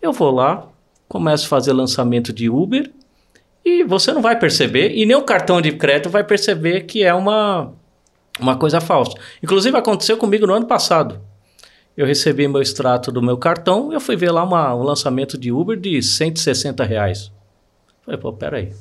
eu 0.00 0.14
vou 0.14 0.30
lá, 0.30 0.66
começo 1.06 1.44
a 1.44 1.48
fazer 1.48 1.74
lançamento 1.74 2.32
de 2.32 2.48
Uber 2.48 2.90
e 3.62 3.84
você 3.84 4.10
não 4.10 4.22
vai 4.22 4.38
perceber, 4.38 4.96
e 4.96 5.04
nem 5.04 5.16
o 5.16 5.22
cartão 5.22 5.60
de 5.60 5.72
crédito 5.72 6.08
vai 6.08 6.24
perceber 6.24 6.84
que 6.84 7.02
é 7.02 7.12
uma, 7.12 7.70
uma 8.40 8.56
coisa 8.56 8.80
falsa. 8.80 9.12
Inclusive 9.42 9.76
aconteceu 9.76 10.16
comigo 10.16 10.46
no 10.46 10.54
ano 10.54 10.66
passado 10.66 11.20
eu 12.00 12.06
recebi 12.06 12.48
meu 12.48 12.62
extrato 12.62 13.12
do 13.12 13.20
meu 13.20 13.36
cartão, 13.36 13.92
eu 13.92 14.00
fui 14.00 14.16
ver 14.16 14.30
lá 14.30 14.42
uma, 14.42 14.74
um 14.74 14.82
lançamento 14.82 15.36
de 15.36 15.52
Uber 15.52 15.78
de 15.78 16.02
160 16.02 16.82
reais. 16.82 17.30
Falei, 18.00 18.18
pô, 18.18 18.32
peraí. 18.32 18.72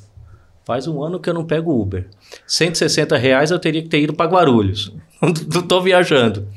Faz 0.64 0.88
um 0.88 1.04
ano 1.04 1.20
que 1.20 1.30
eu 1.30 1.34
não 1.34 1.44
pego 1.44 1.78
Uber. 1.78 2.08
160 2.48 3.18
reais 3.18 3.52
eu 3.52 3.60
teria 3.60 3.82
que 3.82 3.90
ter 3.90 4.00
ido 4.00 4.14
para 4.14 4.32
Guarulhos. 4.32 4.94
não 5.22 5.32
estou 5.34 5.82
viajando. 5.82 6.48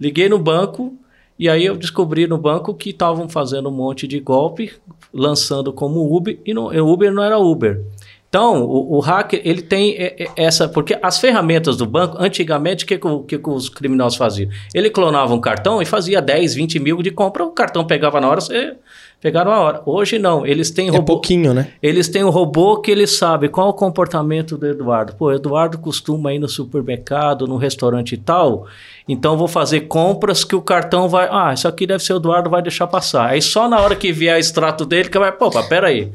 Liguei 0.00 0.28
no 0.28 0.38
banco 0.38 0.96
e 1.36 1.48
aí 1.48 1.66
eu 1.66 1.76
descobri 1.76 2.28
no 2.28 2.38
banco 2.38 2.72
que 2.72 2.90
estavam 2.90 3.28
fazendo 3.28 3.68
um 3.68 3.72
monte 3.72 4.06
de 4.06 4.20
golpe, 4.20 4.72
lançando 5.12 5.72
como 5.72 6.16
Uber, 6.16 6.38
e 6.46 6.54
não, 6.54 6.66
Uber 6.86 7.12
não 7.12 7.24
era 7.24 7.36
Uber. 7.36 7.84
Então, 8.32 8.64
o, 8.64 8.96
o, 8.96 9.00
hacker, 9.00 9.42
ele 9.44 9.60
tem 9.60 9.94
essa... 10.34 10.66
Porque 10.66 10.98
as 11.02 11.18
ferramentas 11.18 11.76
do 11.76 11.84
banco, 11.84 12.16
antigamente, 12.18 12.82
o 12.82 12.88
que, 12.88 12.96
que, 12.96 13.38
que, 13.38 13.50
os 13.50 13.68
criminosos 13.68 14.16
faziam? 14.16 14.50
Ele 14.72 14.88
clonava 14.88 15.34
um 15.34 15.38
cartão 15.38 15.82
e 15.82 15.84
fazia 15.84 16.18
10, 16.18 16.54
20 16.54 16.78
mil 16.78 17.02
de 17.02 17.10
compra, 17.10 17.44
o 17.44 17.50
cartão 17.50 17.86
pegava 17.86 18.22
na 18.22 18.30
hora, 18.30 18.40
você 18.40 18.74
pegava 19.20 19.50
na 19.50 19.60
hora. 19.60 19.82
Hoje 19.84 20.18
não, 20.18 20.46
eles 20.46 20.70
têm 20.70 20.88
é 20.88 20.92
robô... 20.92 21.12
pouquinho, 21.12 21.52
né? 21.52 21.72
Eles 21.82 22.08
têm 22.08 22.24
um 22.24 22.30
robô 22.30 22.80
que 22.80 22.90
ele 22.90 23.06
sabe 23.06 23.50
qual 23.50 23.68
o 23.68 23.74
comportamento 23.74 24.56
do 24.56 24.66
Eduardo. 24.66 25.14
Pô, 25.14 25.30
Eduardo 25.30 25.76
costuma 25.76 26.32
ir 26.32 26.38
no 26.38 26.48
supermercado, 26.48 27.46
no 27.46 27.58
restaurante 27.58 28.14
e 28.14 28.16
tal, 28.16 28.66
então 29.06 29.36
vou 29.36 29.46
fazer 29.46 29.82
compras 29.82 30.42
que 30.42 30.56
o 30.56 30.62
cartão 30.62 31.06
vai... 31.06 31.28
Ah, 31.30 31.52
isso 31.52 31.68
aqui 31.68 31.86
deve 31.86 32.02
ser 32.02 32.14
o 32.14 32.16
Eduardo, 32.16 32.48
vai 32.48 32.62
deixar 32.62 32.86
passar. 32.86 33.26
Aí 33.26 33.42
só 33.42 33.68
na 33.68 33.78
hora 33.78 33.94
que 33.94 34.10
vier 34.10 34.36
o 34.36 34.40
extrato 34.40 34.86
dele, 34.86 35.10
que 35.10 35.18
vai... 35.18 35.30
Pô, 35.32 35.50
que 35.50 35.74
aí 35.74 36.10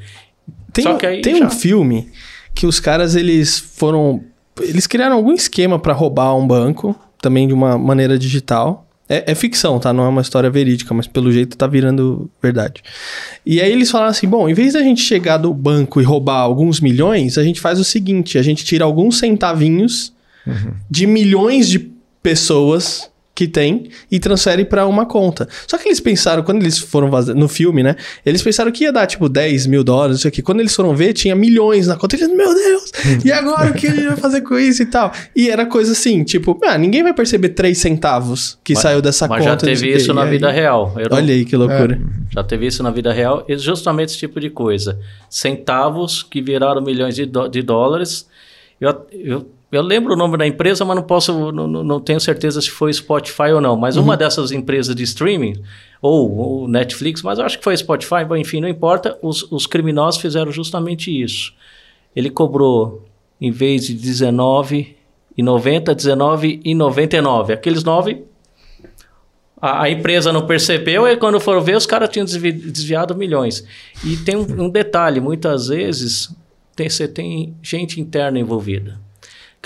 tem 1.22 1.38
já... 1.38 1.45
um 1.45 1.50
filme 1.50 2.10
que 2.54 2.66
os 2.66 2.80
caras 2.80 3.16
eles 3.16 3.58
foram. 3.58 4.22
Eles 4.60 4.88
criaram 4.88 5.16
algum 5.16 5.34
esquema 5.34 5.78
para 5.78 5.93
roubar 5.93 6.36
um 6.36 6.48
banco, 6.48 6.95
também 7.22 7.48
de 7.48 7.54
uma 7.54 7.78
maneira 7.78 8.18
digital. 8.18 8.84
É, 9.10 9.32
é, 9.32 9.36
ficção, 9.36 9.80
tá? 9.80 9.93
Não 9.93 10.04
é 10.04 10.08
uma 10.10 10.22
história 10.22 10.50
verídica, 10.50 10.93
mas 10.93 11.08
pelo 11.08 11.32
jeito 11.32 11.56
tá 11.56 11.66
virando 11.66 12.30
verdade. 12.41 12.84
E 13.45 13.62
aí 13.62 13.72
eles 13.72 13.89
falaram 13.89 14.12
assim: 14.12 14.28
bom, 14.28 14.50
em 14.50 14.54
vez 14.54 14.74
da 14.74 14.82
gente 14.82 15.02
chegar 15.02 15.39
no 15.39 15.54
banco 15.54 16.02
e 16.02 16.04
roubar 16.04 16.39
alguns 16.39 16.82
milhões, 16.82 17.38
a 17.38 17.43
gente 17.43 17.62
faz 17.62 17.80
o 17.80 17.84
seguinte: 17.84 18.38
a 18.38 18.41
gente 18.41 18.66
tira 18.66 18.84
alguns 18.84 19.20
centavinhos 19.20 20.14
uhum. 20.45 20.74
de 20.89 21.08
milhões 21.08 21.70
de 21.70 21.91
pessoas 22.22 23.10
que 23.38 23.47
tem 23.47 23.91
e 24.09 24.19
transfere 24.19 24.65
para 24.65 24.88
uma 24.88 25.05
conta. 25.05 25.47
Só 25.67 25.77
que 25.77 25.88
eles 25.88 25.99
pensaram, 25.99 26.41
quando 26.41 26.63
eles 26.63 26.79
foram 26.79 27.07
no 27.35 27.47
filme, 27.47 27.83
né? 27.83 27.95
Eles 28.25 28.41
pensaram 28.41 28.71
que 28.71 28.83
ia 28.83 28.91
dar 28.91 29.05
tipo 29.05 29.29
10 29.29 29.67
mil 29.67 29.83
dólares, 29.83 30.17
isso 30.17 30.27
aqui. 30.27 30.41
Quando 30.41 30.59
eles 30.59 30.75
foram 30.75 30.95
ver, 30.95 31.13
tinha 31.13 31.35
milhões 31.35 31.85
na 31.85 31.95
conta. 31.95 32.15
Eles, 32.15 32.29
meu 32.29 32.51
Deus, 32.51 32.91
e 33.23 33.31
agora 33.31 33.69
o 33.69 33.75
que 33.75 33.85
a 33.85 33.91
gente 33.93 34.07
vai 34.07 34.17
fazer 34.17 34.41
com 34.41 34.57
isso 34.57 34.81
e 34.81 34.88
tal? 34.88 35.11
E 35.35 35.51
era 35.51 35.67
coisa 35.67 35.91
assim, 35.91 36.23
tipo, 36.23 36.59
ah, 36.63 36.79
ninguém 36.79 37.03
vai 37.03 37.13
perceber 37.13 37.49
3 37.49 37.77
centavos 37.77 38.57
que 38.63 38.73
mas, 38.73 38.81
saiu 38.81 39.03
dessa 39.03 39.27
mas 39.27 39.38
conta. 39.45 39.51
Mas 39.51 39.61
já 39.61 39.81
teve 39.81 39.95
isso 39.95 40.11
na 40.15 40.25
vida 40.25 40.49
real. 40.49 40.95
Eu 40.97 41.15
Olha 41.15 41.31
aí 41.31 41.45
que 41.45 41.55
loucura. 41.55 41.93
É, 41.93 42.33
já 42.33 42.43
teve 42.43 42.65
isso 42.65 42.81
na 42.81 42.89
vida 42.89 43.13
real, 43.13 43.45
justamente 43.59 44.09
esse 44.09 44.17
tipo 44.17 44.39
de 44.39 44.49
coisa. 44.49 44.97
Centavos 45.29 46.23
que 46.23 46.41
viraram 46.41 46.81
milhões 46.81 47.15
de, 47.15 47.29
de 47.51 47.61
dólares. 47.61 48.27
Eu, 48.81 49.05
eu 49.11 49.57
eu 49.72 49.82
lembro 49.82 50.13
o 50.13 50.15
nome 50.15 50.38
da 50.38 50.47
empresa, 50.47 50.86
mas 50.86 50.95
não 50.95 51.03
posso, 51.03 51.51
não, 51.51 51.68
não 51.68 51.99
tenho 51.99 52.20
certeza 52.20 52.61
se 52.61 52.70
foi 52.70 52.93
Spotify 52.93 53.51
ou 53.53 53.59
não. 53.59 53.76
Mas 53.76 53.97
uhum. 53.97 54.03
uma 54.03 54.15
dessas 54.15 54.51
empresas 54.51 54.95
de 54.95 55.03
streaming, 55.03 55.61
ou, 56.01 56.38
ou, 56.38 56.68
Netflix, 56.68 57.22
mas 57.22 57.38
eu 57.38 57.45
acho 57.45 57.57
que 57.57 57.63
foi 57.63 57.76
Spotify, 57.76 58.24
enfim, 58.38 58.61
não 58.61 58.70
importa, 58.70 59.18
os, 59.22 59.43
os 59.51 59.68
criminosos 59.68 60.22
fizeram 60.22 60.51
justamente 60.51 61.11
isso. 61.11 61.53
Ele 62.15 62.30
cobrou, 62.30 63.05
em 63.41 63.51
vez 63.51 63.88
de 63.88 63.93
19 63.93 64.95
e 65.38 65.43
90, 65.43 65.93
19 65.93 66.61
e 66.63 66.74
99. 66.74 67.53
Aqueles 67.53 67.84
9 67.84 68.24
a, 69.61 69.84
a, 69.84 69.89
empresa 69.89 70.32
não 70.32 70.45
percebeu 70.45 71.07
e 71.07 71.18
quando 71.18 71.39
foram 71.39 71.61
ver, 71.61 71.76
os 71.76 71.86
caras 71.86 72.09
tinham 72.09 72.26
desviado 72.26 73.15
milhões. 73.15 73.65
E 74.03 74.15
tem 74.18 74.36
um, 74.36 74.65
um 74.65 74.70
detalhe: 74.70 75.20
muitas 75.20 75.68
vezes 75.68 76.34
tem, 76.76 76.89
você 76.89 77.07
tem 77.07 77.55
gente 77.61 77.99
interna 77.99 78.39
envolvida. 78.39 79.07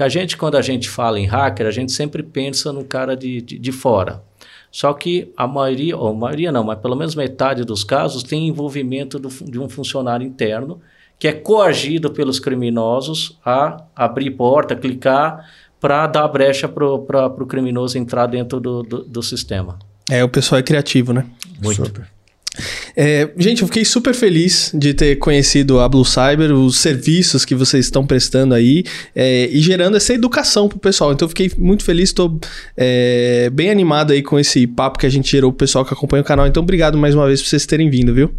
Que 0.02 0.06
a 0.06 0.10
gente, 0.10 0.36
quando 0.36 0.58
a 0.58 0.64
gente 0.64 0.90
fala 0.90 1.20
em 1.20 1.28
hacker, 1.28 1.68
a 1.68 1.70
gente 1.70 1.92
sempre 1.92 2.24
pensa 2.24 2.74
no 2.74 2.84
cara 2.84 3.16
de, 3.16 3.40
de, 3.40 3.60
de 3.60 3.72
fora. 3.72 4.24
Só 4.72 4.92
que 4.96 5.32
a 5.38 5.46
maioria, 5.46 5.96
ou 5.96 6.08
a 6.08 6.14
maioria 6.14 6.52
não, 6.52 6.64
mas 6.64 6.80
pelo 6.80 6.96
menos 6.96 7.14
metade 7.14 7.64
dos 7.64 7.84
casos 7.84 8.24
tem 8.24 8.48
envolvimento 8.48 9.20
do, 9.20 9.30
de 9.30 9.60
um 9.60 9.70
funcionário 9.70 10.26
interno 10.26 10.82
que 11.20 11.28
é 11.28 11.34
coagido 11.34 12.10
pelos 12.10 12.40
criminosos 12.40 13.38
a 13.46 13.84
abrir 13.96 14.32
porta, 14.32 14.76
clicar 14.76 15.48
para 15.80 16.08
dar 16.08 16.28
brecha 16.30 16.68
para 16.68 17.28
o 17.28 17.46
criminoso 17.46 17.96
entrar 17.96 18.26
dentro 18.26 18.60
do, 18.60 18.82
do, 18.82 19.04
do, 19.04 19.22
sistema. 19.22 19.78
É, 20.10 20.24
o 20.24 20.30
pessoal 20.30 20.58
é 20.58 20.64
criativo, 20.64 21.14
né? 21.14 21.28
Muito. 21.62 21.86
Super. 21.86 22.08
É, 22.96 23.30
gente, 23.38 23.62
eu 23.62 23.68
fiquei 23.68 23.86
super 23.86 24.14
feliz 24.14 24.72
de 24.74 24.94
ter 24.94 25.16
conhecido 25.18 25.80
a 25.80 25.88
Blue 25.88 26.06
Cyber, 26.06 26.52
os 26.54 26.78
serviços 26.78 27.46
que 27.46 27.56
vocês 27.56 27.86
estão 27.86 28.06
prestando 28.06 28.54
aí 28.54 28.84
é, 29.16 29.48
e 29.52 29.60
gerando 29.60 29.98
essa 29.98 30.14
educação 30.14 30.68
pro 30.68 30.80
pessoal. 30.80 31.12
Então, 31.14 31.26
eu 31.26 31.30
fiquei 31.30 31.52
muito 31.58 31.84
feliz, 31.84 32.10
estou 32.10 32.40
é, 32.76 33.50
bem 33.52 33.70
animado 33.70 34.12
aí 34.14 34.22
com 34.22 34.40
esse 34.40 34.66
papo 34.68 35.00
que 35.00 35.06
a 35.06 35.10
gente 35.10 35.30
gerou 35.32 35.52
pro 35.52 35.60
pessoal 35.60 35.86
que 35.86 35.94
acompanha 35.94 36.22
o 36.22 36.26
canal. 36.26 36.48
Então, 36.48 36.64
obrigado 36.64 36.98
mais 36.98 37.16
uma 37.16 37.28
vez 37.28 37.42
por 37.42 37.50
vocês 37.50 37.66
terem 37.66 37.90
vindo, 37.90 38.14
viu? 38.14 38.32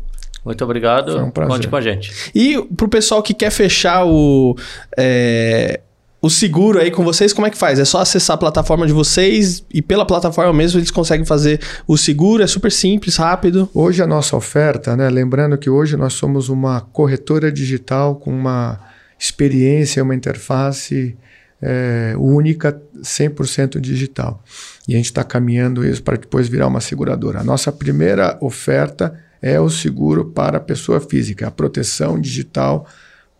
Muito 0.44 0.64
obrigado. 0.64 1.12
Foi 1.12 1.22
um 1.22 1.30
prazer. 1.30 1.54
Conte 1.54 1.68
com 1.68 1.76
a 1.76 1.80
gente. 1.80 2.12
E 2.34 2.60
pro 2.76 2.88
pessoal 2.88 3.22
que 3.22 3.32
quer 3.32 3.50
fechar 3.50 4.04
o. 4.04 4.56
É, 4.98 5.80
o 6.22 6.30
seguro 6.30 6.78
aí 6.78 6.88
com 6.92 7.02
vocês, 7.02 7.32
como 7.32 7.48
é 7.48 7.50
que 7.50 7.58
faz? 7.58 7.80
É 7.80 7.84
só 7.84 7.98
acessar 7.98 8.34
a 8.34 8.38
plataforma 8.38 8.86
de 8.86 8.92
vocês 8.92 9.64
e 9.74 9.82
pela 9.82 10.06
plataforma 10.06 10.52
mesmo 10.52 10.78
eles 10.78 10.92
conseguem 10.92 11.26
fazer 11.26 11.60
o 11.84 11.98
seguro? 11.98 12.44
É 12.44 12.46
super 12.46 12.70
simples, 12.70 13.16
rápido. 13.16 13.68
Hoje 13.74 14.00
a 14.00 14.06
nossa 14.06 14.36
oferta, 14.36 14.96
né? 14.96 15.10
Lembrando 15.10 15.58
que 15.58 15.68
hoje 15.68 15.96
nós 15.96 16.12
somos 16.12 16.48
uma 16.48 16.80
corretora 16.80 17.50
digital 17.50 18.14
com 18.14 18.30
uma 18.30 18.78
experiência, 19.18 20.00
uma 20.00 20.14
interface 20.14 21.16
é, 21.60 22.14
única, 22.16 22.80
100% 23.00 23.80
digital. 23.80 24.44
E 24.86 24.94
a 24.94 24.96
gente 24.98 25.06
está 25.06 25.24
caminhando 25.24 25.84
isso 25.84 26.04
para 26.04 26.16
depois 26.16 26.46
virar 26.46 26.68
uma 26.68 26.80
seguradora. 26.80 27.40
A 27.40 27.44
nossa 27.44 27.72
primeira 27.72 28.38
oferta 28.40 29.12
é 29.40 29.60
o 29.60 29.68
seguro 29.68 30.26
para 30.26 30.58
a 30.58 30.60
pessoa 30.60 31.00
física, 31.00 31.48
a 31.48 31.50
proteção 31.50 32.20
digital 32.20 32.86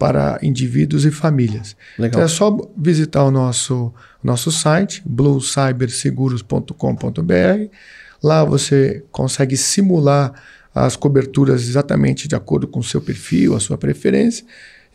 para 0.03 0.39
indivíduos 0.43 1.05
e 1.05 1.13
famílias. 1.13 1.77
Legal. 1.97 2.09
Então 2.09 2.23
é 2.23 2.27
só 2.27 2.59
visitar 2.77 3.23
o 3.23 3.31
nosso, 3.31 3.95
nosso 4.21 4.51
site, 4.51 5.01
bluecyberseguros.com.br. 5.07 7.69
Lá 8.21 8.43
você 8.43 9.05
consegue 9.13 9.57
simular 9.57 10.33
as 10.75 10.97
coberturas 10.97 11.69
exatamente 11.69 12.27
de 12.27 12.35
acordo 12.35 12.67
com 12.67 12.81
o 12.81 12.83
seu 12.83 13.01
perfil, 13.01 13.55
a 13.55 13.61
sua 13.61 13.79
preferência. 13.79 14.45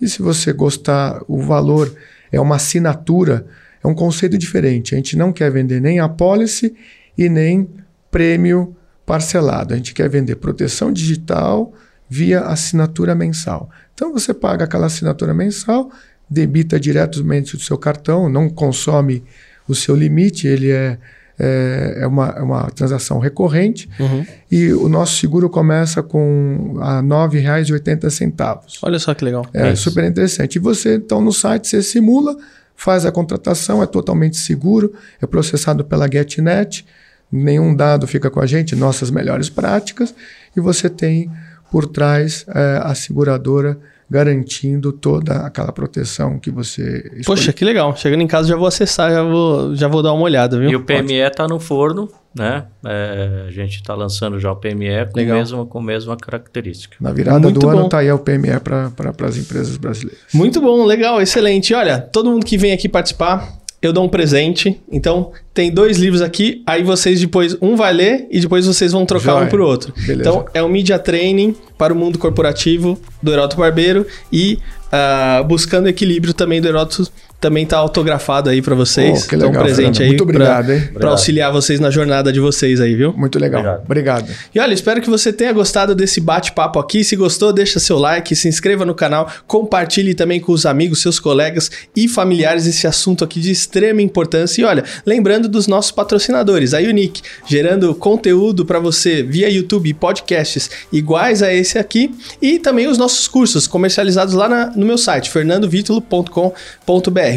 E 0.02 0.10
se 0.10 0.22
você 0.22 0.52
gostar, 0.52 1.22
o 1.26 1.42
valor 1.42 1.90
é 2.30 2.42
uma 2.42 2.58
assinatura, 2.58 3.48
é 3.82 3.88
um 3.88 3.96
conceito 3.96 4.38
diferente. 4.38 4.94
A 4.94 4.98
gente 4.98 5.16
não 5.16 5.32
quer 5.32 5.50
vender 5.50 5.80
nem 5.80 6.02
a 6.02 6.10
policy 6.10 6.76
e 7.18 7.30
nem 7.30 7.70
prêmio 8.12 8.76
parcelado. 9.06 9.74
A 9.74 9.78
gente 9.78 9.94
quer 9.94 10.10
vender 10.10 10.36
proteção 10.36 10.92
digital 10.92 11.74
via 12.10 12.42
assinatura 12.42 13.16
mensal. 13.16 13.70
Então 13.98 14.14
você 14.14 14.32
paga 14.32 14.66
aquela 14.66 14.86
assinatura 14.86 15.34
mensal, 15.34 15.90
debita 16.30 16.80
diretamente 16.80 17.58
do 17.58 17.64
seu 17.64 17.80
cartão, 17.80 18.30
não 18.30 18.48
consome 18.48 19.24
o 19.68 19.74
seu 19.74 19.96
limite, 19.96 20.48
ele 20.48 20.70
é, 20.70 21.00
é, 21.40 21.98
é, 22.02 22.08
uma, 22.08 22.28
é 22.28 22.42
uma 22.44 22.70
transação 22.70 23.18
recorrente 23.18 23.90
uhum. 24.00 24.24
e 24.52 24.72
o 24.72 24.88
nosso 24.88 25.16
seguro 25.16 25.50
começa 25.50 26.04
com 26.04 26.78
a 26.80 27.00
R$ 27.00 27.08
9,80. 27.08 28.60
Olha 28.84 29.00
só 29.00 29.16
que 29.16 29.26
legal. 29.26 29.44
É, 29.52 29.70
é 29.70 29.76
super 29.76 30.04
interessante. 30.04 30.58
E 30.58 30.60
você, 30.60 30.98
então, 30.98 31.20
no 31.20 31.34
site, 31.34 31.68
você 31.68 31.82
simula, 31.82 32.38
faz 32.76 33.04
a 33.04 33.12
contratação, 33.12 33.82
é 33.82 33.88
totalmente 33.88 34.38
seguro, 34.38 34.94
é 35.20 35.26
processado 35.26 35.84
pela 35.84 36.08
GetNet, 36.08 36.86
nenhum 37.32 37.76
dado 37.76 38.06
fica 38.06 38.30
com 38.30 38.40
a 38.40 38.46
gente, 38.46 38.76
nossas 38.76 39.10
melhores 39.10 39.50
práticas, 39.50 40.14
e 40.56 40.62
você 40.62 40.88
tem 40.88 41.32
por 41.72 41.88
trás 41.88 42.46
é, 42.54 42.80
a 42.84 42.94
seguradora 42.96 43.78
garantindo 44.10 44.94
toda 44.94 45.46
aquela 45.46 45.72
proteção 45.72 46.40
que 46.40 46.50
você 46.50 47.00
escolhe. 47.18 47.24
Poxa, 47.26 47.52
que 47.52 47.66
legal. 47.66 47.96
Chegando 47.96 48.22
em 48.22 48.28
casa 48.28 48.48
já 48.48 48.56
vou 48.56 48.68
acessar, 48.68 49.12
já 49.12 49.24
vou, 49.24 49.76
já 49.76 49.88
vou 49.88 50.02
dar 50.02 50.14
uma 50.14 50.24
olhada, 50.24 50.58
viu? 50.58 50.70
E 50.70 50.76
o 50.76 50.84
PME 50.84 51.16
está 51.16 51.46
no 51.46 51.60
forno, 51.60 52.10
né? 52.34 52.66
É, 52.86 53.46
a 53.48 53.52
gente 53.52 53.76
está 53.76 53.94
lançando 53.94 54.40
já 54.40 54.52
o 54.52 54.56
PME 54.56 55.08
com, 55.12 55.20
mesmo, 55.20 55.66
com 55.66 55.80
a 55.80 55.84
mesma 55.84 56.16
característica. 56.16 56.96
Na 57.02 57.12
virada 57.12 57.40
Muito 57.40 57.60
do 57.60 57.68
bom. 57.68 57.74
ano 57.74 57.86
está 57.86 58.00
aí 58.00 58.12
o 58.12 58.20
PME 58.20 58.60
para 58.64 58.92
as 59.28 59.38
empresas 59.38 59.76
brasileiras. 59.76 60.24
Muito 60.34 60.62
bom, 60.62 60.86
legal, 60.86 61.22
excelente. 61.22 61.74
Olha, 61.74 62.00
todo 62.00 62.32
mundo 62.32 62.46
que 62.46 62.58
vem 62.58 62.72
aqui 62.72 62.88
participar, 62.88 63.58
eu 63.82 63.92
dou 63.92 64.06
um 64.06 64.10
presente. 64.10 64.82
Então, 64.90 65.34
tem 65.58 65.72
dois 65.72 65.98
livros 65.98 66.22
aqui, 66.22 66.62
aí 66.68 66.84
vocês 66.84 67.20
depois, 67.20 67.58
um 67.60 67.76
vai 67.76 67.92
ler 67.92 68.28
e 68.30 68.40
depois 68.40 68.68
vocês 68.68 68.92
vão 68.92 69.08
trocar 69.08 69.32
Joia. 69.32 69.46
um 69.46 69.50
pro 69.50 69.66
outro. 69.66 69.92
Beleza. 70.06 70.30
Então, 70.30 70.46
é 70.54 70.62
o 70.62 70.70
Media 70.70 71.00
Training 71.00 71.56
para 71.76 71.92
o 71.92 71.96
Mundo 71.96 72.20
Corporativo 72.20 73.00
do 73.24 73.34
Heroto 73.34 73.58
Barbeiro 73.58 74.06
e 74.32 74.60
uh, 74.94 75.44
Buscando 75.46 75.90
Equilíbrio 75.90 76.32
também 76.32 76.62
do 76.62 76.68
Heroto 76.68 77.10
também 77.40 77.66
tá 77.66 77.78
autografado 77.78 78.50
aí 78.50 78.62
para 78.62 78.74
vocês. 78.74 79.24
Oh, 79.24 79.28
que 79.28 79.36
legal, 79.36 79.52
então, 79.52 79.62
um 79.62 79.66
presente 79.66 80.02
aí. 80.02 80.10
Muito 80.10 80.24
obrigado, 80.24 80.66
pra, 80.66 80.76
hein? 80.76 80.90
Para 80.94 81.10
auxiliar 81.12 81.52
vocês 81.52 81.80
na 81.80 81.92
jornada 81.92 82.34
de 82.34 82.40
vocês 82.40 82.82
aí, 82.82 82.96
viu? 82.96 83.14
Muito 83.14 83.38
legal. 83.38 83.62
Obrigado. 83.62 83.84
obrigado. 83.86 84.32
E 84.54 84.60
olha, 84.60 84.74
espero 84.74 85.00
que 85.02 85.10
você 85.10 85.32
tenha 85.32 85.54
gostado 85.54 85.94
desse 85.94 86.20
bate-papo 86.20 86.80
aqui. 86.80 87.04
Se 87.04 87.16
gostou, 87.16 87.54
deixa 87.54 87.80
seu 87.80 88.00
like, 88.00 88.36
se 88.36 88.48
inscreva 88.48 88.86
no 88.86 88.96
canal, 88.96 89.30
compartilhe 89.46 90.16
também 90.16 90.40
com 90.40 90.52
os 90.52 90.66
amigos, 90.66 91.02
seus 91.02 91.20
colegas 91.20 91.70
e 91.96 92.08
familiares 92.08 92.66
esse 92.66 92.88
assunto 92.88 93.24
aqui 93.24 93.40
de 93.40 93.52
extrema 93.52 94.02
importância. 94.02 94.62
E 94.62 94.66
olha, 94.66 94.84
lembrando 95.06 95.47
dos 95.48 95.68
nossos 95.68 95.92
patrocinadores, 95.92 96.74
a 96.74 96.80
Unique, 96.80 97.22
gerando 97.46 97.94
conteúdo 97.96 98.66
para 98.66 98.80
você 98.80 99.24
via 99.24 99.50
YouTube 99.50 99.90
e 99.90 99.94
podcasts 99.94 100.70
iguais 100.92 101.42
a 101.42 101.54
esse 101.54 101.78
aqui, 101.78 102.14
e 102.42 102.60
também 102.60 102.88
os 102.88 102.98
nossos 102.98 103.28
cursos 103.28 103.68
comercializados 103.68 104.34
lá 104.34 104.48
na, 104.48 104.68
no 104.76 104.86
meu 104.86 104.98
site, 104.98 105.30
fernandovitulo.com.br 105.30 106.52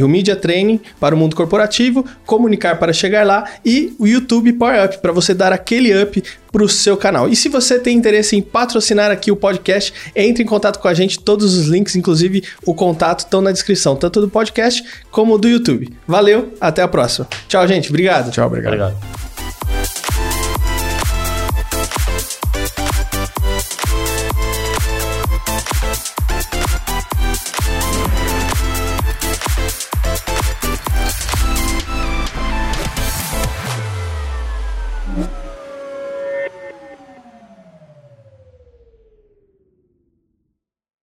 o 0.02 0.08
Media 0.08 0.36
Training 0.36 0.80
para 0.98 1.14
o 1.14 1.18
mundo 1.18 1.36
corporativo, 1.36 2.04
comunicar 2.26 2.78
para 2.78 2.92
chegar 2.92 3.26
lá 3.26 3.44
e 3.64 3.94
o 3.98 4.06
YouTube 4.06 4.52
Power 4.54 4.84
Up 4.84 4.98
para 4.98 5.12
você 5.12 5.34
dar 5.34 5.52
aquele 5.52 6.02
up 6.02 6.22
para 6.50 6.64
o 6.64 6.68
seu 6.68 6.96
canal. 6.96 7.28
E 7.28 7.36
se 7.36 7.48
você 7.48 7.78
tem 7.78 7.96
interesse 7.96 8.36
em 8.36 8.42
patrocinar 8.42 9.10
aqui 9.10 9.30
o 9.30 9.36
podcast, 9.36 9.92
entre 10.14 10.42
em 10.42 10.46
contato 10.46 10.78
com 10.78 10.88
a 10.88 10.94
gente. 10.94 11.18
Todos 11.18 11.56
os 11.56 11.66
links, 11.66 11.96
inclusive 11.96 12.44
o 12.64 12.74
contato, 12.74 13.20
estão 13.20 13.40
na 13.40 13.52
descrição, 13.52 13.96
tanto 13.96 14.20
do 14.20 14.28
podcast 14.28 14.82
como 15.10 15.38
do 15.38 15.48
YouTube. 15.48 15.88
Valeu, 16.06 16.52
até 16.60 16.82
a 16.82 16.88
próxima. 16.88 17.28
Tchau, 17.48 17.66
gente. 17.66 17.88
Obrigado. 17.88 18.30
Tchau, 18.30 18.46
obrigado. 18.46 18.74
obrigado. 18.74 19.29